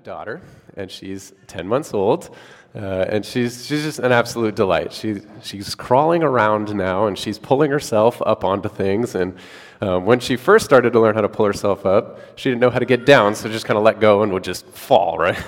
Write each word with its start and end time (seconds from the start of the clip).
A 0.00 0.02
daughter, 0.02 0.40
and 0.76 0.90
she's 0.90 1.32
10 1.46 1.66
months 1.68 1.92
old, 1.92 2.34
uh, 2.74 2.78
and 2.78 3.24
she's, 3.24 3.66
she's 3.66 3.82
just 3.82 3.98
an 3.98 4.12
absolute 4.12 4.54
delight. 4.54 4.92
She, 4.92 5.20
she's 5.42 5.74
crawling 5.74 6.22
around 6.22 6.74
now, 6.74 7.06
and 7.06 7.18
she's 7.18 7.38
pulling 7.38 7.70
herself 7.70 8.22
up 8.24 8.44
onto 8.44 8.68
things. 8.68 9.14
And 9.14 9.36
um, 9.80 10.06
when 10.06 10.20
she 10.20 10.36
first 10.36 10.64
started 10.64 10.92
to 10.94 11.00
learn 11.00 11.14
how 11.14 11.20
to 11.20 11.28
pull 11.28 11.44
herself 11.44 11.84
up, 11.84 12.20
she 12.36 12.48
didn't 12.48 12.60
know 12.60 12.70
how 12.70 12.78
to 12.78 12.86
get 12.86 13.04
down, 13.04 13.34
so 13.34 13.48
just 13.50 13.66
kind 13.66 13.76
of 13.76 13.84
let 13.84 14.00
go 14.00 14.22
and 14.22 14.32
would 14.32 14.44
just 14.44 14.66
fall, 14.66 15.18
right? 15.26 15.38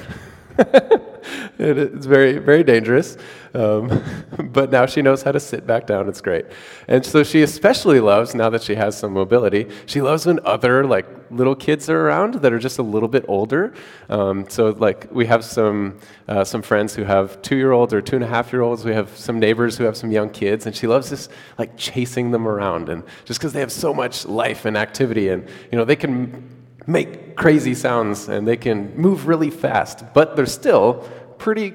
it's 1.59 2.07
very, 2.07 2.39
very 2.39 2.65
dangerous. 2.65 3.17
Um, 3.55 4.03
but 4.53 4.71
now 4.71 4.87
she 4.87 5.03
knows 5.03 5.23
how 5.23 5.33
to 5.33 5.41
sit 5.41 5.67
back 5.67 5.87
down. 5.87 6.09
It's 6.09 6.21
great. 6.21 6.47
And 6.89 7.05
so 7.05 7.23
she 7.23 7.43
especially 7.43 8.01
loves, 8.01 8.35
now 8.35 8.51
that 8.51 8.63
she 8.63 8.75
has 8.75 8.97
some 8.97 9.13
mobility, 9.13 9.69
she 9.87 10.01
loves 10.01 10.27
when 10.27 10.41
other 10.45 10.85
like 10.85 11.07
little 11.31 11.55
kids 11.55 11.89
are 11.89 12.07
around 12.07 12.35
that 12.35 12.53
are 12.53 12.59
just 12.59 12.79
a 12.79 12.83
little 12.83 13.09
bit 13.09 13.25
older. 13.29 13.73
Um, 14.09 14.49
so 14.49 14.71
like 14.71 15.09
we 15.13 15.27
have 15.27 15.45
some, 15.45 15.99
uh, 16.29 16.45
some 16.45 16.63
friends 16.63 16.95
who 16.95 17.05
have 17.05 17.41
two-year-olds 17.43 17.95
or 17.95 18.03
two 18.03 18.17
and 18.17 18.25
a 18.25 18.29
half 18.29 18.53
year 18.53 18.63
olds. 18.63 18.85
We 18.85 18.95
have 18.95 19.17
some 19.17 19.39
neighbors 19.39 19.77
who 19.79 19.85
have 19.85 19.97
some 19.97 20.11
young 20.11 20.31
kids 20.31 20.67
and 20.67 20.75
she 20.75 20.87
loves 20.87 21.11
just 21.11 21.31
like 21.59 21.77
chasing 21.77 22.31
them 22.31 22.47
around. 22.47 22.89
And 22.89 23.05
just 23.25 23.41
because 23.41 23.53
they 23.53 23.61
have 23.61 23.73
so 23.73 23.95
much 23.95 24.27
life 24.27 24.65
and 24.65 24.77
activity 24.77 25.29
and, 25.29 25.49
you 25.71 25.79
know, 25.79 25.85
they 25.85 25.97
can 25.97 26.62
make 26.87 27.37
crazy 27.37 27.75
sounds 27.75 28.29
and 28.29 28.47
they 28.47 28.57
can 28.57 28.97
move 28.97 29.27
really 29.27 29.51
fast, 29.51 30.05
but 30.15 30.37
they're 30.37 30.47
still 30.47 31.09
pretty, 31.39 31.73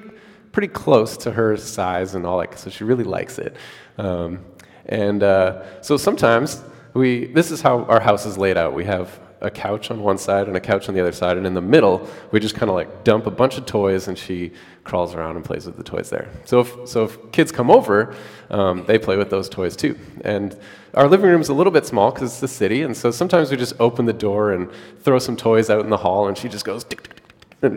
pretty 0.52 0.68
close 0.68 1.16
to 1.18 1.32
her 1.32 1.56
size 1.56 2.14
and 2.14 2.26
all 2.26 2.38
that. 2.38 2.58
So 2.58 2.70
she 2.70 2.84
really 2.84 3.04
likes 3.04 3.38
it. 3.38 3.56
Um, 3.96 4.44
and 4.86 5.22
uh, 5.22 5.82
so 5.82 5.96
sometimes 5.96 6.62
we, 6.94 7.26
this 7.26 7.50
is 7.50 7.60
how 7.60 7.84
our 7.84 8.00
house 8.00 8.26
is 8.26 8.38
laid 8.38 8.56
out. 8.56 8.74
We 8.74 8.84
have 8.84 9.20
a 9.40 9.50
couch 9.50 9.90
on 9.90 10.02
one 10.02 10.18
side 10.18 10.48
and 10.48 10.56
a 10.56 10.60
couch 10.60 10.88
on 10.88 10.94
the 10.94 11.00
other 11.00 11.12
side, 11.12 11.36
and 11.36 11.46
in 11.46 11.54
the 11.54 11.60
middle, 11.60 12.08
we 12.32 12.40
just 12.40 12.54
kind 12.54 12.68
of 12.68 12.74
like 12.74 13.04
dump 13.04 13.26
a 13.26 13.30
bunch 13.30 13.56
of 13.56 13.66
toys, 13.66 14.08
and 14.08 14.18
she 14.18 14.52
crawls 14.84 15.14
around 15.14 15.36
and 15.36 15.44
plays 15.44 15.66
with 15.66 15.76
the 15.76 15.82
toys 15.82 16.10
there. 16.10 16.28
So 16.44 16.60
if, 16.60 16.88
so 16.88 17.04
if 17.04 17.32
kids 17.32 17.52
come 17.52 17.70
over, 17.70 18.14
um, 18.50 18.84
they 18.86 18.98
play 18.98 19.16
with 19.16 19.30
those 19.30 19.48
toys 19.48 19.76
too. 19.76 19.98
And 20.22 20.58
our 20.94 21.08
living 21.08 21.30
room's 21.30 21.48
a 21.48 21.54
little 21.54 21.72
bit 21.72 21.86
small 21.86 22.10
because 22.10 22.32
it's 22.32 22.40
the 22.40 22.48
city, 22.48 22.82
and 22.82 22.96
so 22.96 23.10
sometimes 23.10 23.50
we 23.50 23.56
just 23.56 23.74
open 23.80 24.06
the 24.06 24.12
door 24.12 24.52
and 24.52 24.70
throw 25.00 25.18
some 25.18 25.36
toys 25.36 25.70
out 25.70 25.80
in 25.80 25.90
the 25.90 25.98
hall, 25.98 26.28
and 26.28 26.36
she 26.36 26.48
just 26.48 26.64
goes 26.64 26.84
out 27.62 27.72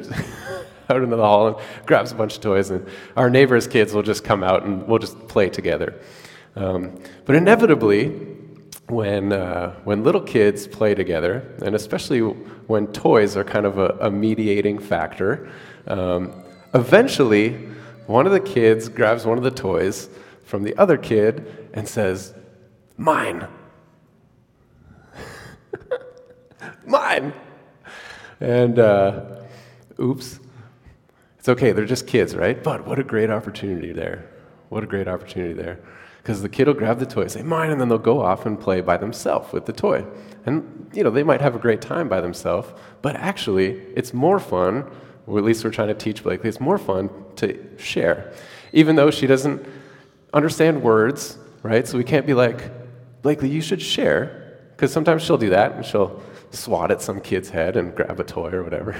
into 1.03 1.15
the 1.15 1.23
hall 1.23 1.47
and 1.47 1.55
grabs 1.85 2.11
a 2.11 2.15
bunch 2.15 2.35
of 2.35 2.41
toys, 2.41 2.69
and 2.69 2.87
our 3.15 3.29
neighbors' 3.29 3.67
kids 3.67 3.93
will 3.93 4.03
just 4.03 4.23
come 4.23 4.43
out 4.43 4.63
and 4.63 4.87
we'll 4.87 4.99
just 4.99 5.27
play 5.27 5.49
together. 5.49 5.99
Um, 6.55 6.99
but 7.25 7.35
inevitably, 7.35 8.31
when, 8.87 9.31
uh, 9.31 9.73
when 9.83 10.03
little 10.03 10.21
kids 10.21 10.67
play 10.67 10.93
together, 10.93 11.45
and 11.63 11.75
especially 11.75 12.19
when 12.19 12.87
toys 12.87 13.37
are 13.37 13.43
kind 13.43 13.65
of 13.65 13.77
a, 13.77 13.97
a 14.01 14.11
mediating 14.11 14.79
factor, 14.79 15.49
um, 15.87 16.43
eventually 16.73 17.53
one 18.07 18.25
of 18.25 18.31
the 18.31 18.39
kids 18.39 18.89
grabs 18.89 19.25
one 19.25 19.37
of 19.37 19.43
the 19.43 19.51
toys 19.51 20.09
from 20.43 20.63
the 20.63 20.75
other 20.77 20.97
kid 20.97 21.69
and 21.73 21.87
says, 21.87 22.33
Mine. 22.97 23.47
Mine. 26.85 27.33
And 28.39 28.77
uh, 28.77 29.41
oops. 29.99 30.39
It's 31.39 31.49
okay, 31.49 31.71
they're 31.71 31.85
just 31.85 32.05
kids, 32.05 32.35
right? 32.35 32.61
But 32.61 32.85
what 32.85 32.99
a 32.99 33.03
great 33.03 33.29
opportunity 33.31 33.93
there. 33.93 34.29
What 34.69 34.83
a 34.83 34.87
great 34.87 35.07
opportunity 35.07 35.53
there. 35.53 35.79
Because 36.21 36.41
the 36.41 36.49
kid 36.49 36.67
will 36.67 36.75
grab 36.75 36.99
the 36.99 37.05
toy, 37.05 37.27
say, 37.27 37.41
mine, 37.41 37.71
and 37.71 37.81
then 37.81 37.89
they'll 37.89 37.97
go 37.97 38.21
off 38.21 38.45
and 38.45 38.59
play 38.59 38.81
by 38.81 38.97
themselves 38.97 39.51
with 39.51 39.65
the 39.65 39.73
toy. 39.73 40.05
And, 40.45 40.89
you 40.93 41.03
know, 41.03 41.09
they 41.09 41.23
might 41.23 41.41
have 41.41 41.55
a 41.55 41.59
great 41.59 41.81
time 41.81 42.07
by 42.09 42.21
themselves, 42.21 42.69
but 43.01 43.15
actually, 43.15 43.81
it's 43.95 44.13
more 44.13 44.39
fun, 44.39 44.85
or 45.25 45.39
at 45.39 45.43
least 45.43 45.63
we're 45.63 45.71
trying 45.71 45.87
to 45.87 45.95
teach 45.95 46.23
Blakely, 46.23 46.47
it's 46.47 46.59
more 46.59 46.77
fun 46.77 47.09
to 47.37 47.59
share. 47.77 48.33
Even 48.71 48.95
though 48.95 49.09
she 49.09 49.25
doesn't 49.25 49.65
understand 50.33 50.83
words, 50.83 51.39
right? 51.63 51.87
So 51.87 51.97
we 51.97 52.03
can't 52.03 52.25
be 52.25 52.33
like, 52.33 52.69
Blakely, 53.23 53.49
you 53.49 53.61
should 53.61 53.81
share. 53.81 54.57
Because 54.75 54.91
sometimes 54.91 55.23
she'll 55.23 55.37
do 55.37 55.49
that, 55.49 55.73
and 55.73 55.85
she'll 55.85 56.21
swat 56.51 56.91
at 56.91 57.01
some 57.01 57.19
kid's 57.19 57.49
head 57.49 57.77
and 57.77 57.95
grab 57.95 58.19
a 58.19 58.23
toy 58.23 58.51
or 58.51 58.63
whatever. 58.63 58.95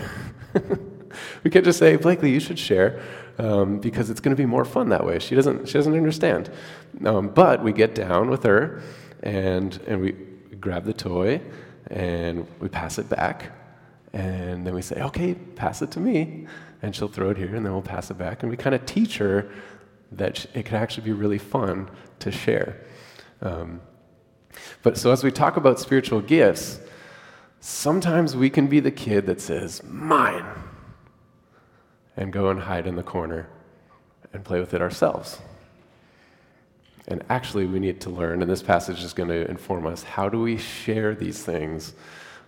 we 1.44 1.52
can't 1.52 1.66
just 1.66 1.78
say, 1.78 1.98
Blakely, 1.98 2.32
you 2.32 2.40
should 2.40 2.58
share 2.58 3.00
um, 3.41 3.79
because 3.79 4.12
it's 4.12 4.19
going 4.19 4.35
to 4.35 4.41
be 4.41 4.46
more 4.46 4.63
fun 4.63 4.90
that 4.90 5.03
way. 5.03 5.18
She 5.18 5.34
doesn't, 5.34 5.68
she 5.68 5.74
doesn't 5.74 5.96
understand. 5.96 6.52
Um, 7.03 7.29
but 7.29 7.63
we 7.63 7.74
get 7.74 7.96
down 7.96 8.29
with 8.29 8.44
her 8.44 8.84
and, 9.24 9.79
and 9.88 10.00
we 10.00 10.12
grab 10.59 10.85
the 10.85 10.94
toy 10.94 11.41
and 11.88 12.46
we 12.59 12.69
pass 12.69 13.00
it 13.00 13.09
back. 13.09 13.52
And 14.13 14.68
then 14.68 14.75
we 14.75 14.84
say, 14.84 15.02
okay, 15.02 15.34
pass 15.34 15.81
it 15.81 15.90
to 15.91 16.00
me. 16.00 16.46
And 16.84 16.96
she'll 16.96 17.07
throw 17.07 17.31
it 17.31 17.38
here 17.38 17.56
and 17.56 17.66
then 17.66 17.74
we'll 17.74 17.81
pass 17.81 18.12
it 18.12 18.18
back. 18.18 18.44
And 18.44 18.52
we 18.52 18.57
kind 18.57 18.75
of 18.75 18.85
teach 18.85 19.18
her 19.18 19.50
that 20.12 20.46
it 20.53 20.66
can 20.66 20.75
actually 20.75 21.06
be 21.06 21.13
really 21.13 21.40
fun 21.40 21.90
to 22.19 22.31
share. 22.31 22.79
Um, 23.41 23.81
but 24.84 24.97
so 24.97 25.12
as 25.12 25.23
we 25.23 25.31
talk 25.31 25.58
about 25.58 25.79
spiritual 25.79 26.22
gifts, 26.22 26.79
sometimes 27.59 28.35
we 28.35 28.52
can 28.52 28.68
be 28.68 28.79
the 28.79 28.91
kid 28.91 29.25
that 29.25 29.41
says, 29.41 29.81
mine 29.84 30.46
and 32.18 32.32
go 32.32 32.50
and 32.50 32.62
hide 32.62 32.88
in 32.88 32.96
the 32.96 33.04
corner 33.04 33.48
and 34.34 34.44
play 34.44 34.60
with 34.60 34.74
it 34.74 34.82
ourselves. 34.82 35.40
And 37.08 37.24
actually, 37.30 37.66
we 37.66 37.80
need 37.80 38.00
to 38.02 38.10
learn, 38.10 38.42
and 38.42 38.50
this 38.50 38.62
passage 38.62 39.04
is 39.04 39.14
going 39.14 39.30
to 39.30 39.50
inform 39.50 39.86
us 39.88 40.04
how 40.04 40.30
do 40.30 40.40
we 40.40 40.58
share 40.58 41.16
these 41.16 41.44
things 41.44 41.94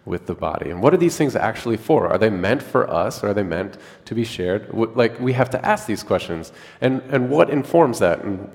with 0.05 0.27
the 0.27 0.35
body? 0.35 0.69
And 0.69 0.81
what 0.81 0.93
are 0.93 0.97
these 0.97 1.17
things 1.17 1.35
actually 1.35 1.77
for? 1.77 2.07
Are 2.07 2.17
they 2.17 2.29
meant 2.29 2.61
for 2.61 2.89
us 2.89 3.23
or 3.23 3.29
are 3.29 3.33
they 3.33 3.43
meant 3.43 3.77
to 4.05 4.15
be 4.15 4.23
shared? 4.23 4.69
Like, 4.73 5.19
we 5.19 5.33
have 5.33 5.49
to 5.51 5.65
ask 5.65 5.87
these 5.87 6.03
questions. 6.03 6.51
And, 6.81 7.01
and 7.09 7.29
what 7.29 7.49
informs 7.49 7.99
that? 7.99 8.23
And 8.23 8.51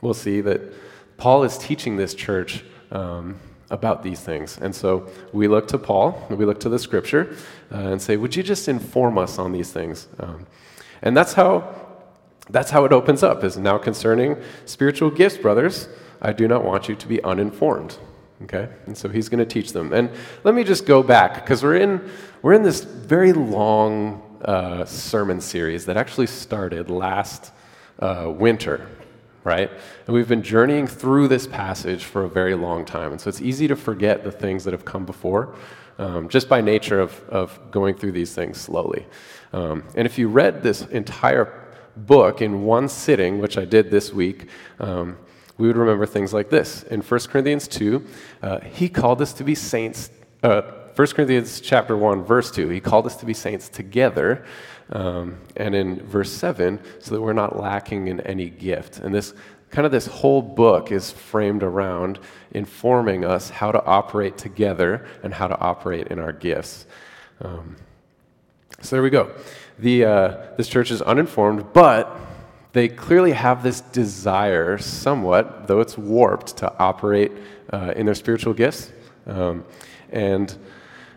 we'll 0.00 0.14
see 0.14 0.40
that 0.42 0.60
Paul 1.16 1.44
is 1.44 1.58
teaching 1.58 1.96
this 1.96 2.14
church 2.14 2.64
um, 2.90 3.38
about 3.72 4.02
these 4.02 4.20
things. 4.20 4.58
And 4.60 4.74
so 4.74 5.08
we 5.32 5.48
look 5.48 5.66
to 5.68 5.78
Paul, 5.78 6.24
we 6.30 6.44
look 6.44 6.60
to 6.60 6.68
the 6.68 6.78
scripture, 6.78 7.34
uh, 7.72 7.78
and 7.78 8.00
say, 8.00 8.16
Would 8.16 8.36
you 8.36 8.42
just 8.42 8.68
inform 8.68 9.18
us 9.18 9.38
on 9.38 9.50
these 9.50 9.72
things? 9.72 10.06
Um, 10.20 10.46
and 11.00 11.16
that's 11.16 11.32
how, 11.32 11.74
that's 12.50 12.70
how 12.70 12.84
it 12.84 12.92
opens 12.92 13.22
up, 13.22 13.42
is 13.42 13.56
now 13.56 13.78
concerning 13.78 14.36
spiritual 14.66 15.10
gifts, 15.10 15.38
brothers. 15.38 15.88
I 16.20 16.32
do 16.32 16.46
not 16.46 16.64
want 16.64 16.88
you 16.88 16.94
to 16.94 17.08
be 17.08 17.24
uninformed. 17.24 17.98
Okay? 18.42 18.68
And 18.86 18.96
so 18.96 19.08
he's 19.08 19.28
going 19.28 19.38
to 19.38 19.46
teach 19.46 19.72
them. 19.72 19.92
And 19.92 20.10
let 20.44 20.54
me 20.54 20.64
just 20.64 20.84
go 20.84 21.02
back, 21.02 21.34
because 21.34 21.62
we're 21.62 21.76
in, 21.76 22.08
we're 22.42 22.52
in 22.52 22.62
this 22.62 22.84
very 22.84 23.32
long 23.32 24.22
uh, 24.44 24.84
sermon 24.84 25.40
series 25.40 25.86
that 25.86 25.96
actually 25.96 26.26
started 26.26 26.90
last 26.90 27.52
uh, 28.00 28.30
winter 28.34 28.86
right? 29.44 29.70
And 30.06 30.14
we've 30.14 30.28
been 30.28 30.42
journeying 30.42 30.86
through 30.86 31.28
this 31.28 31.46
passage 31.46 32.04
for 32.04 32.24
a 32.24 32.28
very 32.28 32.54
long 32.54 32.84
time. 32.84 33.12
And 33.12 33.20
so 33.20 33.28
it's 33.28 33.40
easy 33.40 33.68
to 33.68 33.76
forget 33.76 34.24
the 34.24 34.30
things 34.30 34.64
that 34.64 34.72
have 34.72 34.84
come 34.84 35.04
before, 35.04 35.54
um, 35.98 36.28
just 36.28 36.48
by 36.48 36.60
nature 36.60 37.00
of, 37.00 37.28
of 37.28 37.58
going 37.70 37.94
through 37.94 38.12
these 38.12 38.34
things 38.34 38.60
slowly. 38.60 39.06
Um, 39.52 39.84
and 39.94 40.06
if 40.06 40.18
you 40.18 40.28
read 40.28 40.62
this 40.62 40.82
entire 40.82 41.60
book 41.96 42.40
in 42.40 42.62
one 42.64 42.88
sitting, 42.88 43.38
which 43.38 43.58
I 43.58 43.64
did 43.64 43.90
this 43.90 44.12
week, 44.12 44.48
um, 44.80 45.18
we 45.58 45.66
would 45.66 45.76
remember 45.76 46.06
things 46.06 46.32
like 46.32 46.48
this. 46.50 46.82
In 46.84 47.02
1 47.02 47.20
Corinthians 47.28 47.68
2, 47.68 48.06
uh, 48.42 48.60
he 48.60 48.88
called 48.88 49.20
us 49.20 49.32
to 49.34 49.44
be 49.44 49.54
saints. 49.54 50.10
Uh, 50.42 50.62
1 50.94 51.08
Corinthians 51.08 51.60
chapter 51.60 51.96
1, 51.96 52.24
verse 52.24 52.50
2, 52.50 52.68
he 52.68 52.80
called 52.80 53.06
us 53.06 53.16
to 53.16 53.26
be 53.26 53.32
saints 53.32 53.68
together. 53.68 54.44
Um, 54.90 55.38
and 55.56 55.74
in 55.74 56.06
verse 56.06 56.30
7, 56.30 56.78
so 56.98 57.14
that 57.14 57.20
we're 57.22 57.32
not 57.32 57.58
lacking 57.58 58.08
in 58.08 58.20
any 58.20 58.50
gift. 58.50 58.98
And 58.98 59.14
this 59.14 59.32
kind 59.70 59.86
of 59.86 59.92
this 59.92 60.06
whole 60.06 60.42
book 60.42 60.92
is 60.92 61.10
framed 61.10 61.62
around 61.62 62.18
informing 62.50 63.24
us 63.24 63.48
how 63.48 63.72
to 63.72 63.82
operate 63.86 64.36
together 64.36 65.06
and 65.22 65.32
how 65.32 65.48
to 65.48 65.58
operate 65.58 66.08
in 66.08 66.18
our 66.18 66.32
gifts. 66.32 66.84
Um, 67.40 67.76
so 68.82 68.96
there 68.96 69.02
we 69.02 69.08
go. 69.08 69.34
The, 69.78 70.04
uh, 70.04 70.36
this 70.58 70.68
church 70.68 70.90
is 70.90 71.00
uninformed, 71.00 71.72
but 71.72 72.14
they 72.74 72.88
clearly 72.88 73.32
have 73.32 73.62
this 73.62 73.80
desire, 73.80 74.76
somewhat, 74.76 75.68
though 75.68 75.80
it's 75.80 75.96
warped, 75.96 76.58
to 76.58 76.78
operate 76.78 77.32
uh, 77.72 77.94
in 77.96 78.04
their 78.04 78.14
spiritual 78.14 78.52
gifts. 78.52 78.92
Um, 79.26 79.64
and 80.10 80.54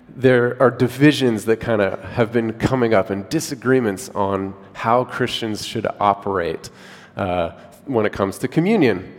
there 0.09 0.61
are 0.61 0.71
divisions 0.71 1.45
that 1.45 1.59
kind 1.59 1.81
of 1.81 2.01
have 2.03 2.31
been 2.31 2.53
coming 2.53 2.93
up 2.93 3.09
and 3.09 3.27
disagreements 3.29 4.09
on 4.09 4.53
how 4.73 5.03
Christians 5.03 5.65
should 5.65 5.87
operate 5.99 6.69
uh, 7.17 7.51
when 7.85 8.05
it 8.05 8.13
comes 8.13 8.37
to 8.39 8.47
communion. 8.47 9.13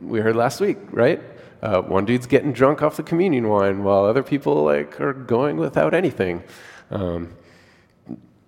We 0.00 0.20
heard 0.20 0.36
last 0.36 0.60
week, 0.60 0.78
right? 0.90 1.20
Uh, 1.62 1.82
one 1.82 2.04
dude's 2.04 2.26
getting 2.26 2.52
drunk 2.52 2.82
off 2.82 2.96
the 2.96 3.02
communion 3.02 3.48
wine 3.48 3.82
while 3.82 4.04
other 4.04 4.22
people 4.22 4.64
like 4.64 5.00
are 5.00 5.12
going 5.12 5.56
without 5.56 5.94
anything. 5.94 6.42
Um, 6.90 7.34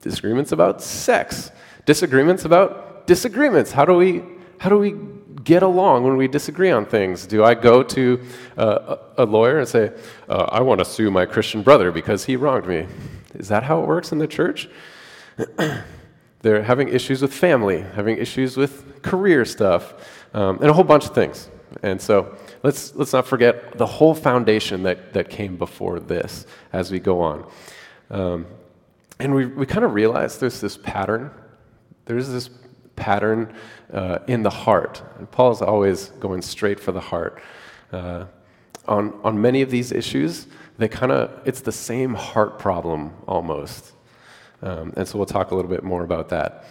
disagreements 0.01 0.53
about 0.53 0.81
sex. 0.83 1.51
Disagreements 1.87 2.45
about 2.45 3.07
disagreements. 3.07 3.73
How 3.73 3.85
do 3.85 3.95
we 3.95 4.23
how 4.59 4.69
do 4.69 4.79
we 4.79 4.95
get 5.45 5.63
along 5.63 6.05
when 6.05 6.17
we 6.17 6.29
disagree 6.29 6.71
on 6.71 6.87
things? 6.87 7.27
Do 7.27 7.45
I 7.45 7.55
go 7.55 7.83
to 7.83 8.21
uh, 8.57 8.97
a 9.17 9.25
lawyer 9.25 9.59
and 9.59 9.69
say, 9.69 9.93
uh, 10.29 10.49
I 10.51 10.61
want 10.61 10.79
to 10.81 10.85
sue 10.85 11.11
my 11.11 11.27
Christian 11.27 11.63
brother 11.63 11.93
because 11.93 12.25
he 12.25 12.37
wronged 12.37 12.67
me? 12.67 12.87
Is 13.35 13.49
that 13.49 13.63
how 13.63 13.83
it 13.83 13.87
works 13.87 14.13
in 14.13 14.19
the 14.19 14.27
church? 14.27 14.69
They're 16.43 16.63
having 16.63 16.89
issues 16.89 17.23
with 17.23 17.33
family, 17.33 17.81
having 17.81 18.17
issues 18.17 18.57
with 18.57 19.03
career 19.03 19.45
stuff, 19.45 19.95
um, 20.35 20.59
and 20.61 20.71
a 20.71 20.73
whole 20.73 20.85
bunch 20.85 21.05
of 21.07 21.15
things. 21.15 21.51
And 21.83 22.01
so 22.01 22.37
let's, 22.63 22.95
let's 22.95 23.13
not 23.13 23.27
forget 23.27 23.77
the 23.79 23.87
whole 23.87 24.15
foundation 24.15 24.83
that, 24.85 25.13
that 25.13 25.31
came 25.31 25.57
before 25.57 26.01
this 26.01 26.47
as 26.73 26.91
we 26.91 26.99
go 26.99 27.21
on. 27.21 27.47
Um, 28.11 28.47
and 29.19 29.35
we, 29.35 29.47
we 29.47 29.67
kind 29.67 29.85
of 29.85 29.95
realize 29.95 30.39
there's 30.39 30.61
this 30.61 30.77
pattern. 30.77 31.31
There's 32.07 32.29
this 32.29 32.49
pattern 33.01 33.53
uh, 33.93 34.19
in 34.29 34.43
the 34.43 34.51
heart. 34.51 35.03
And 35.19 35.29
Paul's 35.31 35.63
always 35.63 36.11
going 36.21 36.43
straight 36.43 36.79
for 36.79 36.93
the 36.93 37.01
heart. 37.01 37.43
Uh, 37.93 38.27
on, 38.87 39.19
on 39.25 39.41
many 39.41 39.63
of 39.63 39.71
these 39.71 39.91
issues, 39.91 40.47
they 40.79 40.89
kind 40.89 41.13
of, 41.13 41.31
it's 41.45 41.63
the 41.63 41.73
same 41.73 42.15
heart 42.15 42.59
problem 42.59 43.13
almost. 43.27 43.93
Um, 44.63 44.93
and 44.97 45.09
so 45.09 45.19
we'll 45.19 45.27
talk 45.27 45.51
a 45.51 45.55
little 45.55 45.71
bit 45.71 45.83
more 45.83 46.05
about 46.05 46.29
that. 46.29 46.65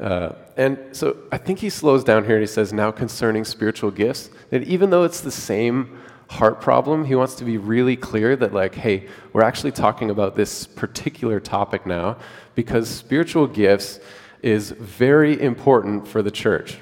Uh, 0.00 0.32
and 0.56 0.78
so 0.92 1.16
I 1.30 1.38
think 1.38 1.58
he 1.58 1.68
slows 1.70 2.04
down 2.04 2.24
here 2.24 2.36
and 2.36 2.42
he 2.42 2.46
says, 2.46 2.72
now 2.72 2.90
concerning 2.90 3.44
spiritual 3.44 3.90
gifts, 3.90 4.30
that 4.50 4.62
even 4.62 4.90
though 4.90 5.04
it's 5.04 5.20
the 5.20 5.30
same 5.30 5.98
heart 6.30 6.60
problem, 6.60 7.04
he 7.04 7.14
wants 7.14 7.34
to 7.34 7.44
be 7.44 7.58
really 7.58 7.96
clear 7.96 8.36
that, 8.36 8.54
like, 8.54 8.74
hey, 8.74 9.08
we're 9.32 9.42
actually 9.42 9.72
talking 9.72 10.10
about 10.10 10.34
this 10.34 10.66
particular 10.66 11.40
topic 11.40 11.84
now 11.84 12.16
because 12.54 12.88
spiritual 12.88 13.46
gifts 13.46 14.00
is 14.42 14.72
very 14.72 15.40
important 15.40 16.06
for 16.06 16.20
the 16.20 16.30
church. 16.30 16.78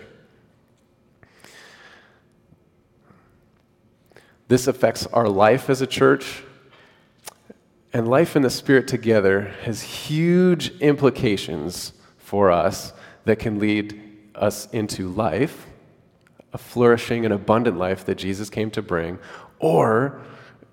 This 4.49 4.67
affects 4.67 5.07
our 5.07 5.29
life 5.29 5.71
as 5.71 5.81
a 5.81 5.87
church, 5.87 6.43
and 7.93 8.09
life 8.09 8.35
in 8.35 8.43
the 8.43 8.51
Spirit 8.51 8.89
together 8.89 9.55
has 9.63 9.83
huge 9.83 10.71
implications 10.81 11.93
for 12.19 12.51
us 12.51 12.93
that 13.27 13.39
can 13.39 13.59
lead 13.59 14.01
us 14.35 14.69
into 14.73 15.09
life, 15.09 15.67
a 16.53 16.59
flourishing 16.59 17.25
and 17.25 17.35
abundant 17.35 17.77
life 17.77 18.05
that 18.07 18.17
Jesus 18.17 18.51
came 18.51 18.71
to 18.73 18.83
bring, 18.83 19.19
or 19.59 20.21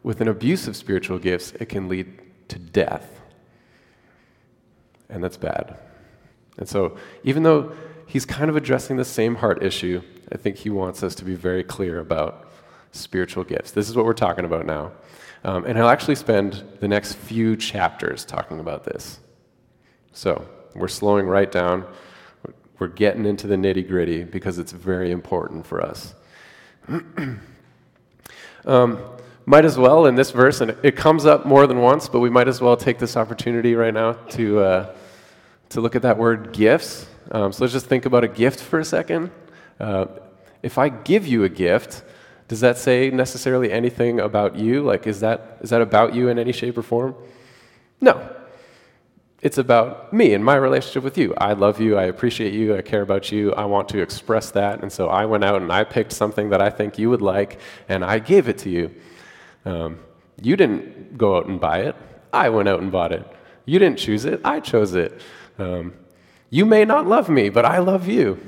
with 0.01 0.22
an 0.22 0.28
abuse 0.28 0.68
of 0.68 0.75
spiritual 0.75 1.19
gifts, 1.19 1.51
it 1.60 1.68
can 1.68 1.90
lead 1.90 2.19
to 2.48 2.57
death. 2.57 3.19
And 5.10 5.24
that's 5.24 5.38
bad. 5.38 5.78
And 6.57 6.68
so, 6.68 6.98
even 7.24 7.44
though 7.44 7.71
he's 8.06 8.25
kind 8.25 8.50
of 8.50 8.56
addressing 8.56 8.98
the 8.98 9.06
same 9.06 9.36
heart 9.36 9.62
issue, 9.63 10.01
I 10.31 10.38
think 10.38 10.57
he 10.57 10.69
wants 10.69 11.04
us 11.04 11.13
to 11.15 11.25
be 11.25 11.36
very 11.36 11.63
clear 11.63 12.00
about 12.00 12.50
spiritual 12.92 13.44
gifts. 13.44 13.71
This 13.71 13.89
is 13.89 13.95
what 13.95 14.06
we're 14.06 14.13
talking 14.13 14.45
about 14.45 14.65
now. 14.65 14.92
Um, 15.44 15.65
and 15.65 15.77
he'll 15.77 15.88
actually 15.88 16.15
spend 16.15 16.63
the 16.80 16.88
next 16.88 17.13
few 17.13 17.56
chapters 17.56 18.25
talking 18.25 18.59
about 18.59 18.83
this. 18.83 19.19
So, 20.13 20.48
we're 20.74 20.88
slowing 20.88 21.27
right 21.27 21.51
down. 21.51 21.86
We're 22.80 22.88
getting 22.88 23.25
into 23.25 23.48
the 23.48 23.56
nitty 23.56 23.88
gritty 23.88 24.24
because 24.24 24.59
it's 24.59 24.71
very 24.71 25.12
important 25.12 25.65
for 25.65 25.81
us. 25.81 26.15
um, 28.65 29.00
might 29.45 29.65
as 29.65 29.77
well 29.77 30.06
in 30.07 30.15
this 30.15 30.31
verse, 30.31 30.62
and 30.62 30.75
it 30.83 30.95
comes 30.95 31.25
up 31.25 31.45
more 31.45 31.68
than 31.68 31.81
once, 31.81 32.09
but 32.09 32.19
we 32.19 32.30
might 32.30 32.48
as 32.48 32.62
well 32.62 32.75
take 32.75 33.00
this 33.00 33.15
opportunity 33.15 33.75
right 33.75 33.94
now 33.94 34.13
to. 34.13 34.59
Uh, 34.59 34.95
to 35.69 35.81
look 35.81 35.96
at 35.96 36.02
that 36.02 36.18
word 36.18 36.54
gifts. 36.54 37.08
Um, 37.31 37.52
so 37.52 37.64
let's 37.64 37.74
just 37.74 37.88
think 37.88 38.06
about 38.06 38.24
a 38.24 38.28
gift 38.28 38.60
for 38.60 38.80
a 38.80 38.86
second. 38.86 39.31
Uh, 39.80 40.06
if 40.64 40.78
I 40.78 40.90
give 40.90 41.28
you 41.28 41.44
a 41.44 41.50
gift, 41.50 42.04
does 42.48 42.62
that 42.62 42.78
say 42.78 43.10
necessarily 43.10 43.72
anything 43.72 44.19
about 44.19 44.56
you? 44.56 44.81
Like, 44.81 45.06
is 45.06 45.19
that, 45.19 45.58
is 45.62 45.69
that 45.69 45.81
about 45.81 46.16
you 46.16 46.30
in 46.30 46.40
any 46.40 46.52
shape 46.52 46.78
or 46.78 46.81
form? 46.81 47.16
No. 48.00 48.34
It's 49.42 49.58
about 49.58 50.12
me 50.14 50.34
and 50.34 50.44
my 50.44 50.56
relationship 50.56 51.04
with 51.04 51.18
you. 51.18 51.34
I 51.38 51.54
love 51.54 51.80
you. 51.80 51.98
I 51.98 52.04
appreciate 52.04 52.54
you. 52.54 52.75
I 52.75 52.81
care 52.81 53.02
about 53.02 53.31
you. 53.31 53.54
I 53.54 53.66
want 53.66 53.90
to 53.90 54.02
express 54.02 54.50
that. 54.52 54.81
And 54.81 54.92
so 54.92 55.10
I 55.10 55.25
went 55.25 55.44
out 55.44 55.62
and 55.62 55.72
I 55.72 55.84
picked 55.84 56.12
something 56.12 56.50
that 56.50 56.62
I 56.62 56.69
think 56.69 56.98
you 56.98 57.10
would 57.10 57.22
like, 57.22 57.60
and 57.88 58.04
I 58.04 58.19
gave 58.19 58.48
it 58.48 58.58
to 58.60 58.69
you. 58.69 58.96
Um, 59.66 60.00
you 60.42 60.56
didn't 60.56 61.18
go 61.18 61.38
out 61.38 61.46
and 61.46 61.60
buy 61.60 61.81
it. 61.81 61.96
I 62.34 62.50
went 62.50 62.68
out 62.68 62.81
and 62.81 62.92
bought 62.92 63.12
it. 63.12 63.25
You 63.66 63.78
didn't 63.80 64.00
choose 64.00 64.25
it. 64.25 64.42
I 64.44 64.60
chose 64.60 64.96
it. 64.96 65.22
Um, 65.57 65.94
you 66.50 66.65
may 66.65 66.86
not 66.86 67.07
love 67.07 67.30
me, 67.30 67.50
but 67.50 67.65
I 67.65 67.80
love 67.80 68.07
you. 68.07 68.39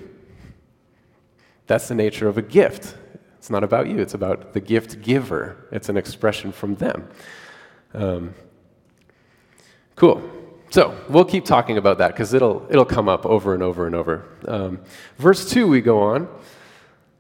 That's 1.68 1.88
the 1.88 1.96
nature 1.96 2.28
of 2.28 2.38
a 2.38 2.42
gift. 2.42 2.96
It's 3.38 3.50
not 3.50 3.64
about 3.64 3.88
you, 3.88 4.00
it's 4.00 4.14
about 4.14 4.54
the 4.54 4.60
gift 4.60 5.02
giver. 5.02 5.68
It's 5.72 5.90
an 5.90 5.98
expression 5.98 6.52
from 6.52 6.76
them. 6.76 7.10
Um, 7.94 8.34
cool. 9.96 10.22
So 10.72 10.96
we'll 11.10 11.26
keep 11.26 11.46
talking 11.46 11.78
about 11.78 11.98
that 11.98 12.10
because 12.10 12.34
it'll, 12.34 12.66
it'll 12.70 12.86
come 12.86 13.10
up 13.10 13.26
over 13.26 13.54
and 13.54 13.64
over 13.64 13.88
and 13.88 13.96
over. 13.96 14.26
Um, 14.48 14.82
verse 15.18 15.50
2, 15.50 15.68
we 15.68 15.82
go 15.82 16.02
on. 16.02 16.28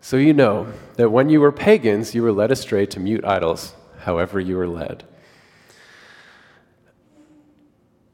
So 0.01 0.17
you 0.17 0.33
know 0.33 0.71
that 0.95 1.09
when 1.09 1.29
you 1.29 1.41
were 1.41 1.51
pagans, 1.51 2.13
you 2.13 2.21
were 2.21 2.31
led 2.31 2.51
astray 2.51 2.85
to 2.87 2.99
mute 2.99 3.25
idols, 3.25 3.73
however 3.99 4.39
you 4.39 4.55
were 4.55 4.67
led 4.67 5.03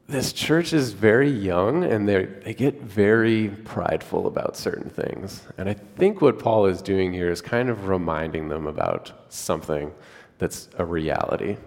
this 0.07 0.33
church 0.33 0.71
is 0.71 0.93
very 0.93 1.29
young 1.29 1.83
and 1.83 2.07
they 2.07 2.53
get 2.53 2.81
very 2.81 3.49
prideful 3.49 4.27
about 4.27 4.55
certain 4.55 4.89
things. 4.89 5.43
And 5.57 5.67
I 5.67 5.73
think 5.73 6.21
what 6.21 6.37
Paul 6.37 6.67
is 6.67 6.81
doing 6.81 7.11
here 7.11 7.31
is 7.31 7.41
kind 7.41 7.69
of 7.69 7.87
reminding 7.87 8.49
them 8.49 8.67
about 8.67 9.11
something 9.29 9.91
that's 10.37 10.69
a 10.77 10.85
reality. 10.85 11.57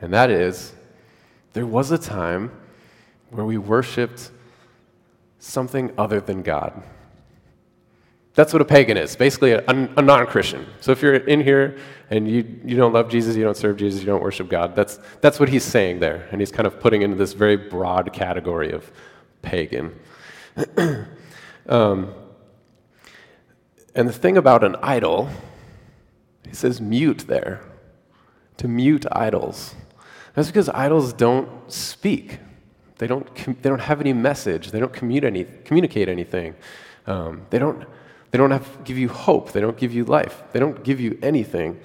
And 0.00 0.12
that 0.12 0.30
is, 0.30 0.72
there 1.52 1.66
was 1.66 1.92
a 1.92 1.98
time 1.98 2.50
where 3.30 3.44
we 3.44 3.56
worshiped 3.56 4.30
something 5.38 5.92
other 5.96 6.20
than 6.20 6.42
God. 6.42 6.82
That's 8.34 8.52
what 8.52 8.62
a 8.62 8.64
pagan 8.64 8.96
is, 8.96 9.16
basically 9.16 9.52
a, 9.52 9.64
a 9.66 10.02
non 10.02 10.26
Christian. 10.26 10.66
So 10.80 10.92
if 10.92 11.02
you're 11.02 11.14
in 11.14 11.40
here 11.40 11.78
and 12.10 12.28
you, 12.28 12.60
you 12.64 12.76
don't 12.76 12.92
love 12.92 13.08
Jesus, 13.08 13.36
you 13.36 13.44
don't 13.44 13.56
serve 13.56 13.76
Jesus, 13.76 14.00
you 14.00 14.06
don't 14.06 14.22
worship 14.22 14.48
God, 14.48 14.74
that's, 14.74 14.98
that's 15.20 15.38
what 15.38 15.48
he's 15.48 15.64
saying 15.64 16.00
there. 16.00 16.28
And 16.32 16.40
he's 16.40 16.50
kind 16.50 16.66
of 16.66 16.80
putting 16.80 17.02
into 17.02 17.16
this 17.16 17.32
very 17.32 17.56
broad 17.56 18.12
category 18.12 18.72
of 18.72 18.90
pagan. 19.42 19.98
um, 21.68 22.12
and 23.94 24.08
the 24.08 24.12
thing 24.12 24.36
about 24.36 24.64
an 24.64 24.76
idol, 24.82 25.28
he 26.46 26.54
says 26.54 26.80
mute 26.80 27.24
there, 27.28 27.62
to 28.56 28.68
mute 28.68 29.06
idols. 29.12 29.74
That's 30.34 30.48
because 30.48 30.68
idols 30.68 31.12
don't 31.12 31.48
speak. 31.72 32.38
They 32.98 33.06
don't, 33.06 33.34
they 33.62 33.68
don't 33.68 33.80
have 33.80 34.00
any 34.00 34.12
message. 34.12 34.72
They 34.72 34.80
don't 34.80 34.92
communicate, 34.92 35.48
any, 35.48 35.62
communicate 35.64 36.08
anything. 36.08 36.54
Um, 37.06 37.46
they 37.50 37.58
don't 37.58 37.86
they 38.30 38.38
don't 38.38 38.50
have, 38.50 38.84
give 38.84 38.98
you 38.98 39.08
hope. 39.08 39.52
They 39.52 39.60
don't 39.60 39.76
give 39.76 39.92
you 39.92 40.04
life. 40.04 40.42
They 40.52 40.60
don't 40.60 40.82
give 40.84 41.00
you 41.00 41.18
anything. 41.22 41.80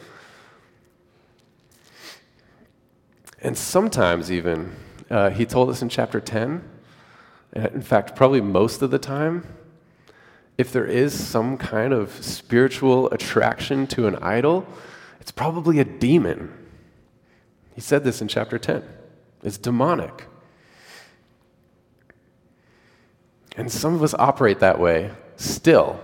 And 3.46 3.56
sometimes, 3.56 4.32
even, 4.32 4.76
uh, 5.08 5.30
he 5.30 5.46
told 5.46 5.70
us 5.70 5.84
in 5.84 5.88
chapter 5.88 6.20
10, 6.20 6.68
uh, 7.56 7.60
in 7.76 7.84
fact, 7.84 8.16
probably 8.16 8.42
most 8.42 8.82
of 8.82 8.90
the 8.90 8.98
time, 8.98 9.46
if 10.58 10.72
there 10.72 10.88
is 10.88 11.14
some 11.14 11.56
kind 11.56 11.94
of 11.94 12.12
spiritual 12.26 13.08
attraction 13.12 13.86
to 13.86 14.08
an 14.08 14.16
idol, 14.16 14.66
it's 15.22 15.30
probably 15.30 15.78
a 15.78 15.86
demon. 15.86 16.52
He 17.76 17.82
said 17.82 18.04
this 18.04 18.20
in 18.20 18.28
chapter 18.28 18.58
10. 18.58 18.82
It's 19.44 19.60
demonic. 19.60 20.26
And 23.56 23.72
some 23.72 23.94
of 23.94 24.02
us 24.02 24.16
operate 24.16 24.60
that 24.62 24.80
way 24.80 25.12
still. 25.36 26.00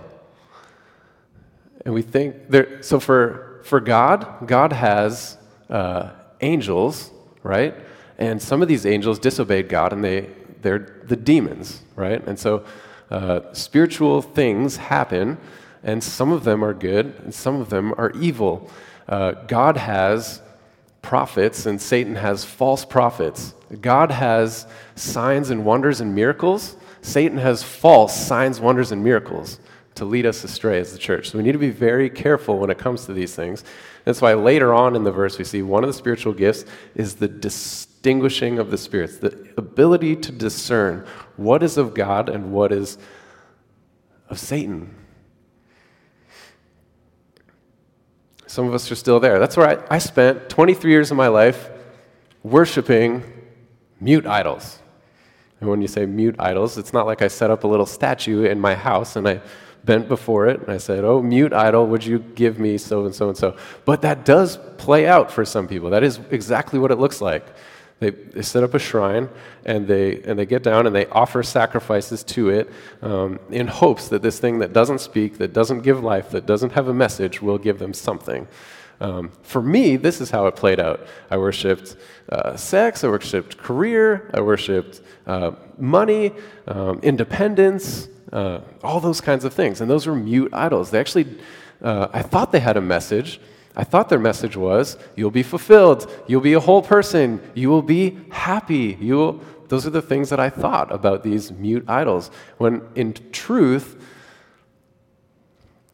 And 1.84 1.92
we 1.92 2.02
think 2.02 2.50
there, 2.50 2.80
so 2.84 3.00
for, 3.00 3.62
for 3.64 3.80
God, 3.80 4.46
God 4.46 4.72
has 4.72 5.38
uh, 5.68 6.10
angels, 6.40 7.10
right? 7.42 7.74
And 8.18 8.40
some 8.40 8.62
of 8.62 8.68
these 8.68 8.86
angels 8.86 9.18
disobeyed 9.18 9.68
God 9.68 9.92
and 9.92 10.02
they, 10.02 10.30
they're 10.62 11.02
the 11.04 11.16
demons, 11.16 11.82
right? 11.96 12.22
And 12.26 12.38
so 12.38 12.64
Uh, 13.12 13.40
spiritual 13.52 14.22
things 14.22 14.78
happen, 14.78 15.36
and 15.84 16.02
some 16.02 16.34
of 16.34 16.44
them 16.44 16.64
are 16.64 16.72
good, 16.72 17.12
and 17.24 17.34
some 17.34 17.60
of 17.60 17.68
them 17.68 17.92
are 17.98 18.10
evil. 18.12 18.70
Uh, 19.06 19.32
God 19.46 19.76
has 19.76 20.40
prophets, 21.02 21.66
and 21.66 21.78
Satan 21.78 22.16
has 22.16 22.44
false 22.44 22.86
prophets. 22.86 23.54
God 23.82 24.10
has 24.10 24.66
signs 24.94 25.50
and 25.50 25.62
wonders 25.66 26.00
and 26.00 26.14
miracles. 26.14 26.76
Satan 27.02 27.38
has 27.38 27.62
false 27.62 28.14
signs, 28.16 28.60
wonders, 28.60 28.92
and 28.92 29.04
miracles 29.04 29.58
to 29.94 30.04
lead 30.04 30.26
us 30.26 30.42
astray 30.44 30.78
as 30.80 30.92
the 30.92 30.98
church. 30.98 31.30
So 31.30 31.38
we 31.38 31.44
need 31.44 31.52
to 31.52 31.58
be 31.58 31.70
very 31.70 32.08
careful 32.08 32.58
when 32.58 32.70
it 32.70 32.78
comes 32.78 33.04
to 33.06 33.12
these 33.12 33.34
things. 33.34 33.64
That's 34.04 34.20
why 34.20 34.34
later 34.34 34.72
on 34.72 34.96
in 34.96 35.04
the 35.04 35.12
verse 35.12 35.38
we 35.38 35.44
see 35.44 35.62
one 35.62 35.84
of 35.84 35.88
the 35.88 35.94
spiritual 35.94 36.32
gifts 36.32 36.64
is 36.94 37.16
the 37.16 37.28
distinguishing 37.28 38.58
of 38.58 38.70
the 38.70 38.78
spirits, 38.78 39.18
the 39.18 39.48
ability 39.56 40.16
to 40.16 40.32
discern 40.32 41.06
what 41.36 41.62
is 41.62 41.76
of 41.76 41.94
God 41.94 42.28
and 42.28 42.52
what 42.52 42.72
is 42.72 42.98
of 44.28 44.38
Satan. 44.38 44.94
Some 48.46 48.66
of 48.66 48.74
us 48.74 48.90
are 48.90 48.96
still 48.96 49.20
there. 49.20 49.38
That's 49.38 49.56
where 49.56 49.82
I, 49.90 49.96
I 49.96 49.98
spent 49.98 50.48
23 50.48 50.90
years 50.90 51.10
of 51.10 51.16
my 51.16 51.28
life 51.28 51.70
worshiping 52.42 53.22
mute 54.00 54.26
idols. 54.26 54.78
And 55.60 55.70
when 55.70 55.80
you 55.80 55.88
say 55.88 56.06
mute 56.06 56.36
idols, 56.38 56.76
it's 56.76 56.92
not 56.92 57.06
like 57.06 57.22
I 57.22 57.28
set 57.28 57.50
up 57.50 57.64
a 57.64 57.68
little 57.68 57.86
statue 57.86 58.44
in 58.44 58.58
my 58.58 58.74
house 58.74 59.16
and 59.16 59.28
I 59.28 59.40
bent 59.84 60.08
before 60.08 60.46
it 60.46 60.60
and 60.60 60.70
I 60.70 60.78
said, 60.78 61.04
Oh, 61.04 61.22
mute 61.22 61.52
idol, 61.52 61.86
would 61.86 62.04
you 62.04 62.18
give 62.18 62.58
me 62.58 62.78
so 62.78 63.04
and 63.04 63.14
so 63.14 63.28
and 63.28 63.36
so? 63.36 63.56
But 63.84 64.02
that 64.02 64.24
does 64.24 64.58
play 64.78 65.06
out 65.06 65.30
for 65.30 65.44
some 65.44 65.66
people. 65.66 65.90
That 65.90 66.04
is 66.04 66.20
exactly 66.30 66.78
what 66.78 66.90
it 66.90 66.98
looks 66.98 67.20
like. 67.20 67.44
They, 68.02 68.10
they 68.10 68.42
set 68.42 68.64
up 68.64 68.74
a 68.74 68.80
shrine 68.80 69.28
and 69.64 69.86
they, 69.86 70.22
and 70.22 70.36
they 70.36 70.44
get 70.44 70.64
down 70.64 70.88
and 70.88 70.94
they 70.94 71.06
offer 71.06 71.42
sacrifices 71.44 72.24
to 72.24 72.50
it 72.50 72.68
um, 73.00 73.38
in 73.50 73.68
hopes 73.68 74.08
that 74.08 74.22
this 74.22 74.40
thing 74.40 74.58
that 74.58 74.72
doesn't 74.72 75.00
speak, 75.00 75.38
that 75.38 75.52
doesn't 75.52 75.82
give 75.82 76.02
life, 76.02 76.30
that 76.30 76.44
doesn't 76.44 76.72
have 76.72 76.88
a 76.88 76.94
message 76.94 77.40
will 77.40 77.58
give 77.58 77.78
them 77.78 77.94
something. 77.94 78.48
Um, 79.00 79.30
for 79.42 79.62
me, 79.62 79.96
this 79.96 80.20
is 80.20 80.30
how 80.30 80.46
it 80.46 80.56
played 80.56 80.80
out. 80.80 81.06
I 81.30 81.36
worshiped 81.36 81.96
uh, 82.28 82.56
sex, 82.56 83.04
I 83.04 83.08
worshiped 83.08 83.58
career, 83.58 84.30
I 84.34 84.40
worshiped 84.40 85.00
uh, 85.26 85.52
money, 85.78 86.32
um, 86.66 86.98
independence, 87.04 88.08
uh, 88.32 88.60
all 88.82 89.00
those 89.00 89.20
kinds 89.20 89.44
of 89.44 89.52
things. 89.52 89.80
And 89.80 89.90
those 89.90 90.06
were 90.06 90.14
mute 90.14 90.52
idols. 90.52 90.90
They 90.90 90.98
actually, 90.98 91.38
uh, 91.82 92.08
I 92.12 92.22
thought 92.22 92.52
they 92.52 92.60
had 92.60 92.76
a 92.76 92.80
message. 92.80 93.40
I 93.74 93.84
thought 93.84 94.08
their 94.08 94.18
message 94.18 94.56
was, 94.56 94.98
you'll 95.16 95.30
be 95.30 95.42
fulfilled, 95.42 96.10
you'll 96.26 96.42
be 96.42 96.52
a 96.52 96.60
whole 96.60 96.82
person, 96.82 97.40
you 97.54 97.70
will 97.70 97.82
be 97.82 98.18
happy. 98.30 98.98
You 99.00 99.14
will, 99.16 99.40
those 99.68 99.86
are 99.86 99.90
the 99.90 100.02
things 100.02 100.28
that 100.28 100.38
I 100.38 100.50
thought 100.50 100.92
about 100.92 101.22
these 101.22 101.50
mute 101.50 101.84
idols. 101.88 102.30
When 102.58 102.82
in 102.94 103.14
truth, 103.32 104.04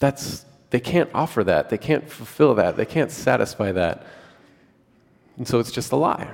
that's, 0.01 0.45
they 0.71 0.81
can't 0.81 1.09
offer 1.15 1.45
that, 1.45 1.71
they 1.71 1.79
can't 1.79 2.11
fulfill 2.11 2.57
that, 2.57 2.77
they 2.77 2.85
can't 2.85 3.13
satisfy 3.13 3.71
that. 3.73 4.05
And 5.37 5.47
so 5.47 5.61
it's 5.61 5.71
just 5.71 5.93
a 5.93 5.97
lie. 5.97 6.29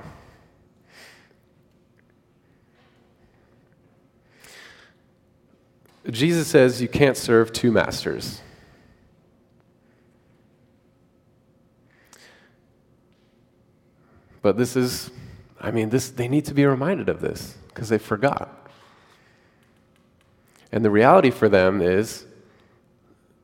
Jesus 6.09 6.47
says 6.47 6.81
you 6.81 6.87
can't 6.87 7.17
serve 7.17 7.51
two 7.51 7.71
masters. 7.71 8.41
But 14.41 14.57
this 14.57 14.75
is, 14.75 15.09
I 15.59 15.71
mean, 15.71 15.89
this, 15.89 16.11
they 16.11 16.27
need 16.27 16.45
to 16.45 16.53
be 16.53 16.65
reminded 16.65 17.09
of 17.09 17.19
this 17.19 17.57
because 17.69 17.89
they 17.89 17.97
forgot. 17.97 18.69
And 20.71 20.85
the 20.85 20.91
reality 20.91 21.31
for 21.31 21.49
them 21.49 21.81
is 21.81 22.25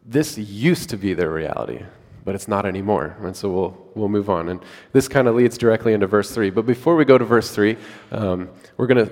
this 0.05 0.37
used 0.37 0.89
to 0.91 0.97
be 0.97 1.15
their 1.15 1.31
reality, 1.31 1.83
but 2.23 2.35
it's 2.35 2.47
not 2.47 2.67
anymore. 2.67 3.17
And 3.21 3.35
so 3.35 3.49
we'll, 3.49 3.87
we'll 3.95 4.09
move 4.09 4.29
on. 4.29 4.49
And 4.49 4.63
this 4.91 5.07
kind 5.07 5.27
of 5.27 5.33
leads 5.33 5.57
directly 5.57 5.93
into 5.93 6.05
verse 6.05 6.29
3. 6.29 6.51
But 6.51 6.67
before 6.67 6.95
we 6.95 7.05
go 7.05 7.17
to 7.17 7.25
verse 7.25 7.49
3, 7.49 7.77
um, 8.11 8.49
we're 8.77 8.87
going 8.87 9.07
to 9.07 9.11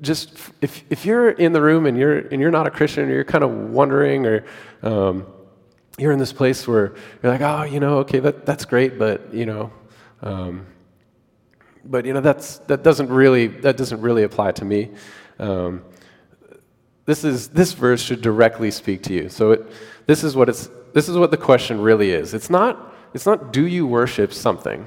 just 0.00 0.38
if, 0.60 0.84
if 0.90 1.04
you're 1.06 1.30
in 1.30 1.52
the 1.52 1.60
room 1.60 1.86
and 1.86 1.96
you're 1.96 2.18
and 2.18 2.40
you're 2.40 2.50
not 2.50 2.66
a 2.66 2.70
Christian 2.70 3.08
or 3.08 3.12
you're 3.12 3.24
kind 3.24 3.44
of 3.44 3.50
wondering 3.50 4.26
or 4.26 4.44
um, 4.82 5.26
you're 5.98 6.12
in 6.12 6.18
this 6.18 6.32
place 6.32 6.66
where 6.68 6.94
you're 7.22 7.32
like, 7.32 7.40
oh, 7.40 7.62
you 7.62 7.80
know, 7.80 7.98
okay, 7.98 8.18
that, 8.18 8.44
that's 8.44 8.64
great, 8.64 8.98
but 8.98 9.32
you 9.32 9.46
know, 9.46 9.72
um, 10.22 10.66
but 11.84 12.04
you 12.04 12.12
know 12.12 12.20
that's 12.20 12.58
that 12.60 12.82
doesn't 12.82 13.08
really 13.08 13.46
that 13.46 13.76
doesn't 13.76 14.00
really 14.00 14.22
apply 14.22 14.52
to 14.52 14.64
me. 14.64 14.90
Um, 15.38 15.84
this 17.04 17.24
is 17.24 17.48
this 17.48 17.72
verse 17.72 18.02
should 18.02 18.20
directly 18.20 18.70
speak 18.70 19.02
to 19.04 19.14
you. 19.14 19.28
So 19.28 19.52
it, 19.52 19.66
this 20.06 20.24
is 20.24 20.36
what 20.36 20.48
it's 20.48 20.68
this 20.92 21.08
is 21.08 21.16
what 21.16 21.30
the 21.30 21.36
question 21.36 21.80
really 21.80 22.10
is. 22.10 22.34
It's 22.34 22.50
not 22.50 22.94
it's 23.14 23.26
not 23.26 23.52
do 23.52 23.66
you 23.66 23.86
worship 23.86 24.32
something, 24.32 24.84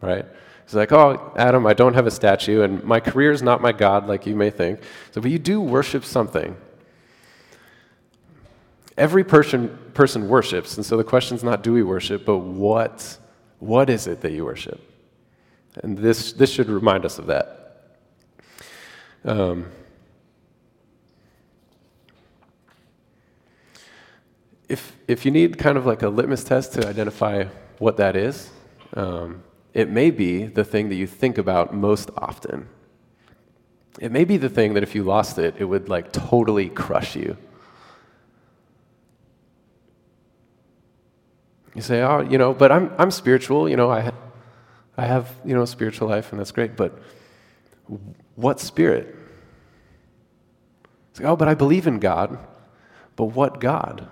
right? 0.00 0.24
He's 0.64 0.74
like, 0.74 0.92
Oh, 0.92 1.32
Adam, 1.36 1.66
I 1.66 1.74
don't 1.74 1.94
have 1.94 2.06
a 2.06 2.10
statue, 2.10 2.62
and 2.62 2.82
my 2.84 3.00
career 3.00 3.32
is 3.32 3.42
not 3.42 3.60
my 3.60 3.72
God, 3.72 4.06
like 4.06 4.26
you 4.26 4.34
may 4.34 4.50
think. 4.50 4.80
So, 5.12 5.20
but 5.20 5.30
you 5.30 5.38
do 5.38 5.60
worship 5.60 6.04
something. 6.04 6.56
Every 8.96 9.24
person, 9.24 9.76
person 9.92 10.28
worships, 10.28 10.76
and 10.76 10.86
so 10.86 10.96
the 10.96 11.04
question 11.04 11.36
is 11.36 11.42
not 11.42 11.62
do 11.62 11.72
we 11.72 11.82
worship, 11.82 12.24
but 12.24 12.38
what, 12.38 13.18
what 13.58 13.90
is 13.90 14.06
it 14.06 14.20
that 14.20 14.32
you 14.32 14.44
worship? 14.44 14.80
And 15.82 15.98
this, 15.98 16.32
this 16.32 16.50
should 16.50 16.68
remind 16.68 17.04
us 17.04 17.18
of 17.18 17.26
that. 17.26 17.60
Um, 19.24 19.66
if, 24.68 24.96
if 25.08 25.24
you 25.24 25.30
need 25.30 25.58
kind 25.58 25.76
of 25.76 25.86
like 25.86 26.02
a 26.02 26.08
litmus 26.08 26.44
test 26.44 26.74
to 26.74 26.86
identify 26.86 27.44
what 27.78 27.96
that 27.96 28.14
is, 28.14 28.50
um, 28.94 29.42
it 29.74 29.90
may 29.90 30.12
be 30.12 30.46
the 30.46 30.64
thing 30.64 30.88
that 30.88 30.94
you 30.94 31.06
think 31.06 31.36
about 31.36 31.74
most 31.74 32.08
often. 32.16 32.68
It 34.00 34.12
may 34.12 34.24
be 34.24 34.36
the 34.36 34.48
thing 34.48 34.74
that 34.74 34.82
if 34.84 34.94
you 34.94 35.02
lost 35.02 35.36
it, 35.38 35.56
it 35.58 35.64
would 35.64 35.88
like 35.88 36.12
totally 36.12 36.68
crush 36.68 37.16
you. 37.16 37.36
You 41.74 41.82
say, 41.82 42.02
oh, 42.02 42.20
you 42.20 42.38
know, 42.38 42.54
but 42.54 42.70
I'm, 42.70 42.92
I'm 42.98 43.10
spiritual, 43.10 43.68
you 43.68 43.76
know, 43.76 43.90
I, 43.90 44.12
I 44.96 45.06
have, 45.06 45.34
you 45.44 45.54
know, 45.54 45.62
a 45.62 45.66
spiritual 45.66 46.08
life 46.08 46.30
and 46.30 46.38
that's 46.38 46.52
great, 46.52 46.76
but 46.76 46.96
what 48.36 48.60
spirit? 48.60 49.16
It's 51.10 51.20
like, 51.20 51.28
oh, 51.28 51.36
but 51.36 51.48
I 51.48 51.54
believe 51.54 51.88
in 51.88 51.98
God, 51.98 52.38
but 53.16 53.26
what 53.26 53.60
God? 53.60 54.08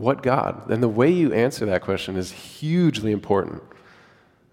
What 0.00 0.22
God? 0.22 0.70
And 0.70 0.82
the 0.82 0.88
way 0.88 1.10
you 1.10 1.30
answer 1.34 1.66
that 1.66 1.82
question 1.82 2.16
is 2.16 2.32
hugely 2.32 3.12
important. 3.12 3.62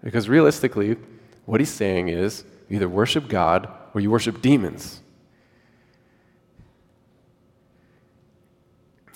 Because 0.04 0.28
realistically, 0.28 0.98
what 1.46 1.58
he's 1.58 1.70
saying 1.70 2.08
is 2.08 2.44
either 2.68 2.86
worship 2.86 3.28
God 3.28 3.66
or 3.94 4.02
you 4.02 4.10
worship 4.10 4.42
demons. 4.42 5.00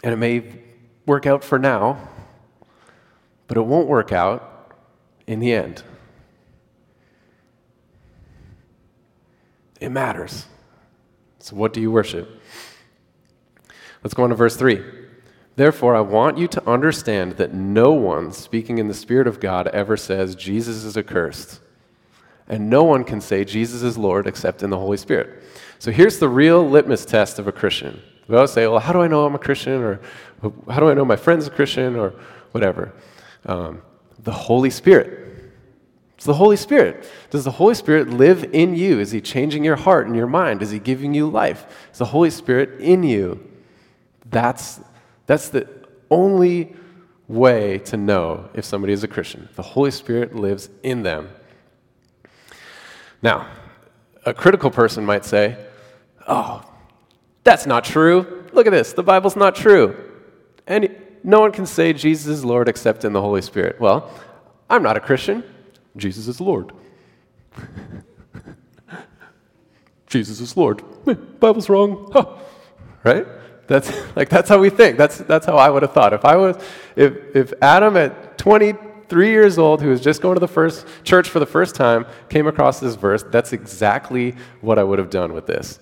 And 0.03 0.15
it 0.15 0.17
may 0.17 0.59
work 1.05 1.27
out 1.27 1.45
for 1.45 1.59
now, 1.59 2.09
but 3.47 3.59
it 3.59 3.67
won't 3.67 3.87
work 3.87 4.11
out 4.11 4.73
in 5.27 5.39
the 5.39 5.53
end. 5.53 5.83
It 9.83 9.91
matters. 9.91 10.47
So, 11.41 11.57
what 11.57 11.75
do 11.75 11.83
you 11.83 11.91
worship? 11.91 12.41
Let's 14.03 14.15
go 14.15 14.23
on 14.23 14.31
to 14.31 14.35
verse 14.35 14.57
3. 14.57 15.02
Therefore, 15.57 15.95
I 15.95 16.01
want 16.01 16.39
you 16.39 16.49
to 16.49 16.69
understand 16.69 17.33
that 17.33 17.53
no 17.53 17.93
one 17.93 18.33
speaking 18.33 18.79
in 18.79 18.89
the 18.89 18.95
Spirit 18.95 19.27
of 19.27 19.39
God 19.39 19.69
ever 19.69 19.97
says 19.97 20.35
Jesus 20.35 20.85
is 20.85 20.97
accursed. 20.97 21.61
And 22.49 22.71
no 22.71 22.85
one 22.85 23.05
can 23.05 23.21
say 23.21 23.45
Jesus 23.45 23.83
is 23.83 23.99
Lord 23.99 24.27
except 24.27 24.63
in 24.63 24.71
the 24.71 24.79
Holy 24.79 24.97
Spirit. 24.97 25.43
So 25.79 25.91
here's 25.91 26.19
the 26.19 26.29
real 26.29 26.69
litmus 26.69 27.05
test 27.05 27.39
of 27.39 27.49
a 27.49 27.53
Christian. 27.53 28.01
We 28.29 28.37
always 28.37 28.51
say, 28.51 28.67
well, 28.67 28.79
how 28.79 28.93
do 28.93 29.01
I 29.01 29.09
know 29.09 29.27
I'm 29.27 29.35
a 29.35 29.39
Christian? 29.39 29.83
Or 29.83 30.01
how 30.71 30.81
do 30.81 30.89
I 30.89 30.95
know 30.95 31.05
my 31.05 31.17
friend's 31.17 31.47
a 31.47 31.51
Christian? 31.51 31.97
Or 31.97 32.15
whatever. 32.53 32.93
Um, 33.45 33.83
the 34.23 34.33
Holy 34.33 34.71
Spirit. 34.71 35.19
It's 36.17 36.27
the 36.27 36.35
Holy 36.35 36.57
Spirit. 36.57 37.11
Does 37.31 37.45
the 37.45 37.51
Holy 37.51 37.75
Spirit 37.75 38.09
live 38.09 38.45
in 38.55 38.77
you? 38.77 39.01
Is 39.01 39.11
He 39.11 39.21
changing 39.21 39.65
your 39.65 39.77
heart 39.77 40.07
and 40.07 40.15
your 40.15 40.29
mind? 40.29 40.63
Is 40.63 40.71
He 40.71 40.79
giving 40.79 41.15
you 41.15 41.29
life? 41.29 41.67
Is 41.93 41.99
the 41.99 42.05
Holy 42.07 42.31
Spirit 42.31 42.81
in 42.81 43.03
you? 43.03 43.51
That's 44.27 44.81
that's 45.33 45.49
the 45.49 45.67
only 46.11 46.77
way 47.27 47.79
to 47.79 47.97
know 47.97 48.51
if 48.53 48.67
somebody 48.67 48.93
is 48.93 49.03
a 49.03 49.09
Christian. 49.09 49.49
The 49.57 49.63
Holy 49.63 49.91
Spirit 49.91 50.37
lives 50.37 50.69
in 50.83 51.05
them. 51.05 51.31
Now, 53.23 53.47
a 54.27 54.35
critical 54.35 54.71
person 54.71 55.07
might 55.07 55.25
say, 55.25 55.57
Oh, 56.29 56.63
that's 57.45 57.65
not 57.65 57.83
true. 57.83 58.45
Look 58.53 58.67
at 58.67 58.73
this. 58.73 58.93
The 58.93 59.03
Bible's 59.03 59.35
not 59.35 59.57
true. 59.57 59.97
And 60.67 60.95
no 61.25 61.41
one 61.41 61.51
can 61.51 61.65
say 61.65 61.95
Jesus 61.95 62.27
is 62.27 62.45
Lord 62.45 62.69
except 62.69 63.03
in 63.07 63.15
the 63.15 63.23
Holy 63.23 63.41
Spirit. 63.41 63.81
Well, 63.81 64.11
I'm 64.69 64.83
not 64.83 64.99
a 64.99 65.01
Christian. 65.01 65.43
Jesus 65.97 66.29
is 66.29 66.43
Lord. 66.43 66.75
Jesus 70.09 70.41
is 70.41 70.59
Lord. 70.59 70.83
Bible's 71.41 71.71
wrong. 71.71 72.11
Huh. 72.13 72.27
Right? 73.05 73.27
That's 73.67 73.93
like 74.17 74.29
that's 74.29 74.49
how 74.49 74.59
we 74.59 74.71
think. 74.71 74.99
That's 74.99 75.19
that's 75.19 75.47
how 75.47 75.57
I 75.57 75.71
would 75.71 75.83
have 75.83 75.93
thought. 75.93 76.13
If 76.13 76.25
I 76.25 76.37
was 76.37 76.57
if 76.97 77.35
if 77.35 77.53
Adam 77.63 77.97
at 77.97 78.39
23 78.39 79.31
years 79.31 79.59
old 79.59 79.83
who 79.83 79.89
was 79.89 80.01
just 80.01 80.23
going 80.23 80.35
to 80.35 80.41
the 80.41 80.49
first 80.49 80.87
church 81.05 81.29
for 81.29 81.39
the 81.39 81.47
first 81.47 81.75
time 81.75 82.07
came 82.29 82.47
across 82.47 82.81
this 82.81 82.95
verse, 82.95 83.23
that's 83.23 83.53
exactly 83.53 84.35
what 84.61 84.79
I 84.79 84.85
would 84.85 84.99
have 84.99 85.11
done 85.11 85.33
with 85.33 85.47
this. 85.47 85.79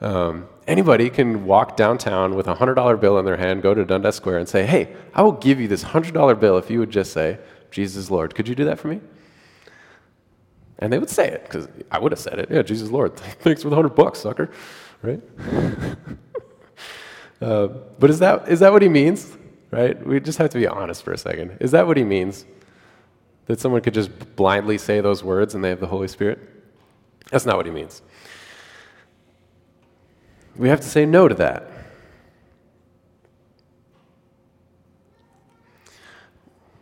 Um, 0.00 0.48
anybody 0.66 1.10
can 1.10 1.44
walk 1.44 1.76
downtown 1.76 2.34
with 2.34 2.48
a 2.48 2.54
$100 2.54 3.00
bill 3.00 3.18
in 3.18 3.24
their 3.26 3.36
hand, 3.36 3.60
go 3.60 3.74
to 3.74 3.84
Dundas 3.84 4.16
Square, 4.16 4.38
and 4.38 4.48
say, 4.48 4.64
Hey, 4.64 4.96
I 5.14 5.22
will 5.22 5.32
give 5.32 5.60
you 5.60 5.68
this 5.68 5.84
$100 5.84 6.40
bill 6.40 6.56
if 6.56 6.70
you 6.70 6.78
would 6.78 6.90
just 6.90 7.12
say, 7.12 7.38
Jesus 7.70 8.10
Lord. 8.10 8.34
Could 8.34 8.48
you 8.48 8.54
do 8.54 8.64
that 8.64 8.78
for 8.78 8.88
me? 8.88 9.00
And 10.78 10.90
they 10.90 10.98
would 10.98 11.10
say 11.10 11.28
it, 11.28 11.42
because 11.42 11.68
I 11.90 11.98
would 11.98 12.12
have 12.12 12.18
said 12.18 12.38
it. 12.38 12.50
Yeah, 12.50 12.62
Jesus 12.62 12.88
Lord. 12.90 13.14
Thanks 13.16 13.62
for 13.62 13.68
the 13.68 13.76
100 13.76 13.94
bucks, 13.94 14.20
sucker. 14.20 14.50
Right? 15.02 15.20
uh, 17.40 17.68
but 17.98 18.10
is 18.10 18.18
that, 18.18 18.48
is 18.48 18.60
that 18.60 18.72
what 18.72 18.82
he 18.82 18.88
means? 18.88 19.36
Right? 19.70 20.04
We 20.04 20.20
just 20.20 20.38
have 20.38 20.50
to 20.50 20.58
be 20.58 20.66
honest 20.66 21.02
for 21.02 21.12
a 21.12 21.18
second. 21.18 21.56
Is 21.60 21.70
that 21.70 21.86
what 21.86 21.96
he 21.96 22.04
means? 22.04 22.44
That 23.46 23.60
someone 23.60 23.80
could 23.80 23.94
just 23.94 24.36
blindly 24.36 24.78
say 24.78 25.00
those 25.00 25.24
words 25.24 25.54
and 25.54 25.64
they 25.64 25.68
have 25.68 25.80
the 25.80 25.86
Holy 25.86 26.08
Spirit? 26.08 26.38
That's 27.30 27.46
not 27.46 27.56
what 27.56 27.66
he 27.66 27.72
means. 27.72 28.02
We 30.56 30.68
have 30.68 30.80
to 30.80 30.88
say 30.88 31.06
no 31.06 31.28
to 31.28 31.34
that. 31.36 31.70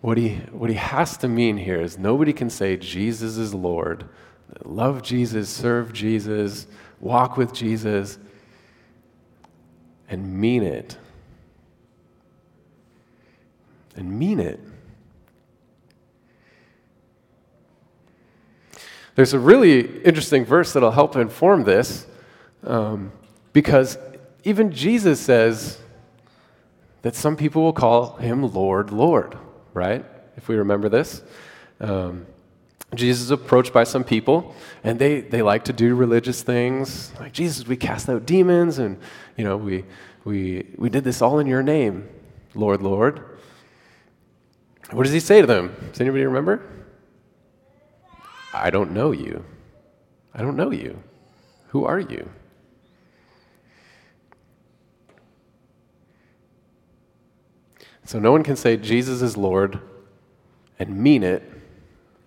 What 0.00 0.16
he, 0.16 0.36
what 0.52 0.70
he 0.70 0.76
has 0.76 1.16
to 1.18 1.28
mean 1.28 1.56
here 1.56 1.80
is 1.80 1.98
nobody 1.98 2.32
can 2.32 2.50
say 2.50 2.76
Jesus 2.76 3.36
is 3.36 3.52
Lord, 3.52 4.08
love 4.64 5.02
Jesus, 5.02 5.50
serve 5.50 5.92
Jesus, 5.92 6.66
walk 7.00 7.36
with 7.36 7.52
Jesus, 7.52 8.18
and 10.08 10.40
mean 10.40 10.62
it. 10.62 10.96
And 13.96 14.18
mean 14.18 14.40
it. 14.40 14.60
There's 19.14 19.32
a 19.32 19.38
really 19.38 20.02
interesting 20.02 20.44
verse 20.44 20.72
that'll 20.72 20.92
help 20.92 21.16
inform 21.16 21.64
this. 21.64 22.06
Um, 22.62 23.12
because 23.52 23.98
even 24.44 24.70
Jesus 24.70 25.20
says 25.20 25.78
that 27.02 27.16
some 27.16 27.36
people 27.36 27.62
will 27.62 27.72
call 27.72 28.16
him 28.16 28.52
Lord, 28.52 28.92
Lord, 28.92 29.36
right? 29.74 30.04
If 30.36 30.48
we 30.48 30.56
remember 30.56 30.88
this. 30.88 31.22
Um, 31.80 32.26
Jesus 32.94 33.24
is 33.24 33.30
approached 33.30 33.72
by 33.72 33.84
some 33.84 34.02
people, 34.02 34.54
and 34.82 34.98
they, 34.98 35.20
they 35.20 35.42
like 35.42 35.64
to 35.64 35.72
do 35.72 35.94
religious 35.94 36.42
things. 36.42 37.12
Like, 37.20 37.32
Jesus, 37.32 37.66
we 37.66 37.76
cast 37.76 38.08
out 38.08 38.24
demons, 38.24 38.78
and, 38.78 38.98
you 39.36 39.44
know, 39.44 39.58
we, 39.58 39.84
we, 40.24 40.66
we 40.78 40.88
did 40.88 41.04
this 41.04 41.20
all 41.20 41.38
in 41.38 41.46
your 41.46 41.62
name, 41.62 42.08
Lord, 42.54 42.80
Lord. 42.80 43.22
What 44.90 45.02
does 45.02 45.12
he 45.12 45.20
say 45.20 45.42
to 45.42 45.46
them? 45.46 45.74
Does 45.92 46.00
anybody 46.00 46.24
remember? 46.24 46.62
I 48.54 48.70
don't 48.70 48.92
know 48.92 49.12
you. 49.12 49.44
I 50.34 50.40
don't 50.40 50.56
know 50.56 50.70
you. 50.70 51.02
Who 51.68 51.84
are 51.84 52.00
you? 52.00 52.30
So 58.06 58.18
no 58.18 58.32
one 58.32 58.42
can 58.42 58.56
say 58.56 58.78
Jesus 58.78 59.20
is 59.20 59.36
Lord 59.36 59.78
and 60.78 60.96
mean 60.96 61.22
it 61.22 61.42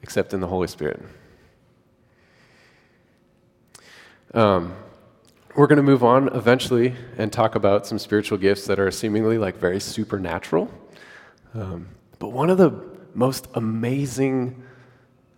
except 0.01 0.33
in 0.33 0.39
the 0.39 0.47
Holy 0.47 0.67
Spirit. 0.67 1.01
Um, 4.33 4.75
we're 5.55 5.67
going 5.67 5.77
to 5.77 5.83
move 5.83 6.03
on 6.03 6.29
eventually 6.29 6.95
and 7.17 7.31
talk 7.31 7.55
about 7.55 7.85
some 7.85 7.99
spiritual 7.99 8.37
gifts 8.37 8.65
that 8.67 8.79
are 8.79 8.89
seemingly 8.91 9.37
like 9.37 9.57
very 9.57 9.79
supernatural. 9.79 10.71
Um, 11.53 11.89
but 12.19 12.29
one 12.29 12.49
of 12.49 12.57
the 12.57 12.71
most 13.13 13.47
amazing 13.55 14.63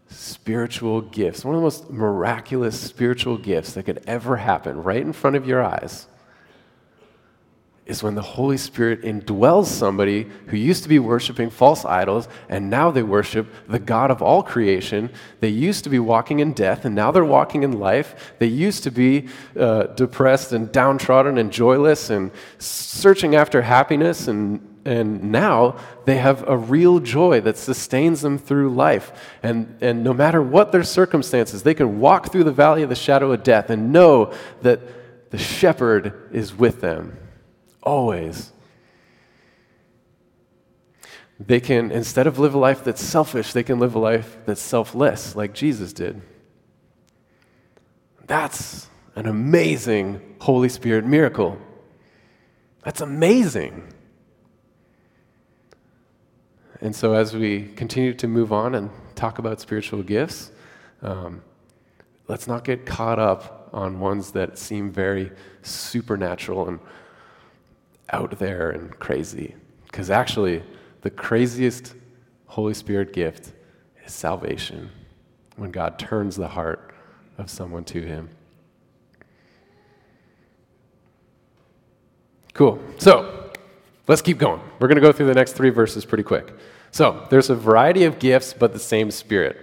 spiritual 0.10 1.02
gifts, 1.02 1.43
one 1.43 1.56
of 1.56 1.62
the 1.62 1.65
most 1.65 1.89
miraculous 1.89 2.80
spiritual 2.80 3.38
gifts 3.38 3.73
that 3.73 3.84
could 3.84 4.04
ever 4.06 4.38
happen 4.38 4.84
right 4.84 5.02
in 5.02 5.13
front 5.13 5.36
of 5.36 5.47
your 5.47 5.63
eyes 5.63 6.08
is 7.93 8.01
when 8.03 8.15
the 8.15 8.21
Holy 8.21 8.58
Spirit 8.58 9.03
indwells 9.03 9.67
somebody 9.67 10.27
who 10.47 10.58
used 10.58 10.82
to 10.82 10.89
be 10.89 10.97
worshiping 10.97 11.51
false 11.51 11.86
idols 11.86 12.27
and 12.49 12.69
now 12.69 12.89
they 12.89 13.03
worship 13.03 13.47
the 13.67 13.77
God 13.77 14.10
of 14.10 14.21
all 14.21 14.41
creation. 14.41 15.12
They 15.39 15.49
used 15.49 15.84
to 15.84 15.91
be 15.91 15.99
walking 15.99 16.39
in 16.39 16.53
death 16.53 16.86
and 16.86 16.95
now 16.95 17.12
they're 17.12 17.23
walking 17.23 17.62
in 17.62 17.79
life. 17.79 18.34
They 18.39 18.47
used 18.47 18.84
to 18.84 18.91
be 18.91 19.27
uh, 19.58 19.84
depressed 19.84 20.53
and 20.53 20.71
downtrodden 20.71 21.38
and 21.38 21.53
joyless 21.53 22.10
and 22.10 22.32
searching 22.58 23.36
after 23.36 23.62
happiness 23.62 24.27
and 24.27 24.69
and 24.86 25.32
now 25.32 25.77
they 26.03 26.17
have 26.17 26.45
a 26.45 26.58
real 26.58 26.99
joy 26.99 27.39
that 27.39 27.56
sustains 27.58 28.19
them 28.19 28.38
through 28.38 28.75
life. 28.75 29.13
And, 29.41 29.77
and 29.79 30.03
no 30.03 30.13
matter 30.13 30.41
what 30.41 30.73
their 30.73 30.84
circumstances, 30.84 31.63
they 31.63 31.73
can 31.73 32.01
walk 32.01 32.34
through 32.34 32.43
the 32.43 32.51
valley 32.51 32.84
of 32.84 32.89
the 32.89 32.95
shadow 32.95 33.32
of 33.32 33.43
death 33.43 33.69
and 33.69 33.93
know 33.93 34.34
that 34.62 34.82
the 35.32 35.38
shepherd 35.38 36.29
is 36.34 36.53
with 36.53 36.82
them 36.82 37.17
Always. 37.84 38.54
They 41.39 41.60
can, 41.60 41.91
instead 41.91 42.26
of 42.26 42.39
live 42.39 42.54
a 42.54 42.58
life 42.58 42.84
that's 42.84 43.04
selfish, 43.04 43.52
they 43.52 43.63
can 43.63 43.78
live 43.80 43.96
a 43.96 44.00
life 44.00 44.38
that's 44.46 44.62
selfless, 44.62 45.36
like 45.36 45.54
Jesus 45.54 45.91
did. 45.91 46.22
That's 48.26 48.88
an 49.15 49.26
amazing 49.26 50.36
Holy 50.39 50.69
Spirit 50.69 51.06
miracle. 51.06 51.58
That's 52.84 53.02
amazing. 53.02 53.93
And 56.80 56.96
so, 56.96 57.13
as 57.13 57.34
we 57.34 57.65
continue 57.76 58.13
to 58.15 58.28
move 58.28 58.54
on 58.54 58.76
and 58.76 58.89
talk 59.15 59.39
about 59.39 59.60
spiritual 59.60 60.04
gifts, 60.04 60.52
um, 61.02 61.41
let's 62.28 62.48
not 62.48 62.63
get 62.63 62.86
caught 62.86 63.19
up 63.19 63.69
on 63.74 64.00
ones 64.00 64.32
that 64.32 64.58
seem 64.58 64.91
very 64.91 65.32
supernatural 65.62 66.67
and 66.67 66.80
out 68.11 68.39
there 68.39 68.71
and 68.71 68.97
crazy. 68.99 69.55
Because 69.85 70.09
actually, 70.09 70.63
the 71.01 71.09
craziest 71.09 71.95
Holy 72.47 72.73
Spirit 72.73 73.13
gift 73.13 73.51
is 74.05 74.13
salvation 74.13 74.89
when 75.55 75.71
God 75.71 75.99
turns 75.99 76.35
the 76.35 76.47
heart 76.47 76.93
of 77.37 77.49
someone 77.49 77.83
to 77.85 78.01
Him. 78.01 78.29
Cool. 82.53 82.79
So, 82.99 83.51
let's 84.07 84.21
keep 84.21 84.37
going. 84.37 84.61
We're 84.79 84.87
going 84.87 84.95
to 84.95 85.01
go 85.01 85.11
through 85.11 85.25
the 85.27 85.33
next 85.33 85.53
three 85.53 85.71
verses 85.71 86.05
pretty 86.05 86.23
quick. 86.23 86.53
So, 86.91 87.25
there's 87.29 87.49
a 87.49 87.55
variety 87.55 88.03
of 88.03 88.19
gifts, 88.19 88.53
but 88.53 88.73
the 88.73 88.79
same 88.79 89.09
Spirit. 89.09 89.57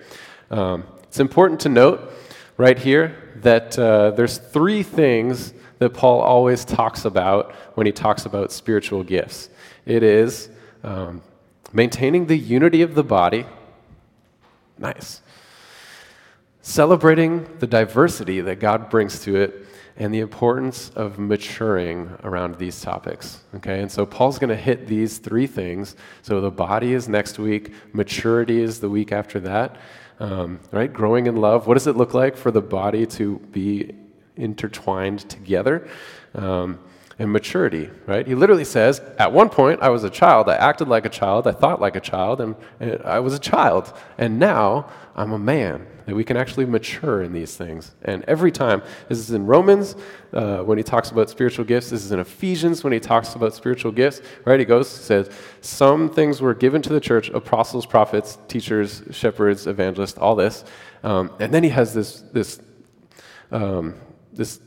Um, 0.50 0.84
it's 1.04 1.20
important 1.20 1.60
to 1.60 1.68
note 1.68 2.12
right 2.56 2.78
here 2.78 3.16
that 3.36 3.78
uh, 3.78 4.10
there's 4.10 4.38
three 4.38 4.82
things 4.82 5.54
that 5.80 5.94
Paul 5.94 6.20
always 6.20 6.64
talks 6.64 7.04
about 7.06 7.52
when 7.74 7.86
he 7.86 7.92
talks 7.92 8.26
about 8.26 8.52
spiritual 8.52 9.02
gifts. 9.02 9.48
It 9.86 10.02
is 10.02 10.50
um, 10.84 11.22
maintaining 11.72 12.26
the 12.26 12.36
unity 12.36 12.82
of 12.82 12.94
the 12.94 13.02
body. 13.02 13.46
Nice. 14.78 15.22
Celebrating 16.60 17.48
the 17.58 17.66
diversity 17.66 18.42
that 18.42 18.60
God 18.60 18.90
brings 18.90 19.20
to 19.24 19.36
it 19.36 19.66
and 19.96 20.12
the 20.12 20.20
importance 20.20 20.90
of 20.96 21.18
maturing 21.18 22.14
around 22.24 22.58
these 22.58 22.82
topics. 22.82 23.42
Okay, 23.56 23.80
and 23.80 23.90
so 23.90 24.04
Paul's 24.04 24.38
going 24.38 24.50
to 24.50 24.56
hit 24.56 24.86
these 24.86 25.16
three 25.16 25.46
things. 25.46 25.96
So 26.20 26.42
the 26.42 26.50
body 26.50 26.92
is 26.92 27.08
next 27.08 27.38
week, 27.38 27.72
maturity 27.94 28.62
is 28.62 28.80
the 28.80 28.90
week 28.90 29.12
after 29.12 29.40
that. 29.40 29.76
Um, 30.18 30.60
right, 30.72 30.92
growing 30.92 31.26
in 31.26 31.36
love. 31.36 31.66
What 31.66 31.74
does 31.74 31.86
it 31.86 31.96
look 31.96 32.12
like 32.12 32.36
for 32.36 32.50
the 32.50 32.60
body 32.60 33.06
to 33.06 33.38
be 33.52 33.94
intertwined 34.36 35.28
together. 35.28 35.88
Um, 36.34 36.78
and 37.20 37.30
maturity, 37.30 37.90
right? 38.06 38.26
He 38.26 38.34
literally 38.34 38.64
says, 38.64 39.02
At 39.18 39.30
one 39.30 39.50
point, 39.50 39.82
I 39.82 39.90
was 39.90 40.04
a 40.04 40.10
child. 40.10 40.48
I 40.48 40.54
acted 40.54 40.88
like 40.88 41.04
a 41.04 41.10
child. 41.10 41.46
I 41.46 41.52
thought 41.52 41.78
like 41.78 41.94
a 41.94 42.00
child. 42.00 42.40
And, 42.40 42.56
and 42.80 43.02
I 43.02 43.20
was 43.20 43.34
a 43.34 43.38
child. 43.38 43.92
And 44.16 44.38
now 44.38 44.90
I'm 45.14 45.32
a 45.32 45.38
man. 45.38 45.86
That 46.06 46.14
we 46.14 46.24
can 46.24 46.38
actually 46.38 46.64
mature 46.64 47.22
in 47.22 47.34
these 47.34 47.54
things. 47.56 47.94
And 48.02 48.24
every 48.24 48.50
time, 48.50 48.82
this 49.10 49.18
is 49.18 49.32
in 49.32 49.44
Romans 49.44 49.96
uh, 50.32 50.60
when 50.60 50.78
he 50.78 50.82
talks 50.82 51.10
about 51.10 51.28
spiritual 51.28 51.66
gifts. 51.66 51.90
This 51.90 52.02
is 52.06 52.10
in 52.10 52.20
Ephesians 52.20 52.82
when 52.82 52.94
he 52.94 52.98
talks 52.98 53.34
about 53.34 53.54
spiritual 53.54 53.92
gifts, 53.92 54.22
right? 54.46 54.58
He 54.58 54.64
goes, 54.64 54.88
says, 54.88 55.28
Some 55.60 56.08
things 56.08 56.40
were 56.40 56.54
given 56.54 56.80
to 56.80 56.92
the 56.92 57.00
church 57.00 57.28
apostles, 57.28 57.84
prophets, 57.84 58.38
teachers, 58.48 59.02
shepherds, 59.10 59.66
evangelists, 59.66 60.16
all 60.16 60.36
this. 60.36 60.64
Um, 61.04 61.30
and 61.38 61.52
then 61.52 61.64
he 61.64 61.70
has 61.70 61.92
this, 61.92 62.22
this 62.32 62.60
um, 63.52 63.94
this 64.40 64.58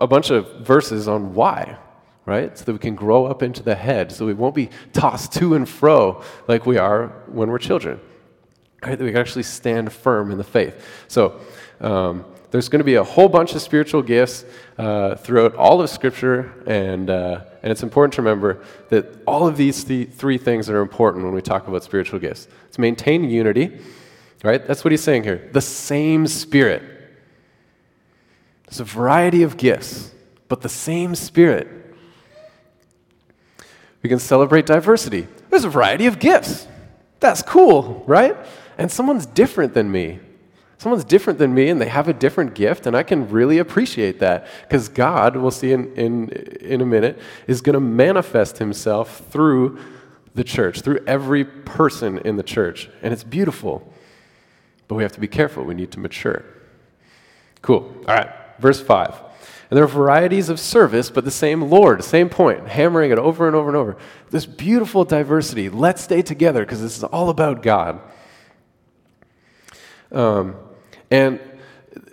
a 0.00 0.06
bunch 0.06 0.30
of 0.30 0.60
verses 0.60 1.08
on 1.08 1.34
why, 1.34 1.78
right? 2.26 2.56
So 2.56 2.64
that 2.66 2.72
we 2.72 2.78
can 2.78 2.94
grow 2.94 3.24
up 3.24 3.42
into 3.42 3.62
the 3.62 3.74
head, 3.74 4.12
so 4.12 4.26
we 4.26 4.34
won't 4.34 4.54
be 4.54 4.68
tossed 4.92 5.32
to 5.34 5.54
and 5.54 5.68
fro 5.68 6.22
like 6.46 6.66
we 6.66 6.76
are 6.76 7.08
when 7.26 7.48
we're 7.50 7.58
children. 7.58 7.98
Right? 8.82 8.98
That 8.98 9.04
we 9.04 9.12
can 9.12 9.20
actually 9.20 9.44
stand 9.44 9.92
firm 9.92 10.30
in 10.30 10.36
the 10.36 10.44
faith. 10.44 10.86
So 11.08 11.40
um, 11.80 12.26
there's 12.50 12.68
going 12.68 12.80
to 12.80 12.84
be 12.84 12.96
a 12.96 13.02
whole 13.02 13.30
bunch 13.30 13.54
of 13.54 13.62
spiritual 13.62 14.02
gifts 14.02 14.44
uh, 14.76 15.14
throughout 15.16 15.54
all 15.54 15.80
of 15.80 15.88
Scripture, 15.88 16.52
and, 16.66 17.08
uh, 17.08 17.44
and 17.62 17.72
it's 17.72 17.82
important 17.82 18.12
to 18.14 18.22
remember 18.22 18.62
that 18.90 19.06
all 19.26 19.48
of 19.48 19.56
these 19.56 19.84
th- 19.84 20.10
three 20.10 20.36
things 20.36 20.68
are 20.68 20.82
important 20.82 21.24
when 21.24 21.34
we 21.34 21.40
talk 21.40 21.66
about 21.66 21.82
spiritual 21.82 22.18
gifts. 22.18 22.46
It's 22.68 22.78
maintain 22.78 23.24
unity, 23.24 23.80
right? 24.44 24.64
That's 24.64 24.84
what 24.84 24.92
he's 24.92 25.02
saying 25.02 25.24
here. 25.24 25.48
The 25.52 25.62
same 25.62 26.26
Spirit. 26.26 26.93
There's 28.74 28.90
a 28.90 28.92
variety 28.92 29.44
of 29.44 29.56
gifts, 29.56 30.10
but 30.48 30.62
the 30.62 30.68
same 30.68 31.14
Spirit. 31.14 31.68
We 34.02 34.08
can 34.08 34.18
celebrate 34.18 34.66
diversity. 34.66 35.28
There's 35.48 35.62
a 35.62 35.68
variety 35.68 36.06
of 36.06 36.18
gifts. 36.18 36.66
That's 37.20 37.40
cool, 37.40 38.02
right? 38.08 38.36
And 38.76 38.90
someone's 38.90 39.26
different 39.26 39.74
than 39.74 39.92
me. 39.92 40.18
Someone's 40.78 41.04
different 41.04 41.38
than 41.38 41.54
me 41.54 41.68
and 41.68 41.80
they 41.80 41.88
have 41.88 42.08
a 42.08 42.12
different 42.12 42.56
gift, 42.56 42.88
and 42.88 42.96
I 42.96 43.04
can 43.04 43.30
really 43.30 43.58
appreciate 43.58 44.18
that 44.18 44.48
because 44.62 44.88
God, 44.88 45.36
we'll 45.36 45.52
see 45.52 45.70
in, 45.70 45.94
in, 45.94 46.30
in 46.30 46.80
a 46.80 46.86
minute, 46.86 47.20
is 47.46 47.60
going 47.60 47.74
to 47.74 47.80
manifest 47.80 48.58
himself 48.58 49.22
through 49.30 49.78
the 50.34 50.42
church, 50.42 50.80
through 50.80 50.98
every 51.06 51.44
person 51.44 52.18
in 52.18 52.36
the 52.36 52.42
church. 52.42 52.90
And 53.02 53.12
it's 53.12 53.22
beautiful. 53.22 53.94
But 54.88 54.96
we 54.96 55.04
have 55.04 55.12
to 55.12 55.20
be 55.20 55.28
careful. 55.28 55.62
We 55.62 55.74
need 55.74 55.92
to 55.92 56.00
mature. 56.00 56.44
Cool. 57.62 57.94
All 58.08 58.16
right. 58.16 58.43
Verse 58.58 58.80
5. 58.80 59.20
And 59.70 59.76
there 59.76 59.84
are 59.84 59.88
varieties 59.88 60.48
of 60.48 60.60
service, 60.60 61.10
but 61.10 61.24
the 61.24 61.30
same 61.30 61.62
Lord, 61.62 62.04
same 62.04 62.28
point, 62.28 62.68
hammering 62.68 63.10
it 63.10 63.18
over 63.18 63.46
and 63.46 63.56
over 63.56 63.68
and 63.68 63.76
over. 63.76 63.96
This 64.30 64.46
beautiful 64.46 65.04
diversity. 65.04 65.68
Let's 65.68 66.02
stay 66.02 66.22
together 66.22 66.64
because 66.64 66.82
this 66.82 66.96
is 66.96 67.04
all 67.04 67.30
about 67.30 67.62
God. 67.62 68.00
Um, 70.12 70.56
and 71.10 71.40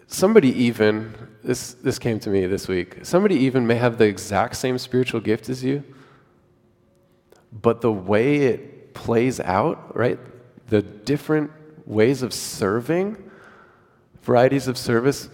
somebody 0.08 0.50
even, 0.64 1.14
this, 1.44 1.74
this 1.76 2.00
came 2.00 2.20
to 2.22 2.30
me 2.30 2.46
this 2.46 2.68
week, 2.68 3.00
somebody 3.04 3.36
even 3.36 3.68
may 3.68 3.76
have 3.76 3.98
the 3.98 4.06
exact 4.06 4.56
same 4.56 4.78
spiritual 4.78 5.22
gift 5.22 5.50
as 5.50 5.64
you, 5.64 5.84
but 7.52 7.82
the 7.82 7.92
way 7.92 8.38
it 8.38 8.94
plays 8.94 9.40
out, 9.40 9.96
right? 9.96 10.20
The 10.68 10.82
different 10.82 11.52
ways 11.86 12.24
of 12.24 12.34
serving, 12.34 13.18
varieties 14.24 14.68
of 14.68 14.78
service, 14.78 15.30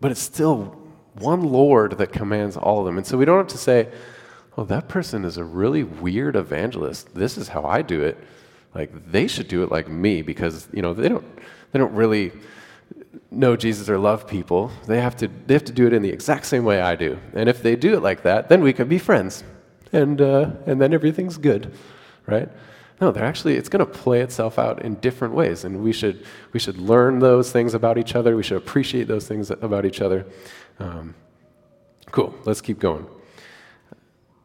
but, 0.00 0.10
it's 0.10 0.20
still 0.20 0.76
one 1.14 1.42
Lord 1.42 1.98
that 1.98 2.12
commands 2.12 2.56
all 2.56 2.80
of 2.80 2.86
them. 2.86 2.96
And 2.96 3.06
so 3.06 3.18
we 3.18 3.24
don't 3.24 3.38
have 3.38 3.48
to 3.48 3.58
say, 3.58 3.88
oh, 4.56 4.64
that 4.64 4.88
person 4.88 5.24
is 5.24 5.36
a 5.36 5.44
really 5.44 5.84
weird 5.84 6.36
evangelist. 6.36 7.14
This 7.14 7.36
is 7.36 7.48
how 7.48 7.64
I 7.64 7.82
do 7.82 8.02
it. 8.02 8.18
Like, 8.74 9.10
they 9.10 9.26
should 9.26 9.48
do 9.48 9.62
it 9.62 9.70
like 9.70 9.88
me 9.88 10.22
because, 10.22 10.68
you 10.72 10.82
know, 10.82 10.94
they 10.94 11.08
don't, 11.08 11.24
they 11.72 11.78
don't 11.78 11.94
really 11.94 12.32
know 13.30 13.56
Jesus 13.56 13.88
or 13.88 13.98
love 13.98 14.26
people. 14.26 14.70
They 14.86 15.00
have, 15.00 15.16
to, 15.16 15.28
they 15.46 15.54
have 15.54 15.64
to 15.64 15.72
do 15.72 15.86
it 15.86 15.92
in 15.92 16.02
the 16.02 16.10
exact 16.10 16.46
same 16.46 16.64
way 16.64 16.80
I 16.80 16.94
do. 16.94 17.18
And 17.34 17.48
if 17.48 17.62
they 17.62 17.76
do 17.76 17.94
it 17.94 18.02
like 18.02 18.22
that, 18.22 18.48
then 18.48 18.62
we 18.62 18.72
can 18.72 18.88
be 18.88 18.98
friends. 18.98 19.44
And, 19.92 20.20
uh, 20.20 20.50
and 20.66 20.80
then 20.80 20.94
everything's 20.94 21.36
good, 21.36 21.72
right? 22.26 22.48
No, 23.00 23.10
they're 23.10 23.24
actually, 23.24 23.56
it's 23.56 23.70
going 23.70 23.84
to 23.84 23.90
play 23.90 24.20
itself 24.20 24.58
out 24.58 24.82
in 24.82 24.96
different 24.96 25.32
ways. 25.32 25.64
And 25.64 25.82
we 25.82 25.92
should, 25.92 26.24
we 26.52 26.60
should 26.60 26.76
learn 26.76 27.18
those 27.18 27.50
things 27.50 27.72
about 27.72 27.96
each 27.96 28.14
other. 28.14 28.36
We 28.36 28.42
should 28.42 28.58
appreciate 28.58 29.08
those 29.08 29.26
things 29.26 29.50
about 29.50 29.86
each 29.86 30.02
other. 30.02 30.26
Um, 30.78 31.14
cool, 32.10 32.34
let's 32.44 32.60
keep 32.60 32.78
going. 32.78 33.06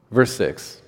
Verse 0.09 0.33
6. 0.37 0.81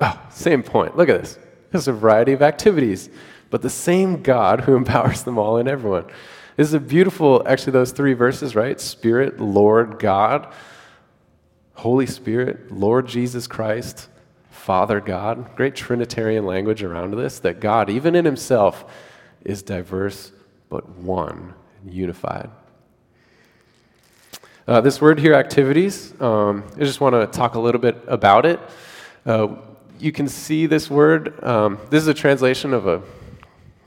Oh, 0.00 0.20
same 0.30 0.62
point. 0.62 0.96
Look 0.96 1.08
at 1.08 1.20
this. 1.20 1.38
There's 1.70 1.88
a 1.88 1.92
variety 1.92 2.32
of 2.32 2.42
activities, 2.42 3.10
but 3.50 3.62
the 3.62 3.70
same 3.70 4.22
God 4.22 4.62
who 4.62 4.74
empowers 4.76 5.22
them 5.22 5.38
all 5.38 5.58
and 5.58 5.68
everyone. 5.68 6.06
This 6.56 6.68
is 6.68 6.74
a 6.74 6.80
beautiful, 6.80 7.42
actually, 7.46 7.74
those 7.74 7.92
three 7.92 8.14
verses, 8.14 8.56
right? 8.56 8.80
Spirit, 8.80 9.38
Lord, 9.38 9.98
God, 9.98 10.52
Holy 11.74 12.06
Spirit, 12.06 12.72
Lord 12.72 13.06
Jesus 13.06 13.46
Christ, 13.46 14.08
Father 14.66 15.00
God. 15.00 15.54
Great 15.54 15.76
Trinitarian 15.76 16.44
language 16.44 16.82
around 16.82 17.14
this 17.14 17.38
that 17.38 17.60
God, 17.60 17.88
even 17.88 18.16
in 18.16 18.24
Himself, 18.24 18.84
is 19.44 19.62
diverse 19.62 20.32
but 20.68 20.88
one, 20.88 21.54
and 21.84 21.94
unified. 21.94 22.50
Uh, 24.66 24.80
this 24.80 25.00
word 25.00 25.20
here, 25.20 25.34
activities, 25.34 26.20
um, 26.20 26.64
I 26.74 26.80
just 26.80 27.00
want 27.00 27.14
to 27.14 27.28
talk 27.28 27.54
a 27.54 27.60
little 27.60 27.80
bit 27.80 27.96
about 28.08 28.44
it. 28.44 28.58
Uh, 29.24 29.54
you 30.00 30.10
can 30.10 30.26
see 30.26 30.66
this 30.66 30.90
word. 30.90 31.44
Um, 31.44 31.78
this 31.88 32.02
is 32.02 32.08
a 32.08 32.14
translation 32.14 32.74
of 32.74 32.88
a 32.88 33.02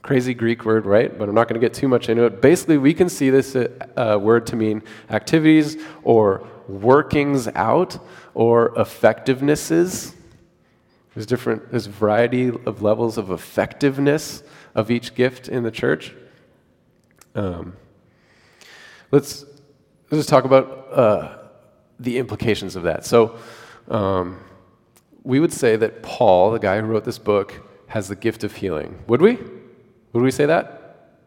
crazy 0.00 0.32
Greek 0.32 0.64
word, 0.64 0.86
right? 0.86 1.18
But 1.18 1.28
I'm 1.28 1.34
not 1.34 1.46
going 1.46 1.60
to 1.60 1.66
get 1.66 1.74
too 1.74 1.88
much 1.88 2.08
into 2.08 2.24
it. 2.24 2.40
Basically, 2.40 2.78
we 2.78 2.94
can 2.94 3.10
see 3.10 3.28
this 3.28 3.54
uh, 3.54 4.18
word 4.18 4.46
to 4.46 4.56
mean 4.56 4.82
activities 5.10 5.76
or 6.04 6.48
workings 6.68 7.48
out 7.48 7.98
or 8.32 8.70
effectivenesses. 8.76 10.14
There's 11.20 11.26
different, 11.26 11.70
there's 11.70 11.86
a 11.86 11.90
variety 11.90 12.48
of 12.48 12.80
levels 12.80 13.18
of 13.18 13.30
effectiveness 13.30 14.42
of 14.74 14.90
each 14.90 15.14
gift 15.14 15.48
in 15.48 15.64
the 15.64 15.70
church. 15.70 16.14
Um, 17.34 17.76
let's 19.10 19.44
let's 20.10 20.20
just 20.20 20.30
talk 20.30 20.44
about 20.44 20.88
uh, 20.90 21.36
the 21.98 22.16
implications 22.16 22.74
of 22.74 22.84
that. 22.84 23.04
So, 23.04 23.36
um, 23.88 24.40
we 25.22 25.40
would 25.40 25.52
say 25.52 25.76
that 25.76 26.02
Paul, 26.02 26.52
the 26.52 26.58
guy 26.58 26.80
who 26.80 26.86
wrote 26.86 27.04
this 27.04 27.18
book, 27.18 27.68
has 27.88 28.08
the 28.08 28.16
gift 28.16 28.42
of 28.42 28.56
healing. 28.56 29.04
Would 29.06 29.20
we? 29.20 29.36
Would 30.14 30.22
we 30.22 30.30
say 30.30 30.46
that? 30.46 31.18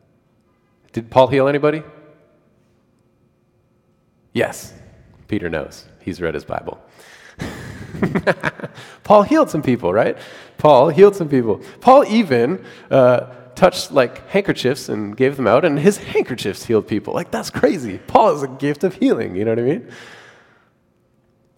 Did 0.91 1.12
Paul 1.12 1.27
heal 1.27 1.47
anybody? 1.47 1.84
Yes. 4.34 4.73
Peter 5.27 5.51
knows. 5.51 5.86
He's 6.01 6.19
read 6.19 6.34
his 6.34 6.45
Bible. 6.45 6.84
Paul 9.03 9.23
healed 9.23 9.49
some 9.49 9.61
people, 9.61 9.93
right? 9.93 10.17
Paul 10.57 10.89
healed 10.89 11.15
some 11.15 11.29
people. 11.29 11.61
Paul 11.81 12.05
even 12.05 12.63
uh, 12.89 13.27
touched 13.55 13.91
like 13.91 14.27
handkerchiefs 14.29 14.89
and 14.89 15.15
gave 15.15 15.37
them 15.37 15.47
out, 15.47 15.65
and 15.65 15.79
his 15.79 15.97
handkerchiefs 15.97 16.65
healed 16.65 16.87
people. 16.87 17.13
Like, 17.13 17.31
that's 17.31 17.49
crazy. 17.49 17.99
Paul 18.07 18.35
is 18.35 18.43
a 18.43 18.47
gift 18.47 18.83
of 18.83 18.95
healing, 18.95 19.35
you 19.35 19.45
know 19.45 19.51
what 19.51 19.59
I 19.59 19.63
mean? 19.63 19.91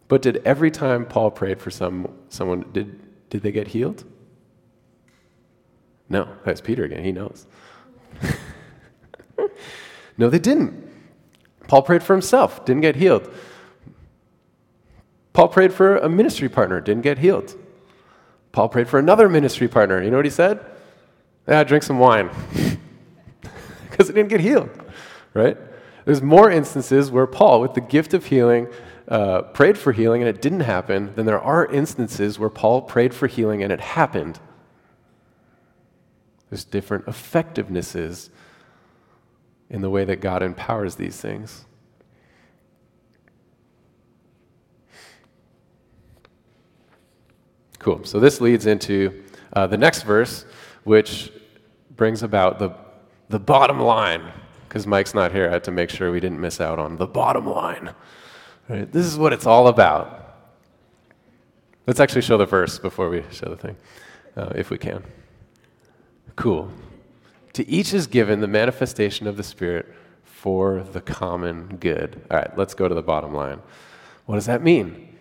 But 0.08 0.21
did 0.21 0.38
every 0.45 0.71
time 0.71 1.05
Paul 1.05 1.31
prayed 1.31 1.60
for 1.60 1.71
some, 1.71 2.13
someone, 2.29 2.65
did, 2.71 3.29
did 3.29 3.41
they 3.41 3.51
get 3.51 3.69
healed? 3.69 4.03
No, 6.10 6.27
that's 6.43 6.62
Peter 6.62 6.84
again. 6.84 7.03
He 7.03 7.12
knows. 7.12 7.47
no, 10.17 10.29
they 10.29 10.39
didn't. 10.39 10.84
Paul 11.67 11.81
prayed 11.81 12.03
for 12.03 12.13
himself, 12.13 12.63
didn't 12.65 12.81
get 12.81 12.95
healed. 12.95 13.27
Paul 15.36 15.50
prayed 15.50 15.74
for 15.74 15.98
a 15.98 16.08
ministry 16.08 16.48
partner, 16.48 16.80
didn't 16.80 17.04
get 17.04 17.17
healed. 17.17 17.56
Paul 18.54 18.69
prayed 18.69 18.88
for 18.88 19.00
another 19.00 19.28
ministry 19.28 19.67
partner. 19.67 20.02
You 20.02 20.10
know 20.10 20.15
what 20.15 20.26
he 20.26 20.32
said? 20.32 20.65
Yeah, 21.45 21.62
drink 21.65 21.84
some 21.84 22.00
wine. 22.00 22.30
Because 23.89 24.08
he 24.08 24.13
didn't 24.13 24.30
get 24.30 24.41
healed, 24.41 24.69
right? 25.34 25.58
There's 26.04 26.21
more 26.21 26.52
instances 26.52 27.12
where 27.12 27.26
Paul, 27.26 27.62
with 27.62 27.76
the 27.76 27.80
gift 27.80 28.13
of 28.13 28.26
healing, 28.26 28.67
uh, 29.08 29.43
prayed 29.43 29.78
for 29.78 29.93
healing 29.93 30.21
and 30.21 30.28
it 30.28 30.41
didn't 30.41 30.62
happen 30.62 31.13
than 31.15 31.26
there 31.26 31.39
are 31.39 31.65
instances 31.65 32.38
where 32.38 32.50
Paul 32.50 32.82
prayed 32.82 33.13
for 33.13 33.28
healing 33.28 33.63
and 33.63 33.71
it 33.71 33.80
happened. 33.80 34.38
There's 36.50 36.65
different 36.65 37.06
effectivenesses 37.06 38.30
in 39.69 39.80
the 39.80 39.89
way 39.89 40.04
that 40.04 40.19
God 40.19 40.43
empowers 40.43 40.95
these 40.95 41.21
things. 41.21 41.63
Cool. 47.86 48.04
So 48.04 48.19
this 48.19 48.41
leads 48.41 48.65
into 48.65 49.24
uh, 49.54 49.67
the 49.67 49.78
next 49.78 50.02
verse, 50.02 50.43
which 50.86 51.32
brings 51.95 52.24
about 52.24 52.58
the, 52.58 52.71
the 53.30 53.38
bottom 53.38 53.80
line. 53.80 54.32
Because 54.67 54.88
Mike's 54.88 55.13
not 55.13 55.32
here, 55.32 55.48
I 55.48 55.52
had 55.52 55.63
to 55.65 55.71
make 55.71 55.91
sure 55.91 56.12
we 56.12 56.19
didn't 56.19 56.41
miss 56.41 56.60
out 56.60 56.80
on 56.80 56.98
the 56.98 57.06
bottom 57.06 57.45
line. 57.45 57.93
Right? 58.67 58.91
This 58.91 59.06
is 59.06 59.19
what 59.19 59.34
it's 59.34 59.45
all 59.45 59.67
about. 59.67 60.36
Let's 61.86 62.00
actually 62.00 62.24
show 62.24 62.39
the 62.39 62.48
verse 62.48 62.80
before 62.80 63.08
we 63.08 63.24
show 63.30 63.50
the 63.50 63.56
thing, 63.56 63.78
uh, 64.36 64.54
if 64.56 64.71
we 64.71 64.80
can. 64.80 65.04
Cool. 66.36 66.71
To 67.54 67.69
each 67.69 67.93
is 67.93 68.08
given 68.08 68.41
the 68.41 68.48
manifestation 68.48 69.28
of 69.28 69.38
the 69.38 69.43
Spirit 69.43 69.93
for 70.24 70.82
the 70.82 71.02
common 71.02 71.78
good. 71.80 72.19
All 72.32 72.38
right, 72.38 72.58
let's 72.58 72.74
go 72.74 72.88
to 72.88 72.95
the 72.95 73.04
bottom 73.04 73.32
line. 73.32 73.62
What 74.26 74.38
does 74.38 74.48
that 74.48 74.63
mean? 74.63 75.15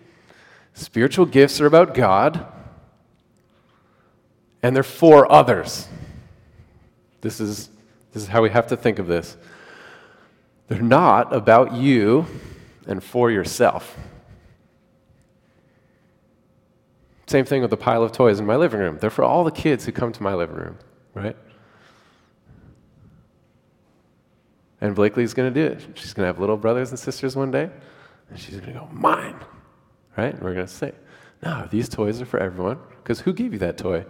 Spiritual 0.73 1.27
gifts 1.27 1.61
are 1.61 1.67
about 1.67 1.93
God, 1.93 2.53
and 4.65 4.75
they're 4.75 4.81
for 4.81 5.31
others. 5.31 5.87
This 7.21 7.39
is, 7.39 7.69
this 8.13 8.23
is 8.23 8.29
how 8.29 8.41
we 8.41 8.49
have 8.49 8.65
to 8.67 8.75
think 8.75 8.97
of 8.97 9.05
this. 9.05 9.37
They're 10.69 10.81
not 10.81 11.31
about 11.31 11.73
you 11.73 12.25
and 12.87 13.03
for 13.03 13.29
yourself. 13.29 13.95
Same 17.27 17.45
thing 17.45 17.61
with 17.61 17.69
the 17.69 17.77
pile 17.77 18.01
of 18.01 18.11
toys 18.11 18.39
in 18.39 18.47
my 18.47 18.55
living 18.55 18.79
room. 18.79 18.97
They're 18.99 19.11
for 19.11 19.23
all 19.23 19.43
the 19.43 19.51
kids 19.51 19.85
who 19.85 19.91
come 19.91 20.11
to 20.11 20.23
my 20.23 20.33
living 20.33 20.55
room, 20.55 20.79
right? 21.13 21.37
And 24.81 24.95
Blakely's 24.95 25.35
going 25.35 25.53
to 25.53 25.61
do 25.61 25.73
it. 25.73 25.87
She's 25.93 26.15
going 26.15 26.23
to 26.23 26.27
have 26.27 26.39
little 26.39 26.57
brothers 26.57 26.89
and 26.89 26.97
sisters 26.97 27.35
one 27.35 27.51
day, 27.51 27.69
and 28.31 28.39
she's 28.39 28.59
going 28.59 28.73
to 28.73 28.79
go, 28.79 28.89
Mine. 28.91 29.39
Right? 30.17 30.33
And 30.33 30.41
we're 30.41 30.55
going 30.55 30.65
to 30.65 30.73
say, 30.73 30.93
No, 31.43 31.67
these 31.69 31.87
toys 31.87 32.19
are 32.19 32.25
for 32.25 32.39
everyone. 32.39 32.79
Because 33.03 33.19
who 33.19 33.31
gave 33.31 33.53
you 33.53 33.59
that 33.59 33.77
toy? 33.77 34.05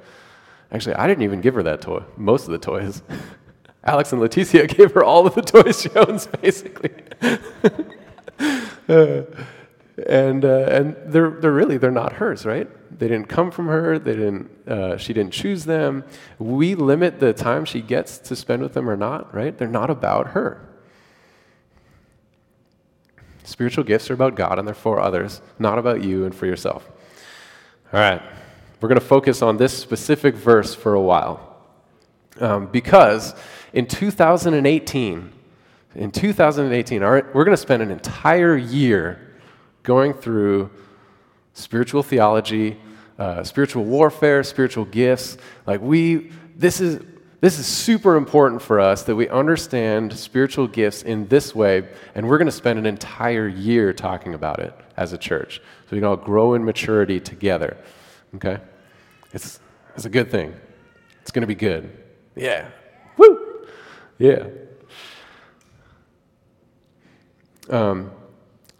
Actually, 0.71 0.95
I 0.95 1.07
didn't 1.07 1.23
even 1.23 1.41
give 1.41 1.53
her 1.55 1.63
that 1.63 1.81
toy, 1.81 2.03
most 2.17 2.45
of 2.45 2.51
the 2.51 2.57
toys. 2.57 3.01
Alex 3.83 4.11
and 4.11 4.21
Leticia 4.21 4.67
gave 4.77 4.93
her 4.93 5.03
all 5.03 5.27
of 5.27 5.35
the 5.35 5.41
toys 5.41 5.81
she 5.81 5.89
owns, 5.91 6.27
basically. 6.41 6.91
and 10.07 10.43
uh, 10.43 10.65
and 10.69 10.95
they're, 11.05 11.29
they're 11.29 11.51
really 11.51 11.77
they're 11.77 11.91
not 11.91 12.13
hers 12.13 12.45
right? 12.45 12.67
They 12.97 13.07
didn't 13.07 13.27
come 13.27 13.51
from 13.51 13.67
her. 13.67 13.99
They 13.99 14.13
didn't 14.13 14.49
uh, 14.67 14.97
she 14.97 15.13
didn't 15.13 15.33
choose 15.33 15.65
them. 15.65 16.03
We 16.39 16.75
limit 16.75 17.19
the 17.19 17.33
time 17.33 17.65
she 17.65 17.81
gets 17.81 18.17
to 18.19 18.35
spend 18.35 18.61
with 18.61 18.73
them 18.73 18.89
or 18.89 18.97
not 18.97 19.33
right? 19.33 19.57
They're 19.57 19.67
not 19.67 19.89
about 19.89 20.29
her. 20.29 20.67
Spiritual 23.43 23.83
gifts 23.83 24.09
are 24.09 24.15
about 24.15 24.35
god 24.35 24.57
and 24.57 24.67
they're 24.67 24.75
for 24.75 24.99
others 24.99 25.41
not 25.59 25.77
about 25.77 26.03
you 26.03 26.25
and 26.25 26.33
for 26.33 26.47
yourself. 26.47 26.89
All 27.93 27.99
right 27.99 28.21
we're 28.85 28.89
going 28.89 29.01
to 29.01 29.07
focus 29.07 29.41
on 29.41 29.57
this 29.57 29.75
specific 29.75 30.35
verse 30.35 30.75
for 30.75 30.93
a 30.93 31.01
while 31.01 31.57
um, 32.39 32.67
because 32.67 33.33
in 33.73 33.87
2018 33.87 35.31
in 35.95 36.11
2018 36.11 37.01
our, 37.01 37.27
we're 37.33 37.45
going 37.45 37.57
to 37.57 37.57
spend 37.57 37.81
an 37.81 37.89
entire 37.89 38.55
year 38.55 39.39
going 39.81 40.13
through 40.13 40.69
spiritual 41.53 42.03
theology, 42.03 42.77
uh, 43.17 43.43
spiritual 43.43 43.85
warfare, 43.85 44.43
spiritual 44.43 44.85
gifts. 44.85 45.39
Like 45.65 45.81
we, 45.81 46.29
this 46.55 46.79
is 46.79 47.03
this 47.41 47.57
is 47.57 47.65
super 47.65 48.17
important 48.17 48.61
for 48.61 48.79
us 48.79 49.01
that 49.01 49.15
we 49.15 49.27
understand 49.29 50.13
spiritual 50.13 50.67
gifts 50.67 51.01
in 51.01 51.27
this 51.27 51.55
way, 51.55 51.89
and 52.13 52.29
we're 52.29 52.37
going 52.37 52.45
to 52.45 52.51
spend 52.51 52.77
an 52.77 52.85
entire 52.85 53.47
year 53.47 53.93
talking 53.93 54.35
about 54.35 54.59
it 54.59 54.75
as 54.95 55.11
a 55.11 55.17
church, 55.17 55.57
so 55.57 55.87
we 55.89 55.97
can 55.97 56.05
all 56.05 56.15
grow 56.15 56.53
in 56.53 56.63
maturity 56.63 57.19
together. 57.19 57.77
Okay, 58.35 58.59
it's 59.35 59.59
it's 59.95 60.05
a 60.05 60.09
good 60.09 60.31
thing. 60.31 60.55
It's 61.21 61.31
going 61.31 61.41
to 61.41 61.47
be 61.47 61.55
good. 61.55 61.91
Yeah. 62.35 62.69
Woo. 63.17 63.67
Yeah. 64.17 64.47
Um, 67.69 68.11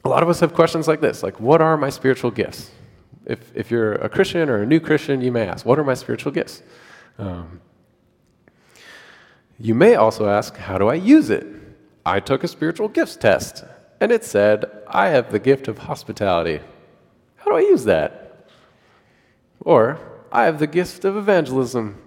a 0.04 0.10
lot 0.10 0.24
of 0.24 0.30
us 0.30 0.40
have 0.40 0.54
questions 0.54 0.88
like 0.88 1.02
this 1.02 1.24
like, 1.24 1.40
what 1.40 1.62
are 1.62 1.78
my 1.78 1.90
spiritual 1.90 2.32
gifts? 2.32 2.72
If, 3.26 3.56
if 3.56 3.72
you're 3.72 3.94
a 3.94 4.08
Christian 4.08 4.50
or 4.50 4.62
a 4.62 4.66
new 4.66 4.80
Christian, 4.80 5.22
you 5.22 5.32
may 5.32 5.48
ask, 5.48 5.66
what 5.66 5.80
are 5.80 5.84
my 5.84 5.96
spiritual 5.96 6.32
gifts? 6.32 6.62
Um, 7.18 7.60
you 9.60 9.74
may 9.74 9.96
also 9.96 10.30
ask, 10.30 10.56
how 10.58 10.78
do 10.78 10.88
I 10.88 10.96
use 10.96 11.32
it? 11.32 11.48
I 12.06 12.20
took 12.20 12.44
a 12.44 12.48
spiritual 12.48 12.88
gifts 12.88 13.16
test, 13.16 13.64
and 14.00 14.12
it 14.12 14.24
said, 14.24 14.66
I 14.88 15.08
have 15.08 15.32
the 15.32 15.40
gift 15.40 15.68
of 15.68 15.80
hospitality. 15.80 16.60
How 17.38 17.50
do 17.50 17.58
I 17.58 17.62
use 17.62 17.86
that? 17.86 18.48
Or, 19.62 19.98
I 20.32 20.44
have 20.46 20.60
the 20.60 20.68
gift 20.68 21.06
of 21.06 21.18
evangelism, 21.18 22.02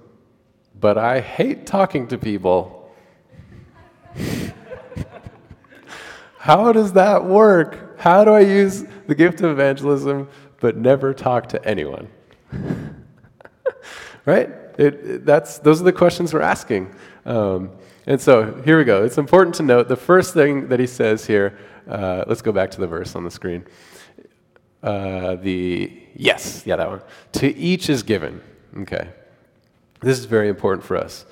but 0.79 0.99
I 0.99 1.21
hate 1.21 1.67
talking 1.67 2.09
to 2.09 2.19
people. 2.19 2.93
How 6.39 6.73
does 6.73 6.93
that 6.95 7.25
work? 7.25 7.99
How 7.99 8.25
do 8.25 8.31
I 8.31 8.41
use 8.41 8.85
the 9.07 9.15
gift 9.15 9.41
of 9.41 9.51
evangelism 9.51 10.29
but 10.61 10.77
never 10.77 11.13
talk 11.13 11.49
to 11.51 11.65
anyone? 11.65 12.09
right? 14.25 14.51
It, 14.79 14.95
it, 14.95 15.27
that's, 15.27 15.59
those 15.59 15.81
are 15.81 15.85
the 15.85 15.93
questions 15.93 16.33
we're 16.33 16.41
asking. 16.41 16.95
Um, 17.27 17.71
and 18.07 18.21
so 18.21 18.63
here 18.63 18.79
we 18.79 18.85
go. 18.85 19.05
It's 19.05 19.19
important 19.19 19.57
to 19.57 19.63
note 19.63 19.89
the 19.89 19.97
first 19.97 20.33
thing 20.33 20.69
that 20.69 20.81
he 20.81 20.87
says 20.87 21.27
here, 21.27 21.59
uh, 21.89 22.25
let's 22.27 22.43
go 22.43 22.53
back 22.53 22.71
to 22.73 22.81
the 22.81 22.87
verse 22.87 23.17
on 23.17 23.25
the 23.25 23.31
screen. 23.31 23.67
Uh, 24.83 25.35
the, 25.37 25.93
yes, 26.15 26.63
yeah, 26.65 26.77
that 26.77 26.89
one. 26.89 27.03
To 27.33 27.57
each 27.57 27.89
is 27.91 28.03
given. 28.03 28.41
Okay. 28.79 29.09
This 30.01 30.19
is 30.19 30.27
very 30.27 30.49
important 30.49 30.85
for 30.85 30.97
us. 30.97 31.27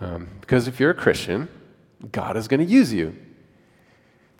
Um, 0.00 0.28
because 0.40 0.68
if 0.68 0.78
you're 0.78 0.90
a 0.90 0.94
Christian, 0.94 1.48
God 2.10 2.36
is 2.36 2.48
going 2.48 2.60
to 2.64 2.72
use 2.72 2.92
you. 2.92 3.16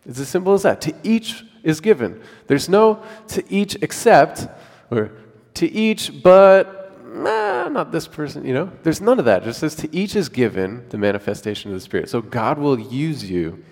It's 0.05 0.19
as 0.19 0.27
simple 0.27 0.53
as 0.53 0.63
that. 0.63 0.81
To 0.81 0.93
each 1.03 1.43
is 1.63 1.79
given. 1.79 2.21
There's 2.47 2.67
no 2.67 3.03
to 3.29 3.43
each 3.49 3.75
except, 3.81 4.47
or 4.91 5.11
to 5.55 5.71
each 5.71 6.21
but, 6.21 7.05
nah, 7.05 7.69
not 7.69 7.91
this 7.91 8.07
person, 8.07 8.45
you 8.45 8.53
know? 8.53 8.71
There's 8.83 8.99
none 8.99 9.19
of 9.19 9.25
that. 9.25 9.43
It 9.43 9.45
just 9.45 9.59
says 9.59 9.75
to 9.75 9.95
each 9.95 10.15
is 10.15 10.29
given 10.29 10.85
the 10.89 10.97
manifestation 10.97 11.71
of 11.71 11.75
the 11.75 11.81
Spirit. 11.81 12.09
So 12.09 12.21
God 12.21 12.57
will 12.57 12.79
use 12.79 13.29
you. 13.29 13.63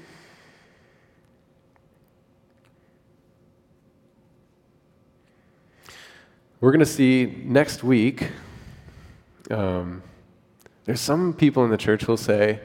We're 6.61 6.71
going 6.71 6.79
to 6.79 6.85
see 6.85 7.41
next 7.43 7.83
week. 7.83 8.29
Um, 9.49 10.03
there's 10.85 11.01
some 11.01 11.33
people 11.33 11.65
in 11.65 11.71
the 11.71 11.77
church 11.77 12.07
will 12.07 12.17
say, 12.17 12.59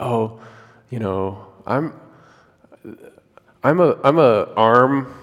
"Oh, 0.00 0.40
you 0.90 0.98
know, 0.98 1.46
I'm 1.64 1.92
I'm 3.62 3.78
a, 3.78 3.96
I'm 4.02 4.18
a 4.18 4.52
arm. 4.56 5.14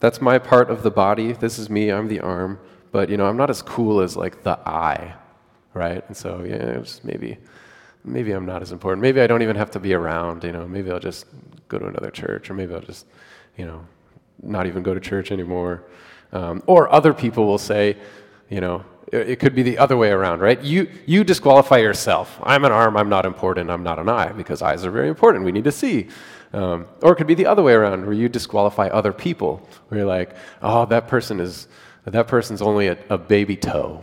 That's 0.00 0.20
my 0.20 0.38
part 0.38 0.70
of 0.70 0.82
the 0.82 0.90
body. 0.90 1.34
This 1.34 1.60
is 1.60 1.70
me. 1.70 1.90
I'm 1.90 2.08
the 2.08 2.18
arm. 2.18 2.58
But, 2.90 3.08
you 3.08 3.16
know, 3.16 3.26
I'm 3.26 3.36
not 3.36 3.48
as 3.48 3.62
cool 3.62 4.00
as, 4.00 4.16
like, 4.16 4.42
the 4.42 4.58
eye, 4.68 5.14
right? 5.72 6.04
And 6.08 6.16
so, 6.16 6.44
yeah, 6.44 6.78
just 6.78 7.04
maybe, 7.04 7.38
maybe 8.04 8.32
I'm 8.32 8.44
not 8.44 8.60
as 8.60 8.72
important. 8.72 9.02
Maybe 9.02 9.20
I 9.20 9.26
don't 9.28 9.40
even 9.40 9.56
have 9.56 9.70
to 9.70 9.80
be 9.80 9.94
around, 9.94 10.42
you 10.42 10.52
know. 10.52 10.66
Maybe 10.66 10.90
I'll 10.90 10.98
just 10.98 11.26
go 11.68 11.78
to 11.78 11.86
another 11.86 12.10
church, 12.10 12.50
or 12.50 12.54
maybe 12.54 12.74
I'll 12.74 12.80
just, 12.80 13.06
you 13.56 13.66
know, 13.66 13.86
not 14.42 14.66
even 14.66 14.82
go 14.82 14.94
to 14.94 15.00
church 15.00 15.30
anymore. 15.30 15.84
Um, 16.32 16.62
or 16.66 16.92
other 16.92 17.12
people 17.12 17.46
will 17.46 17.58
say, 17.58 17.96
you 18.48 18.60
know, 18.60 18.84
it 19.12 19.40
could 19.40 19.54
be 19.54 19.62
the 19.62 19.76
other 19.76 19.96
way 19.96 20.10
around, 20.10 20.40
right? 20.40 20.60
You, 20.62 20.88
you 21.04 21.22
disqualify 21.22 21.76
yourself. 21.78 22.40
I'm 22.42 22.64
an 22.64 22.72
arm, 22.72 22.96
I'm 22.96 23.10
not 23.10 23.26
important, 23.26 23.70
I'm 23.70 23.82
not 23.82 23.98
an 23.98 24.08
eye, 24.08 24.32
because 24.32 24.62
eyes 24.62 24.86
are 24.86 24.90
very 24.90 25.08
important. 25.08 25.44
We 25.44 25.52
need 25.52 25.64
to 25.64 25.72
see. 25.72 26.08
Um, 26.54 26.86
or 27.02 27.12
it 27.12 27.16
could 27.16 27.26
be 27.26 27.34
the 27.34 27.46
other 27.46 27.62
way 27.62 27.74
around, 27.74 28.06
where 28.06 28.14
you 28.14 28.30
disqualify 28.30 28.88
other 28.88 29.12
people, 29.12 29.68
where 29.88 30.00
you're 30.00 30.08
like, 30.08 30.34
oh, 30.62 30.86
that 30.86 31.08
person 31.08 31.40
is, 31.40 31.68
that 32.06 32.26
person's 32.26 32.62
only 32.62 32.88
a, 32.88 32.96
a 33.10 33.18
baby 33.18 33.56
toe. 33.56 34.02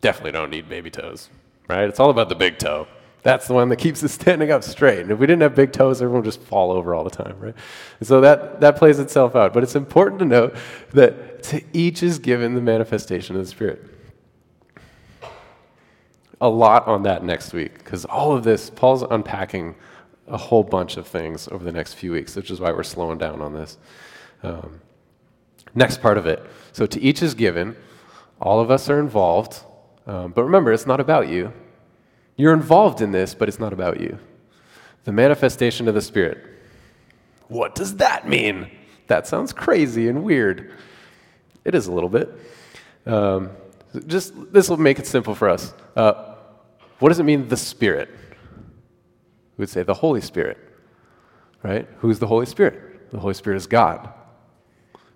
Definitely 0.00 0.32
don't 0.32 0.50
need 0.50 0.68
baby 0.68 0.90
toes, 0.90 1.28
right? 1.68 1.86
It's 1.86 2.00
all 2.00 2.10
about 2.10 2.30
the 2.30 2.34
big 2.34 2.58
toe. 2.58 2.86
That's 3.24 3.48
the 3.48 3.54
one 3.54 3.70
that 3.70 3.76
keeps 3.76 4.04
us 4.04 4.12
standing 4.12 4.50
up 4.50 4.62
straight. 4.62 5.00
And 5.00 5.10
if 5.10 5.18
we 5.18 5.26
didn't 5.26 5.40
have 5.40 5.54
big 5.54 5.72
toes, 5.72 6.02
everyone 6.02 6.20
would 6.20 6.30
just 6.30 6.42
fall 6.42 6.70
over 6.70 6.94
all 6.94 7.04
the 7.04 7.10
time, 7.10 7.34
right? 7.40 7.54
And 7.98 8.06
so 8.06 8.20
that, 8.20 8.60
that 8.60 8.76
plays 8.76 8.98
itself 8.98 9.34
out. 9.34 9.54
But 9.54 9.62
it's 9.62 9.74
important 9.74 10.18
to 10.18 10.26
note 10.26 10.54
that 10.92 11.42
to 11.44 11.62
each 11.72 12.02
is 12.02 12.18
given 12.18 12.54
the 12.54 12.60
manifestation 12.60 13.34
of 13.34 13.42
the 13.42 13.48
Spirit. 13.48 13.82
A 16.42 16.48
lot 16.48 16.86
on 16.86 17.04
that 17.04 17.24
next 17.24 17.54
week, 17.54 17.78
because 17.78 18.04
all 18.04 18.36
of 18.36 18.44
this, 18.44 18.68
Paul's 18.68 19.02
unpacking 19.02 19.74
a 20.28 20.36
whole 20.36 20.62
bunch 20.62 20.98
of 20.98 21.06
things 21.06 21.48
over 21.48 21.64
the 21.64 21.72
next 21.72 21.94
few 21.94 22.12
weeks, 22.12 22.36
which 22.36 22.50
is 22.50 22.60
why 22.60 22.72
we're 22.72 22.82
slowing 22.82 23.16
down 23.16 23.40
on 23.40 23.54
this. 23.54 23.78
Um, 24.42 24.82
next 25.74 26.02
part 26.02 26.18
of 26.18 26.26
it. 26.26 26.44
So, 26.72 26.84
to 26.84 27.00
each 27.00 27.22
is 27.22 27.32
given. 27.32 27.74
All 28.38 28.60
of 28.60 28.70
us 28.70 28.90
are 28.90 29.00
involved. 29.00 29.64
Um, 30.06 30.32
but 30.32 30.44
remember, 30.44 30.72
it's 30.74 30.86
not 30.86 31.00
about 31.00 31.28
you. 31.28 31.54
You're 32.36 32.54
involved 32.54 33.00
in 33.00 33.12
this, 33.12 33.34
but 33.34 33.48
it's 33.48 33.58
not 33.58 33.72
about 33.72 34.00
you. 34.00 34.18
The 35.04 35.12
manifestation 35.12 35.88
of 35.88 35.94
the 35.94 36.02
Spirit. 36.02 36.38
What 37.48 37.74
does 37.74 37.96
that 37.96 38.28
mean? 38.28 38.70
That 39.06 39.26
sounds 39.26 39.52
crazy 39.52 40.08
and 40.08 40.24
weird. 40.24 40.72
It 41.64 41.74
is 41.74 41.86
a 41.86 41.92
little 41.92 42.08
bit. 42.08 42.32
Um, 43.06 43.50
just 44.06 44.32
this 44.52 44.68
will 44.68 44.76
make 44.76 44.98
it 44.98 45.06
simple 45.06 45.34
for 45.34 45.48
us. 45.48 45.72
Uh, 45.94 46.34
what 46.98 47.10
does 47.10 47.20
it 47.20 47.24
mean, 47.24 47.48
the 47.48 47.56
Spirit? 47.56 48.08
We 49.56 49.62
would 49.62 49.68
say 49.68 49.82
the 49.82 49.94
Holy 49.94 50.20
Spirit, 50.20 50.58
right? 51.62 51.86
Who's 51.98 52.18
the 52.18 52.26
Holy 52.26 52.46
Spirit? 52.46 53.10
The 53.12 53.20
Holy 53.20 53.34
Spirit 53.34 53.56
is 53.56 53.66
God. 53.66 54.12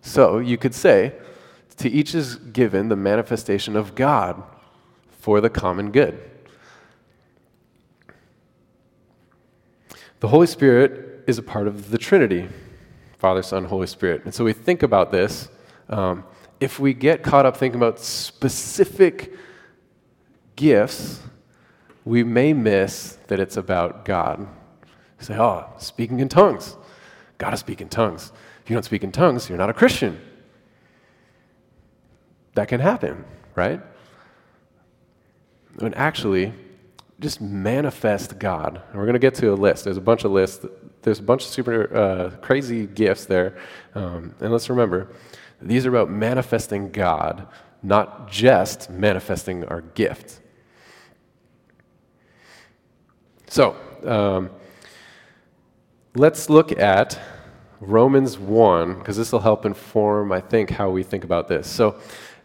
So 0.00 0.38
you 0.38 0.57
could 0.57 0.74
say, 0.74 1.14
to 1.78 1.88
each 1.88 2.14
is 2.14 2.37
given 2.37 2.88
the 2.88 2.96
manifestation 2.96 3.74
of 3.74 3.94
God 3.94 4.42
for 5.11 5.40
the 5.40 5.50
common 5.50 5.90
good. 5.90 6.20
The 10.20 10.28
Holy 10.28 10.46
Spirit 10.46 11.24
is 11.26 11.38
a 11.38 11.42
part 11.42 11.68
of 11.68 11.90
the 11.90 11.98
Trinity 11.98 12.48
Father, 13.18 13.42
Son, 13.42 13.64
Holy 13.64 13.87
Spirit. 13.87 14.24
And 14.24 14.33
so 14.33 14.44
we 14.44 14.52
think 14.52 14.83
about 14.83 15.11
this. 15.11 15.48
Um, 15.88 16.24
if 16.61 16.78
we 16.78 16.94
get 16.94 17.22
caught 17.22 17.46
up 17.46 17.57
thinking 17.57 17.78
about 17.78 17.98
specific 17.98 19.35
gifts, 20.54 21.20
we 22.04 22.22
may 22.22 22.52
miss 22.52 23.18
that 23.26 23.40
it's 23.40 23.57
about 23.57 24.04
God. 24.04 24.40
You 24.40 25.24
say, 25.24 25.37
oh, 25.37 25.66
speaking 25.78 26.20
in 26.20 26.28
tongues. 26.28 26.76
Got 27.38 27.50
to 27.50 27.57
speak 27.57 27.81
in 27.81 27.88
tongues. 27.88 28.33
If 28.62 28.70
you 28.70 28.74
don't 28.74 28.85
speak 28.85 29.02
in 29.02 29.12
tongues, 29.12 29.48
you're 29.48 29.59
not 29.59 29.70
a 29.70 29.74
Christian. 29.74 30.20
That 32.54 32.68
can 32.68 32.81
happen, 32.81 33.24
right? 33.54 33.81
And 35.81 35.94
actually, 35.96 36.52
just 37.20 37.40
manifest 37.40 38.38
God. 38.38 38.81
And 38.88 38.94
we're 38.94 39.04
going 39.04 39.14
to 39.14 39.18
get 39.18 39.35
to 39.37 39.52
a 39.52 39.54
list. 39.54 39.85
There's 39.85 39.96
a 39.96 40.02
bunch 40.02 40.24
of 40.24 40.31
lists. 40.31 40.64
There's 41.02 41.18
a 41.18 41.22
bunch 41.22 41.44
of 41.44 41.50
super 41.50 41.94
uh, 41.94 42.31
crazy 42.40 42.87
gifts 42.87 43.24
there. 43.24 43.59
Um, 43.94 44.35
and 44.40 44.52
let's 44.52 44.70
remember, 44.70 45.09
these 45.61 45.85
are 45.87 45.88
about 45.88 46.11
manifesting 46.11 46.90
God, 46.90 47.48
not 47.83 48.31
just 48.31 48.90
manifesting 48.90 49.64
our 49.64 49.81
gift. 49.81 50.40
So, 53.48 53.76
um, 54.04 54.50
let's 56.14 56.50
look 56.50 56.78
at 56.78 57.18
Romans 57.81 58.38
1, 58.38 58.98
because 58.98 59.16
this 59.16 59.33
will 59.33 59.40
help 59.40 59.64
inform, 59.64 60.33
I 60.33 60.40
think, 60.40 60.70
how 60.70 60.90
we 60.90 61.02
think 61.02 61.24
about 61.24 61.48
this. 61.48 61.66
So, 61.66 61.98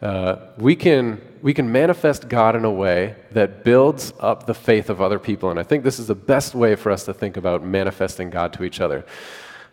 uh, 0.04 0.50
we, 0.58 0.76
can, 0.76 1.22
we 1.42 1.54
can 1.54 1.72
manifest 1.72 2.28
God 2.28 2.58
in 2.58 2.66
a 2.66 2.72
way 2.72 3.16
that 3.32 3.64
builds 3.64 4.12
up 4.20 4.46
the 4.46 4.54
faith 4.54 4.90
of 4.90 5.02
other 5.02 5.18
people. 5.18 5.50
And 5.50 5.58
I 5.58 5.64
think 5.64 5.86
this 5.86 5.98
is 5.98 6.08
the 6.08 6.16
best 6.16 6.54
way 6.54 6.76
for 6.76 6.92
us 6.92 7.06
to 7.06 7.14
think 7.14 7.38
about 7.38 7.64
manifesting 7.64 8.30
God 8.30 8.52
to 8.54 8.66
each 8.66 8.82
other. 8.82 9.06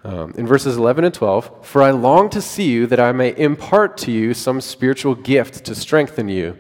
Um, 0.04 0.32
in 0.38 0.46
verses 0.46 0.76
11 0.76 1.04
and 1.04 1.12
12, 1.12 1.66
for 1.66 1.82
I 1.82 1.90
long 1.90 2.30
to 2.30 2.40
see 2.40 2.70
you 2.70 2.86
that 2.86 3.00
I 3.00 3.10
may 3.10 3.36
impart 3.36 3.98
to 3.98 4.12
you 4.12 4.32
some 4.32 4.60
spiritual 4.60 5.16
gift 5.16 5.64
to 5.64 5.74
strengthen 5.74 6.28
you. 6.28 6.56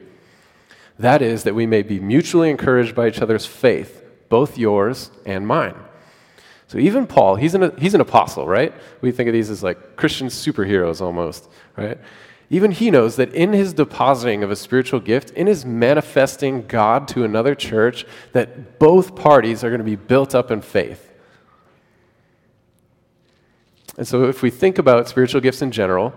That 0.98 1.22
is, 1.22 1.44
that 1.44 1.54
we 1.54 1.64
may 1.64 1.82
be 1.82 2.00
mutually 2.00 2.50
encouraged 2.50 2.96
by 2.96 3.06
each 3.06 3.22
other's 3.22 3.46
faith, 3.46 4.04
both 4.28 4.58
yours 4.58 5.12
and 5.24 5.46
mine. 5.46 5.76
So 6.66 6.78
even 6.78 7.06
Paul, 7.06 7.36
he's 7.36 7.54
an, 7.54 7.72
he's 7.78 7.94
an 7.94 8.00
apostle, 8.00 8.48
right? 8.48 8.74
We 9.00 9.12
think 9.12 9.28
of 9.28 9.32
these 9.32 9.48
as 9.48 9.62
like 9.62 9.94
Christian 9.94 10.26
superheroes 10.26 11.00
almost, 11.00 11.48
right? 11.76 11.98
Even 12.52 12.72
he 12.72 12.90
knows 12.90 13.14
that 13.14 13.32
in 13.32 13.52
his 13.52 13.72
depositing 13.72 14.42
of 14.42 14.50
a 14.50 14.56
spiritual 14.56 14.98
gift, 14.98 15.30
in 15.30 15.46
his 15.46 15.64
manifesting 15.64 16.66
God 16.66 17.06
to 17.08 17.22
another 17.22 17.54
church, 17.54 18.04
that 18.32 18.80
both 18.80 19.14
parties 19.14 19.62
are 19.62 19.70
going 19.70 19.78
to 19.78 19.84
be 19.84 19.94
built 19.94 20.34
up 20.34 20.50
in 20.50 20.60
faith. 20.60 21.12
And 23.96 24.06
so, 24.06 24.24
if 24.24 24.42
we 24.42 24.50
think 24.50 24.78
about 24.78 25.08
spiritual 25.08 25.40
gifts 25.40 25.62
in 25.62 25.70
general, 25.70 26.12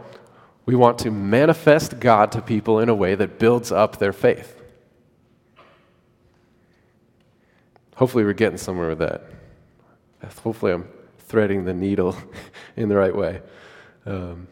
we 0.65 0.73
want 0.73 0.97
to 0.99 1.11
manifest 1.11 1.99
God 1.99 2.31
to 2.31 2.41
people 2.41 2.79
in 2.79 2.89
a 2.89 2.95
way 2.95 3.13
that 3.13 3.37
builds 3.37 3.71
up 3.71 3.99
their 3.99 4.13
faith. 4.13 4.59
Hopefully, 7.95 8.23
we're 8.23 8.33
getting 8.33 8.57
somewhere 8.57 8.89
with 8.89 8.99
that. 8.99 9.23
Hopefully, 10.43 10.71
I'm 10.71 10.87
threading 11.19 11.65
the 11.65 11.73
needle 11.73 12.15
in 12.75 12.89
the 12.89 12.95
right 12.95 13.15
way. 13.15 13.41
Um, 14.05 14.47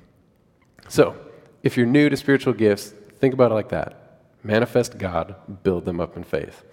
so, 0.87 1.15
if 1.63 1.77
you're 1.77 1.85
new 1.85 2.09
to 2.09 2.17
spiritual 2.17 2.53
gifts, 2.53 2.93
think 3.19 3.33
about 3.33 3.51
it 3.51 3.55
like 3.55 3.69
that 3.69 3.97
manifest 4.43 4.97
God, 4.97 5.35
build 5.63 5.85
them 5.85 5.99
up 5.99 6.17
in 6.17 6.23
faith. 6.23 6.63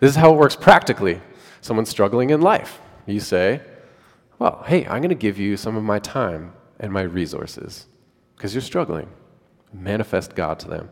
This 0.00 0.10
is 0.10 0.16
how 0.16 0.32
it 0.32 0.36
works 0.36 0.54
practically. 0.54 1.20
Someone's 1.60 1.88
struggling 1.88 2.30
in 2.30 2.40
life. 2.40 2.80
You 3.06 3.20
say, 3.20 3.60
Well, 4.38 4.62
hey, 4.66 4.86
I'm 4.86 5.00
going 5.00 5.08
to 5.08 5.14
give 5.16 5.38
you 5.38 5.56
some 5.56 5.76
of 5.76 5.82
my 5.82 5.98
time 5.98 6.52
and 6.78 6.92
my 6.92 7.02
resources 7.02 7.86
because 8.36 8.54
you're 8.54 8.62
struggling. 8.62 9.08
Manifest 9.72 10.34
God 10.34 10.58
to 10.60 10.68
them. 10.68 10.90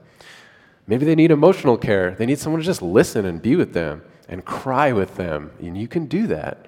Maybe 0.87 1.05
they 1.05 1.15
need 1.15 1.31
emotional 1.31 1.77
care. 1.77 2.13
They 2.13 2.27
need 2.27 2.39
someone 2.39 2.61
to 2.61 2.67
just 2.67 2.83
listen 2.83 3.25
and 3.25 3.41
be 3.41 3.57
with 3.57 3.73
them 3.73 4.03
and 4.29 4.45
cry 4.45 4.93
with 4.93 5.17
them. 5.17 5.53
And 5.61 5.79
you 5.79 5.89
can 5.89 6.07
do 6.07 6.27
that 6.29 6.67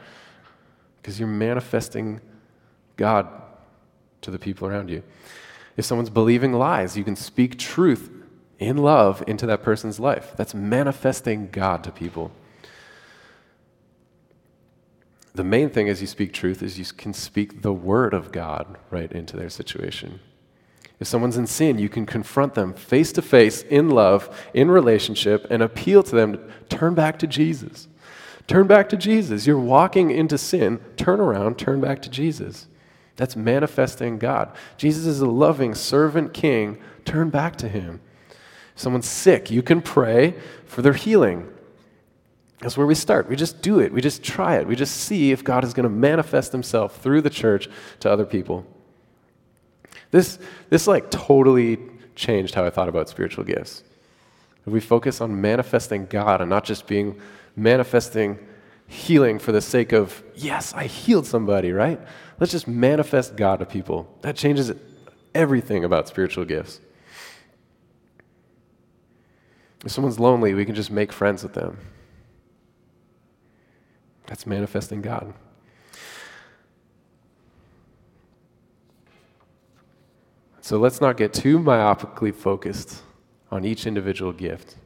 because 0.96 1.18
you're 1.18 1.28
manifesting 1.28 2.20
God 2.96 3.28
to 4.22 4.30
the 4.30 4.38
people 4.38 4.68
around 4.68 4.90
you. 4.90 5.02
If 5.78 5.84
someone's 5.84 6.10
believing 6.10 6.52
lies, 6.52 6.96
you 6.96 7.04
can 7.04 7.14
speak 7.14 7.56
truth 7.56 8.10
in 8.58 8.78
love 8.78 9.22
into 9.28 9.46
that 9.46 9.62
person's 9.62 10.00
life. 10.00 10.34
That's 10.36 10.52
manifesting 10.52 11.50
God 11.52 11.84
to 11.84 11.92
people. 11.92 12.32
The 15.34 15.44
main 15.44 15.70
thing 15.70 15.88
as 15.88 16.00
you 16.00 16.08
speak 16.08 16.32
truth 16.32 16.64
is 16.64 16.80
you 16.80 16.84
can 16.84 17.14
speak 17.14 17.62
the 17.62 17.72
word 17.72 18.12
of 18.12 18.32
God 18.32 18.76
right 18.90 19.10
into 19.12 19.36
their 19.36 19.48
situation. 19.48 20.18
If 20.98 21.06
someone's 21.06 21.36
in 21.36 21.46
sin, 21.46 21.78
you 21.78 21.88
can 21.88 22.06
confront 22.06 22.54
them 22.54 22.74
face 22.74 23.12
to 23.12 23.22
face 23.22 23.62
in 23.62 23.88
love, 23.88 24.36
in 24.52 24.72
relationship, 24.72 25.46
and 25.48 25.62
appeal 25.62 26.02
to 26.02 26.16
them 26.16 26.32
to 26.32 26.40
turn 26.68 26.96
back 26.96 27.20
to 27.20 27.28
Jesus. 27.28 27.86
Turn 28.48 28.66
back 28.66 28.88
to 28.88 28.96
Jesus. 28.96 29.46
You're 29.46 29.60
walking 29.60 30.10
into 30.10 30.38
sin. 30.38 30.80
Turn 30.96 31.20
around, 31.20 31.56
turn 31.56 31.80
back 31.80 32.02
to 32.02 32.10
Jesus. 32.10 32.66
That's 33.18 33.34
manifesting 33.34 34.18
God. 34.18 34.52
Jesus 34.76 35.04
is 35.04 35.20
a 35.20 35.26
loving 35.26 35.74
servant 35.74 36.32
king. 36.32 36.78
Turn 37.04 37.30
back 37.30 37.56
to 37.56 37.68
him. 37.68 38.00
If 38.74 38.80
someone's 38.80 39.08
sick, 39.08 39.50
you 39.50 39.60
can 39.60 39.82
pray 39.82 40.36
for 40.64 40.82
their 40.82 40.92
healing. 40.92 41.52
That's 42.60 42.76
where 42.76 42.86
we 42.86 42.94
start. 42.94 43.28
We 43.28 43.34
just 43.34 43.60
do 43.60 43.80
it. 43.80 43.92
We 43.92 44.00
just 44.00 44.22
try 44.22 44.56
it. 44.56 44.68
We 44.68 44.76
just 44.76 44.96
see 44.96 45.32
if 45.32 45.42
God 45.42 45.64
is 45.64 45.74
going 45.74 45.84
to 45.84 45.90
manifest 45.90 46.52
himself 46.52 47.00
through 47.02 47.22
the 47.22 47.30
church 47.30 47.68
to 48.00 48.10
other 48.10 48.24
people. 48.24 48.64
This, 50.12 50.38
this 50.70 50.86
like 50.86 51.10
totally 51.10 51.78
changed 52.14 52.54
how 52.54 52.64
I 52.64 52.70
thought 52.70 52.88
about 52.88 53.08
spiritual 53.08 53.42
gifts. 53.42 53.82
If 54.64 54.72
we 54.72 54.80
focus 54.80 55.20
on 55.20 55.40
manifesting 55.40 56.06
God 56.06 56.40
and 56.40 56.48
not 56.48 56.64
just 56.64 56.86
being 56.86 57.20
manifesting 57.56 58.38
healing 58.88 59.38
for 59.38 59.52
the 59.52 59.60
sake 59.60 59.92
of, 59.92 60.24
yes, 60.34 60.72
I 60.74 60.84
healed 60.84 61.26
somebody, 61.26 61.72
right? 61.72 62.00
Let's 62.40 62.50
just 62.50 62.66
manifest 62.66 63.36
God 63.36 63.60
to 63.60 63.66
people. 63.66 64.12
That 64.22 64.34
changes 64.34 64.72
everything 65.34 65.84
about 65.84 66.08
spiritual 66.08 66.46
gifts. 66.46 66.80
If 69.84 69.92
someone's 69.92 70.18
lonely, 70.18 70.54
we 70.54 70.64
can 70.64 70.74
just 70.74 70.90
make 70.90 71.12
friends 71.12 71.42
with 71.42 71.52
them. 71.52 71.78
That's 74.26 74.46
manifesting 74.46 75.02
God. 75.02 75.34
So 80.60 80.78
let's 80.78 81.00
not 81.00 81.16
get 81.16 81.32
too 81.32 81.58
myopically 81.58 82.34
focused 82.34 83.02
on 83.50 83.64
each 83.64 83.86
individual 83.86 84.32
gift. 84.32 84.76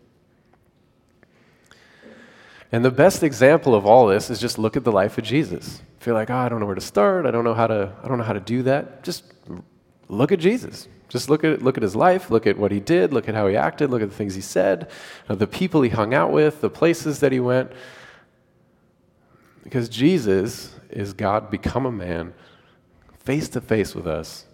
And 2.72 2.82
the 2.82 2.90
best 2.90 3.22
example 3.22 3.74
of 3.74 3.84
all 3.84 4.06
this 4.06 4.30
is 4.30 4.40
just 4.40 4.58
look 4.58 4.76
at 4.76 4.84
the 4.84 4.92
life 4.92 5.18
of 5.18 5.24
Jesus. 5.24 5.82
If 6.00 6.06
you're 6.06 6.14
like, 6.14 6.30
oh, 6.30 6.36
I 6.36 6.48
don't 6.48 6.58
know 6.58 6.66
where 6.66 6.74
to 6.74 6.80
start, 6.80 7.26
I 7.26 7.30
don't 7.30 7.44
know 7.44 7.54
how 7.54 7.66
to, 7.66 7.94
I 8.02 8.08
don't 8.08 8.16
know 8.16 8.24
how 8.24 8.32
to 8.32 8.40
do 8.40 8.62
that, 8.62 9.04
just 9.04 9.24
look 10.08 10.32
at 10.32 10.38
Jesus. 10.38 10.88
Just 11.12 11.28
look 11.28 11.44
at, 11.44 11.60
look 11.60 11.76
at 11.76 11.82
his 11.82 11.94
life, 11.94 12.30
look 12.30 12.46
at 12.46 12.56
what 12.56 12.72
he 12.72 12.80
did, 12.80 13.12
look 13.12 13.28
at 13.28 13.34
how 13.34 13.46
he 13.46 13.54
acted, 13.54 13.90
look 13.90 14.00
at 14.00 14.08
the 14.08 14.14
things 14.14 14.34
he 14.34 14.40
said, 14.40 14.90
uh, 15.28 15.34
the 15.34 15.46
people 15.46 15.82
he 15.82 15.90
hung 15.90 16.14
out 16.14 16.32
with, 16.32 16.62
the 16.62 16.70
places 16.70 17.20
that 17.20 17.32
he 17.32 17.38
went. 17.38 17.70
Because 19.62 19.90
Jesus 19.90 20.74
is 20.88 21.12
God 21.12 21.50
become 21.50 21.84
a 21.84 21.92
man, 21.92 22.32
face 23.18 23.50
to 23.50 23.60
face 23.60 23.94
with 23.94 24.06
us. 24.06 24.46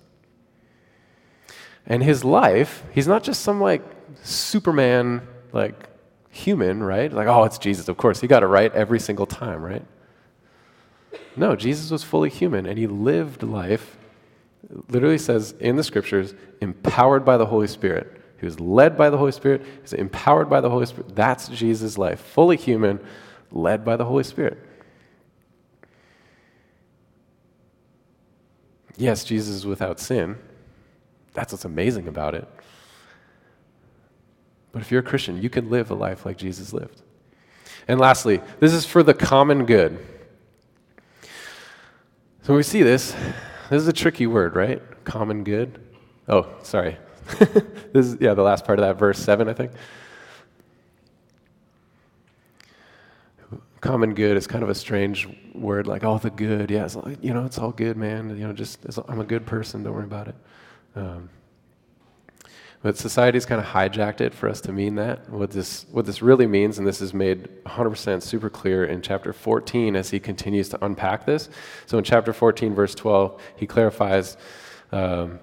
And 1.86 2.02
his 2.02 2.24
life, 2.24 2.82
he's 2.92 3.06
not 3.06 3.22
just 3.22 3.42
some 3.42 3.60
like 3.60 3.82
Superman, 4.24 5.22
like 5.52 5.88
human, 6.38 6.82
right? 6.82 7.12
Like, 7.12 7.26
oh, 7.26 7.44
it's 7.44 7.58
Jesus. 7.58 7.88
Of 7.88 7.96
course, 7.96 8.20
he 8.20 8.26
got 8.26 8.42
it 8.42 8.46
right 8.46 8.72
every 8.72 9.00
single 9.00 9.26
time, 9.26 9.62
right? 9.62 9.84
No, 11.36 11.56
Jesus 11.56 11.90
was 11.90 12.02
fully 12.02 12.30
human 12.30 12.66
and 12.66 12.78
he 12.78 12.86
lived 12.86 13.42
life, 13.42 13.98
literally 14.88 15.18
says 15.18 15.54
in 15.60 15.76
the 15.76 15.84
scriptures, 15.84 16.34
empowered 16.60 17.24
by 17.24 17.36
the 17.36 17.46
Holy 17.46 17.66
Spirit. 17.66 18.20
He 18.38 18.46
was 18.46 18.60
led 18.60 18.96
by 18.96 19.10
the 19.10 19.18
Holy 19.18 19.32
Spirit, 19.32 19.62
he 19.62 19.82
was 19.82 19.92
empowered 19.92 20.48
by 20.48 20.60
the 20.60 20.70
Holy 20.70 20.86
Spirit. 20.86 21.14
That's 21.14 21.48
Jesus' 21.48 21.98
life. 21.98 22.20
Fully 22.20 22.56
human, 22.56 23.00
led 23.50 23.84
by 23.84 23.96
the 23.96 24.04
Holy 24.04 24.24
Spirit. 24.24 24.58
Yes, 28.96 29.24
Jesus 29.24 29.54
is 29.54 29.66
without 29.66 30.00
sin. 30.00 30.38
That's 31.32 31.52
what's 31.52 31.64
amazing 31.64 32.08
about 32.08 32.34
it. 32.34 32.48
But 34.72 34.82
if 34.82 34.90
you're 34.90 35.00
a 35.00 35.04
Christian, 35.04 35.40
you 35.42 35.50
can 35.50 35.70
live 35.70 35.90
a 35.90 35.94
life 35.94 36.26
like 36.26 36.36
Jesus 36.36 36.72
lived. 36.72 37.02
And 37.86 37.98
lastly, 37.98 38.40
this 38.60 38.72
is 38.72 38.84
for 38.84 39.02
the 39.02 39.14
common 39.14 39.64
good. 39.64 39.98
So 42.42 42.54
we 42.54 42.62
see 42.62 42.82
this, 42.82 43.14
this 43.70 43.82
is 43.82 43.88
a 43.88 43.92
tricky 43.92 44.26
word, 44.26 44.56
right? 44.56 44.82
Common 45.04 45.44
good. 45.44 45.80
Oh, 46.28 46.46
sorry. 46.62 46.96
this 47.92 48.06
is, 48.06 48.16
yeah, 48.20 48.34
the 48.34 48.42
last 48.42 48.64
part 48.64 48.78
of 48.78 48.84
that 48.84 48.98
verse 48.98 49.18
7, 49.18 49.48
I 49.48 49.54
think. 49.54 49.72
Common 53.80 54.14
good 54.14 54.36
is 54.36 54.46
kind 54.46 54.62
of 54.62 54.70
a 54.70 54.74
strange 54.74 55.28
word, 55.54 55.86
like, 55.86 56.04
oh, 56.04 56.18
the 56.18 56.30
good. 56.30 56.70
Yeah, 56.70 56.88
you 57.20 57.32
know, 57.32 57.44
it's 57.44 57.58
all 57.58 57.70
good, 57.70 57.96
man. 57.96 58.30
You 58.30 58.46
know, 58.46 58.52
just, 58.52 58.80
I'm 59.08 59.20
a 59.20 59.24
good 59.24 59.46
person, 59.46 59.82
don't 59.82 59.94
worry 59.94 60.04
about 60.04 60.28
it. 60.28 60.34
Um, 60.96 61.30
but 62.80 62.96
society's 62.96 63.44
kind 63.44 63.60
of 63.60 63.66
hijacked 63.66 64.20
it 64.20 64.32
for 64.32 64.48
us 64.48 64.60
to 64.60 64.72
mean 64.72 64.94
that. 64.96 65.28
What 65.28 65.50
this, 65.50 65.84
what 65.90 66.06
this 66.06 66.22
really 66.22 66.46
means, 66.46 66.78
and 66.78 66.86
this 66.86 67.00
is 67.00 67.12
made 67.12 67.48
100% 67.66 68.22
super 68.22 68.48
clear 68.48 68.84
in 68.84 69.02
chapter 69.02 69.32
14 69.32 69.96
as 69.96 70.10
he 70.10 70.20
continues 70.20 70.68
to 70.70 70.84
unpack 70.84 71.26
this. 71.26 71.48
So 71.86 71.98
in 71.98 72.04
chapter 72.04 72.32
14, 72.32 72.74
verse 72.74 72.94
12, 72.94 73.40
he 73.56 73.66
clarifies 73.66 74.36
um, 74.92 75.40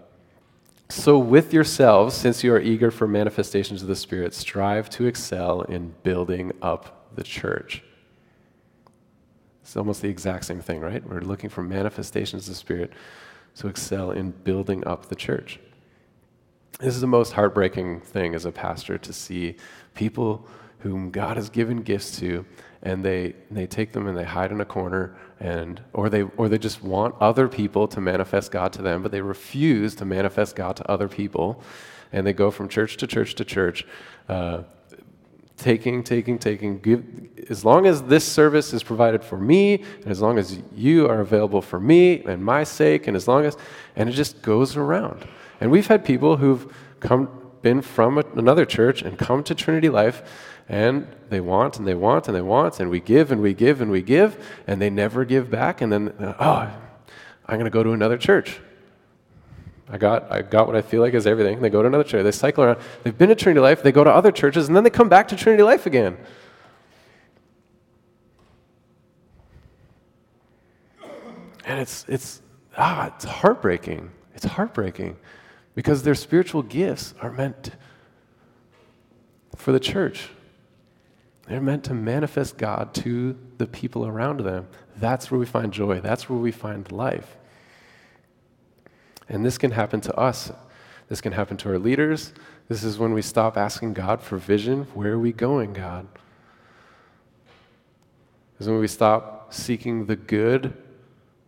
So 0.90 1.18
with 1.18 1.52
yourselves, 1.52 2.16
since 2.16 2.42
you 2.42 2.54
are 2.54 2.60
eager 2.60 2.90
for 2.90 3.06
manifestations 3.06 3.82
of 3.82 3.90
the 3.90 3.98
Spirit, 3.98 4.34
strive 4.34 4.90
to 4.92 5.06
excel 5.06 5.62
in 5.64 5.94
building 6.04 6.54
up 6.62 7.16
the 7.16 7.24
church. 7.24 7.84
It's 9.62 9.76
almost 9.76 10.02
the 10.02 10.10
exact 10.10 10.46
same 10.46 10.62
thing, 10.62 10.80
right? 10.80 11.06
We're 11.06 11.20
looking 11.20 11.50
for 11.50 11.64
manifestations 11.64 12.48
of 12.48 12.54
the 12.54 12.60
Spirit 12.60 12.94
to 13.56 13.68
excel 13.68 14.12
in 14.12 14.32
building 14.32 14.88
up 14.88 15.08
the 15.08 15.16
church. 15.16 15.60
This 16.80 16.94
is 16.94 17.02
the 17.02 17.08
most 17.08 17.34
heartbreaking 17.34 18.02
thing 18.02 18.36
as 18.36 18.46
a 18.46 18.52
pastor 18.52 18.98
to 18.98 19.14
see 19.14 19.56
people 19.94 20.46
whom 20.80 21.10
God 21.10 21.38
has 21.38 21.50
given 21.50 21.82
gifts 21.82 22.20
to, 22.20 22.46
and 22.84 23.04
they, 23.04 23.34
they 23.50 23.66
take 23.66 23.94
them 23.94 24.08
and 24.08 24.18
they 24.18 24.26
hide 24.26 24.52
in 24.52 24.60
a 24.60 24.66
corner, 24.66 25.16
and, 25.40 25.82
or, 25.94 26.10
they, 26.10 26.24
or 26.24 26.50
they 26.50 26.58
just 26.58 26.84
want 26.84 27.16
other 27.22 27.48
people 27.48 27.88
to 27.88 28.02
manifest 28.02 28.52
God 28.52 28.74
to 28.74 28.82
them, 28.82 29.02
but 29.02 29.12
they 29.12 29.22
refuse 29.22 29.96
to 29.96 30.06
manifest 30.06 30.56
God 30.56 30.76
to 30.76 30.92
other 30.92 31.08
people. 31.08 31.62
And 32.12 32.28
they 32.28 32.34
go 32.34 32.52
from 32.52 32.68
church 32.68 32.98
to 32.98 33.08
church 33.08 33.36
to 33.36 33.46
church, 33.46 33.88
uh, 34.30 34.64
taking, 35.58 36.04
taking, 36.04 36.38
taking. 36.38 36.80
Give, 36.80 37.04
as 37.50 37.64
long 37.64 37.86
as 37.88 38.04
this 38.04 38.26
service 38.26 38.74
is 38.74 38.84
provided 38.84 39.24
for 39.24 39.38
me, 39.38 39.76
and 40.02 40.08
as 40.08 40.22
long 40.22 40.38
as 40.38 40.60
you 40.76 41.08
are 41.08 41.22
available 41.22 41.62
for 41.62 41.80
me 41.80 42.22
and 42.24 42.44
my 42.44 42.66
sake, 42.66 43.08
and 43.08 43.16
as 43.16 43.28
long 43.28 43.46
as, 43.46 43.58
and 43.96 44.10
it 44.10 44.12
just 44.12 44.42
goes 44.42 44.76
around. 44.76 45.26
And 45.60 45.72
we've 45.72 45.88
had 45.88 46.04
people 46.04 46.38
who've 46.38 46.74
come, 47.00 47.30
been 47.62 47.82
from 47.82 48.18
another 48.18 48.66
church 48.66 49.02
and 49.02 49.18
come 49.18 49.44
to 49.44 49.56
Trinity 49.56 49.90
Life, 49.90 50.22
and 50.70 51.08
they 51.30 51.40
want 51.40 51.78
and 51.78 51.88
they 51.88 51.96
want 51.96 52.28
and 52.28 52.36
they 52.36 52.42
want, 52.42 52.80
and 52.80 52.90
we 52.90 53.00
give 53.00 53.32
and 53.32 53.42
we 53.42 53.54
give 53.54 53.82
and 53.82 53.90
we 53.90 54.02
give, 54.02 54.38
and 54.68 54.82
they 54.82 54.90
never 54.90 55.26
give 55.26 55.50
back, 55.50 55.82
and 55.82 55.92
then, 55.92 56.14
oh, 56.40 56.72
I'm 57.48 57.56
going 57.56 57.66
to 57.66 57.70
go 57.72 57.84
to 57.84 57.92
another 57.92 58.18
church. 58.18 58.60
I 59.88 59.98
got, 59.98 60.32
I 60.32 60.42
got 60.42 60.68
what 60.68 60.76
I 60.76 60.82
feel 60.82 61.02
like 61.02 61.14
is 61.14 61.28
everything. 61.28 61.62
They 61.62 61.70
go 61.70 61.82
to 61.82 61.88
another 61.88 62.04
church. 62.04 62.24
They 62.24 62.32
cycle 62.32 62.64
around. 62.64 62.80
They've 63.04 63.16
been 63.16 63.30
to 63.30 63.36
Trinity 63.36 63.62
Life. 63.62 63.84
They 63.84 63.92
go 63.92 64.04
to 64.04 64.12
other 64.12 64.32
churches, 64.32 64.68
and 64.68 64.76
then 64.76 64.84
they 64.84 64.90
come 64.90 65.10
back 65.10 65.28
to 65.28 65.36
Trinity 65.36 65.62
Life 65.64 65.86
again. 65.86 66.18
And 71.66 71.80
it's, 71.80 72.06
it's, 72.08 72.42
ah, 72.78 73.14
it's 73.16 73.26
heartbreaking. 73.26 74.12
It's 74.34 74.46
heartbreaking 74.46 75.18
because 75.76 76.04
their 76.04 76.16
spiritual 76.16 76.64
gifts 76.64 77.14
are 77.22 77.32
meant 77.32 77.72
for 79.56 79.72
the 79.72 79.80
church. 79.80 80.30
They're 81.48 81.62
meant 81.62 81.84
to 81.86 81.94
manifest 81.94 82.58
God 82.58 82.94
to 82.96 83.38
the 83.58 83.68
people 83.68 84.08
around 84.08 84.40
them. 84.40 84.68
That's 84.98 85.30
where 85.30 85.40
we 85.40 85.46
find 85.46 85.72
joy. 85.72 86.00
That's 86.00 86.30
where 86.30 86.40
we 86.40 86.52
find 86.52 86.92
life. 86.92 87.38
And 89.30 89.46
this 89.46 89.58
can 89.58 89.72
happen 89.72 90.02
to 90.02 90.16
us. 90.16 90.52
This 91.08 91.22
can 91.22 91.34
happen 91.34 91.58
to 91.58 91.70
our 91.70 91.78
leaders. 91.78 92.34
This 92.68 92.84
is 92.84 92.98
when 92.98 93.14
we 93.14 93.22
stop 93.22 93.58
asking 93.58 93.94
God 93.94 94.22
for 94.22 94.38
vision. 94.38 94.88
Where 94.94 95.14
are 95.14 95.20
we 95.20 95.32
going, 95.32 95.74
God? 95.74 96.08
This 98.58 98.66
is 98.66 98.70
when 98.70 98.80
we 98.80 98.88
stop 98.88 99.54
seeking 99.54 100.06
the 100.06 100.16
good 100.16 100.74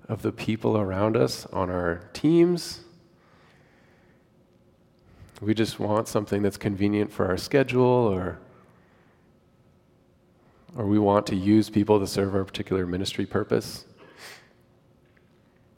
of 0.08 0.22
the 0.22 0.32
people 0.32 0.78
around 0.78 1.18
us 1.18 1.46
on 1.48 1.70
our 1.70 2.02
teams. 2.14 2.82
We 5.42 5.54
just 5.54 5.80
want 5.80 6.08
something 6.08 6.42
that's 6.42 6.58
convenient 6.58 7.12
for 7.12 7.28
our 7.28 7.38
schedule 7.38 7.84
or 7.84 8.40
or 10.76 10.86
we 10.86 11.00
want 11.00 11.26
to 11.28 11.36
use 11.36 11.70
people 11.70 12.00
to 12.00 12.06
serve 12.06 12.36
our 12.36 12.44
particular 12.44 12.86
ministry 12.86 13.26
purpose. 13.26 13.86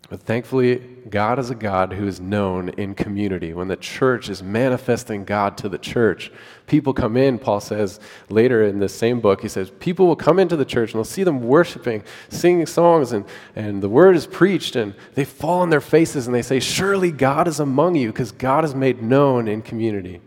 But 0.10 0.22
thankfully, 0.22 0.78
God 1.08 1.38
is 1.38 1.52
a 1.52 1.56
God 1.56 1.94
who 1.94 2.08
is 2.08 2.20
known 2.20 2.70
in 2.70 2.96
community. 2.96 3.54
When 3.54 3.68
the 3.68 3.76
church 3.76 4.28
is 4.28 4.42
manifesting 4.42 5.24
God 5.24 5.56
to 5.60 5.70
the 5.70 5.78
church, 5.78 6.32
people 6.66 6.94
come 6.94 7.16
in, 7.16 7.38
Paul 7.38 7.60
says 7.60 8.00
later 8.28 8.64
in 8.64 8.80
the 8.80 8.90
same 8.90 9.20
book, 9.20 9.42
he 9.42 9.48
says, 9.48 9.72
people 9.80 10.08
will 10.08 10.16
come 10.16 10.40
into 10.40 10.56
the 10.56 10.66
church 10.66 10.92
and 10.92 10.98
they'll 10.98 11.04
see 11.04 11.24
them 11.24 11.44
worshiping, 11.44 12.04
singing 12.30 12.66
songs, 12.66 13.12
and, 13.12 13.24
and 13.56 13.84
the 13.84 13.90
word 13.90 14.16
is 14.16 14.26
preached, 14.26 14.76
and 14.76 14.96
they 15.14 15.26
fall 15.26 15.62
on 15.62 15.70
their 15.70 15.82
faces 15.82 16.26
and 16.26 16.36
they 16.36 16.42
say, 16.42 16.60
Surely 16.60 17.12
God 17.12 17.48
is 17.48 17.60
among 17.60 17.96
you, 17.96 18.08
because 18.08 18.32
God 18.32 18.66
is 18.66 18.74
made 18.74 19.04
known 19.04 19.48
in 19.48 19.62
community. 19.62 20.22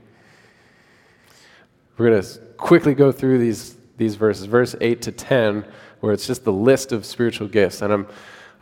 We're 1.98 2.10
going 2.10 2.22
to 2.22 2.38
quickly 2.56 2.94
go 2.94 3.10
through 3.10 3.38
these, 3.38 3.74
these 3.96 4.14
verses, 4.14 4.44
verse 4.46 4.76
8 4.80 5.02
to 5.02 5.12
10, 5.12 5.64
where 5.98 6.12
it's 6.12 6.26
just 6.26 6.44
the 6.44 6.52
list 6.52 6.92
of 6.92 7.04
spiritual 7.04 7.48
gifts. 7.48 7.82
And 7.82 7.92
I'm 7.92 8.06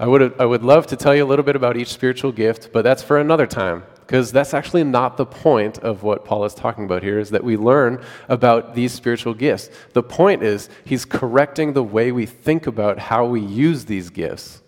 I 0.00 0.06
would, 0.06 0.40
I 0.40 0.46
would 0.46 0.62
love 0.62 0.86
to 0.86 0.96
tell 0.96 1.14
you 1.14 1.22
a 1.22 1.28
little 1.28 1.44
bit 1.44 1.56
about 1.56 1.76
each 1.76 1.92
spiritual 1.92 2.32
gift, 2.32 2.70
but 2.72 2.80
that's 2.80 3.02
for 3.02 3.18
another 3.18 3.46
time, 3.46 3.82
because 3.98 4.32
that's 4.32 4.54
actually 4.54 4.82
not 4.82 5.18
the 5.18 5.26
point 5.26 5.76
of 5.80 6.02
what 6.02 6.24
Paul 6.24 6.46
is 6.46 6.54
talking 6.54 6.86
about 6.86 7.02
here, 7.02 7.18
is 7.18 7.28
that 7.28 7.44
we 7.44 7.58
learn 7.58 8.02
about 8.26 8.74
these 8.74 8.94
spiritual 8.94 9.34
gifts. 9.34 9.68
The 9.92 10.02
point 10.02 10.42
is, 10.42 10.70
he's 10.86 11.04
correcting 11.04 11.74
the 11.74 11.82
way 11.82 12.12
we 12.12 12.24
think 12.24 12.66
about 12.66 12.98
how 12.98 13.26
we 13.26 13.42
use 13.42 13.84
these 13.84 14.08
gifts. 14.08 14.62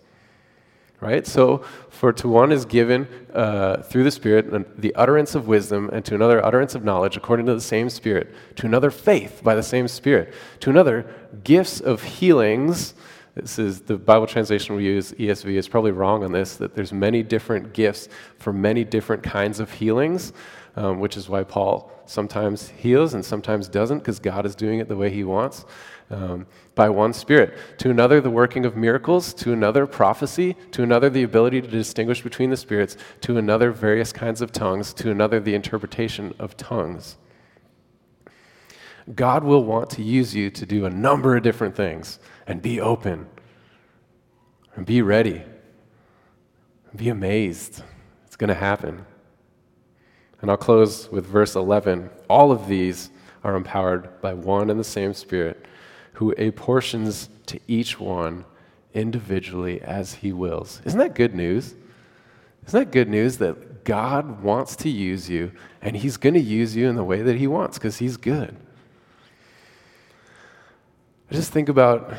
Right? 0.99 1.25
So, 1.25 1.65
for 1.89 2.13
to 2.13 2.29
one 2.29 2.51
is 2.51 2.63
given 2.63 3.07
uh, 3.33 3.77
through 3.77 4.03
the 4.03 4.11
Spirit 4.11 4.79
the 4.79 4.93
utterance 4.93 5.33
of 5.33 5.47
wisdom, 5.47 5.89
and 5.91 6.05
to 6.05 6.13
another 6.13 6.45
utterance 6.45 6.75
of 6.75 6.83
knowledge 6.83 7.17
according 7.17 7.47
to 7.47 7.55
the 7.55 7.59
same 7.59 7.89
Spirit, 7.89 8.31
to 8.57 8.67
another 8.67 8.91
faith 8.91 9.41
by 9.43 9.55
the 9.55 9.63
same 9.63 9.87
Spirit, 9.87 10.31
to 10.59 10.69
another 10.69 11.07
gifts 11.43 11.81
of 11.81 12.03
healings 12.03 12.93
this 13.35 13.57
is 13.57 13.81
the 13.81 13.97
Bible 13.97 14.27
translation 14.27 14.75
we 14.75 14.85
use, 14.85 15.11
ESV, 15.13 15.55
is 15.55 15.67
probably 15.67 15.91
wrong 15.91 16.23
on 16.23 16.31
this, 16.31 16.55
that 16.57 16.75
there's 16.75 16.93
many 16.93 17.23
different 17.23 17.73
gifts 17.73 18.07
for 18.37 18.53
many 18.53 18.83
different 18.83 19.23
kinds 19.23 19.59
of 19.59 19.71
healings, 19.71 20.33
um, 20.75 20.99
which 20.99 21.17
is 21.17 21.27
why 21.27 21.43
Paul 21.43 21.91
sometimes 22.05 22.69
heals 22.69 23.15
and 23.15 23.25
sometimes 23.25 23.67
doesn't, 23.67 23.99
because 23.99 24.19
God 24.19 24.45
is 24.45 24.53
doing 24.53 24.79
it 24.79 24.87
the 24.87 24.95
way 24.95 25.09
he 25.09 25.23
wants. 25.23 25.65
Um, 26.11 26.45
by 26.75 26.89
one 26.89 27.11
Spirit. 27.11 27.57
To 27.79 27.89
another, 27.89 28.21
the 28.21 28.29
working 28.29 28.65
of 28.65 28.75
miracles. 28.75 29.33
To 29.35 29.51
another, 29.51 29.87
prophecy. 29.87 30.55
To 30.71 30.83
another, 30.83 31.09
the 31.09 31.23
ability 31.23 31.61
to 31.61 31.67
distinguish 31.67 32.21
between 32.21 32.51
the 32.51 32.57
spirits. 32.57 32.97
To 33.21 33.37
another, 33.37 33.71
various 33.71 34.11
kinds 34.11 34.41
of 34.41 34.51
tongues. 34.51 34.93
To 34.95 35.09
another, 35.09 35.39
the 35.39 35.55
interpretation 35.55 36.35
of 36.37 36.55
tongues. 36.55 37.17
God 39.15 39.43
will 39.43 39.63
want 39.63 39.89
to 39.91 40.03
use 40.03 40.35
you 40.35 40.51
to 40.51 40.65
do 40.67 40.85
a 40.85 40.89
number 40.89 41.35
of 41.35 41.41
different 41.41 41.75
things 41.75 42.19
and 42.47 42.61
be 42.61 42.79
open 42.79 43.27
and 44.75 44.85
be 44.85 45.01
ready. 45.01 45.43
And 46.89 46.97
be 46.97 47.09
amazed. 47.09 47.83
It's 48.25 48.35
going 48.35 48.49
to 48.49 48.53
happen. 48.53 49.05
And 50.41 50.51
I'll 50.51 50.57
close 50.57 51.09
with 51.11 51.25
verse 51.25 51.55
11. 51.55 52.09
All 52.29 52.51
of 52.51 52.67
these 52.67 53.09
are 53.43 53.55
empowered 53.55 54.21
by 54.21 54.33
one 54.33 54.69
and 54.69 54.79
the 54.79 54.83
same 54.83 55.13
Spirit 55.13 55.65
who 56.13 56.33
apportions 56.37 57.29
to 57.47 57.59
each 57.67 57.99
one 57.99 58.45
individually 58.93 59.81
as 59.81 60.15
he 60.15 60.31
wills. 60.31 60.81
Isn't 60.85 60.99
that 60.99 61.15
good 61.15 61.33
news? 61.33 61.75
Isn't 62.67 62.79
that 62.79 62.91
good 62.91 63.09
news 63.09 63.37
that 63.37 63.83
God 63.83 64.41
wants 64.41 64.75
to 64.77 64.89
use 64.89 65.29
you 65.29 65.51
and 65.81 65.97
he's 65.97 66.17
going 66.17 66.35
to 66.35 66.39
use 66.39 66.75
you 66.75 66.87
in 66.87 66.95
the 66.95 67.03
way 67.03 67.21
that 67.21 67.35
he 67.35 67.47
wants 67.47 67.77
because 67.77 67.97
he's 67.97 68.17
good? 68.17 68.55
Just 71.33 71.51
think 71.51 71.67
about 71.67 72.13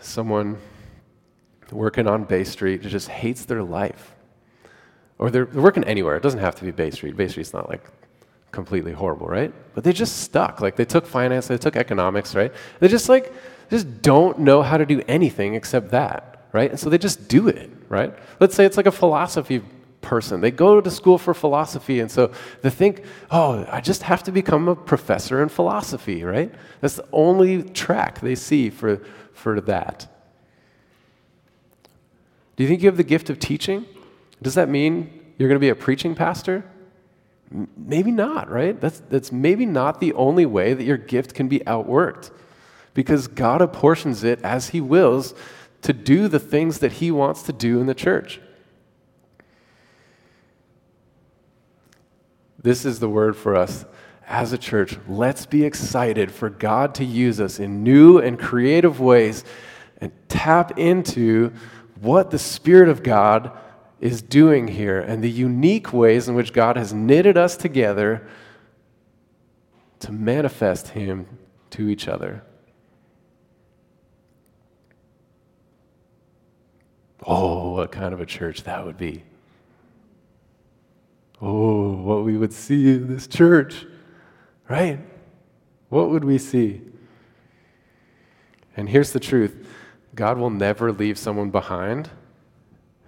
someone 0.00 0.56
working 1.70 2.06
on 2.06 2.24
Bay 2.24 2.44
Street 2.44 2.82
who 2.82 2.88
just 2.88 3.08
hates 3.10 3.44
their 3.44 3.62
life. 3.62 4.14
Or 5.18 5.30
they're, 5.30 5.44
they're 5.44 5.60
working 5.60 5.84
anywhere. 5.84 6.16
It 6.16 6.22
doesn't 6.22 6.40
have 6.40 6.54
to 6.54 6.64
be 6.64 6.70
Bay 6.70 6.90
Street. 6.90 7.14
Bay 7.14 7.28
Street's 7.28 7.52
not 7.52 7.68
like 7.68 7.86
completely 8.52 8.92
horrible, 8.92 9.26
right? 9.26 9.52
But 9.74 9.84
they 9.84 9.92
just 9.92 10.20
stuck. 10.20 10.62
Like 10.62 10.76
they 10.76 10.86
took 10.86 11.04
finance, 11.04 11.46
they 11.46 11.58
took 11.58 11.76
economics, 11.76 12.34
right? 12.34 12.54
They 12.80 12.88
just 12.88 13.10
like 13.10 13.34
just 13.68 14.00
don't 14.00 14.38
know 14.38 14.62
how 14.62 14.78
to 14.78 14.86
do 14.86 15.02
anything 15.08 15.56
except 15.56 15.90
that, 15.90 16.48
right? 16.52 16.70
And 16.70 16.80
so 16.80 16.88
they 16.88 16.96
just 16.96 17.28
do 17.28 17.48
it, 17.48 17.70
right? 17.90 18.14
Let's 18.40 18.54
say 18.54 18.64
it's 18.64 18.78
like 18.78 18.86
a 18.86 18.92
philosophy 18.92 19.60
person. 20.04 20.40
They 20.40 20.50
go 20.50 20.80
to 20.80 20.90
school 20.90 21.18
for 21.18 21.34
philosophy, 21.34 21.98
and 21.98 22.10
so 22.10 22.30
they 22.62 22.70
think, 22.70 23.02
oh, 23.30 23.66
I 23.68 23.80
just 23.80 24.02
have 24.02 24.22
to 24.24 24.32
become 24.32 24.68
a 24.68 24.76
professor 24.76 25.42
in 25.42 25.48
philosophy, 25.48 26.22
right? 26.22 26.54
That's 26.80 26.96
the 26.96 27.08
only 27.12 27.62
track 27.62 28.20
they 28.20 28.34
see 28.34 28.70
for, 28.70 29.00
for 29.32 29.60
that. 29.62 30.06
Do 32.56 32.62
you 32.62 32.68
think 32.68 32.82
you 32.82 32.88
have 32.88 32.96
the 32.96 33.02
gift 33.02 33.30
of 33.30 33.38
teaching? 33.38 33.86
Does 34.42 34.54
that 34.54 34.68
mean 34.68 35.34
you're 35.38 35.48
going 35.48 35.58
to 35.58 35.64
be 35.64 35.70
a 35.70 35.74
preaching 35.74 36.14
pastor? 36.14 36.64
Maybe 37.76 38.10
not, 38.10 38.50
right? 38.50 38.80
That's, 38.80 39.00
that's 39.08 39.32
maybe 39.32 39.66
not 39.66 40.00
the 40.00 40.12
only 40.12 40.46
way 40.46 40.74
that 40.74 40.84
your 40.84 40.96
gift 40.96 41.34
can 41.34 41.48
be 41.48 41.60
outworked 41.60 42.30
because 42.92 43.26
God 43.26 43.60
apportions 43.60 44.22
it 44.22 44.40
as 44.42 44.70
He 44.70 44.80
wills 44.80 45.34
to 45.82 45.92
do 45.92 46.28
the 46.28 46.38
things 46.38 46.78
that 46.78 46.92
He 46.92 47.10
wants 47.10 47.42
to 47.44 47.52
do 47.52 47.80
in 47.80 47.86
the 47.86 47.94
church. 47.94 48.40
This 52.64 52.86
is 52.86 52.98
the 52.98 53.10
word 53.10 53.36
for 53.36 53.54
us 53.54 53.84
as 54.26 54.54
a 54.54 54.58
church. 54.58 54.96
Let's 55.06 55.44
be 55.44 55.64
excited 55.64 56.32
for 56.32 56.48
God 56.48 56.94
to 56.94 57.04
use 57.04 57.38
us 57.38 57.60
in 57.60 57.84
new 57.84 58.16
and 58.18 58.38
creative 58.38 59.00
ways 59.00 59.44
and 59.98 60.10
tap 60.30 60.78
into 60.78 61.52
what 62.00 62.30
the 62.30 62.38
Spirit 62.38 62.88
of 62.88 63.02
God 63.02 63.52
is 64.00 64.22
doing 64.22 64.66
here 64.66 64.98
and 64.98 65.22
the 65.22 65.30
unique 65.30 65.92
ways 65.92 66.26
in 66.26 66.34
which 66.34 66.54
God 66.54 66.78
has 66.78 66.94
knitted 66.94 67.36
us 67.36 67.54
together 67.58 68.26
to 69.98 70.10
manifest 70.10 70.88
Him 70.88 71.38
to 71.68 71.90
each 71.90 72.08
other. 72.08 72.44
Oh, 77.26 77.72
what 77.72 77.92
kind 77.92 78.14
of 78.14 78.22
a 78.22 78.26
church 78.26 78.62
that 78.62 78.86
would 78.86 78.96
be! 78.96 79.24
Oh, 81.46 81.92
what 81.92 82.24
we 82.24 82.38
would 82.38 82.54
see 82.54 82.94
in 82.94 83.06
this 83.06 83.26
church, 83.26 83.84
right? 84.66 84.98
What 85.90 86.08
would 86.08 86.24
we 86.24 86.38
see? 86.38 86.80
And 88.78 88.88
here's 88.88 89.12
the 89.12 89.20
truth 89.20 89.54
God 90.14 90.38
will 90.38 90.48
never 90.48 90.90
leave 90.90 91.18
someone 91.18 91.50
behind 91.50 92.08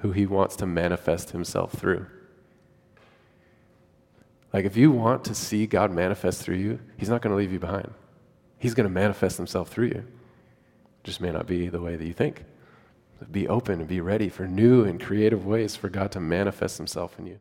who 0.01 0.12
he 0.12 0.26
wants 0.26 0.55
to 0.57 0.66
manifest 0.66 1.30
himself 1.30 1.72
through. 1.72 2.05
Like, 4.53 4.66
if 4.66 4.76
you 4.76 4.91
want 4.91 5.24
to 5.24 5.34
see 5.34 5.66
God 5.66 5.91
manifest 5.91 6.43
through 6.43 6.57
you, 6.57 6.78
he's 6.99 7.09
not 7.09 7.22
going 7.22 7.30
to 7.30 7.39
leave 7.39 7.53
you 7.53 7.59
behind. 7.59 7.91
He's 8.59 8.74
going 8.74 8.87
to 8.87 8.93
manifest 8.93 9.39
himself 9.39 9.70
through 9.70 9.87
you. 9.87 10.05
Just 11.05 11.22
may 11.22 11.32
not 11.32 11.47
be 11.47 11.68
the 11.68 11.80
way 11.80 11.97
that 11.97 12.05
you 12.07 12.12
think. 12.12 12.45
Be 13.30 13.49
open 13.49 13.80
and 13.80 13.89
be 13.89 14.03
ready 14.03 14.28
for 14.28 14.47
new 14.47 14.84
and 14.84 15.01
creative 15.01 15.47
ways 15.47 15.74
for 15.74 15.89
God 15.89 16.12
to 16.12 16.20
manifest 16.20 16.76
himself 16.76 17.18
in 17.18 17.26
you. 17.26 17.41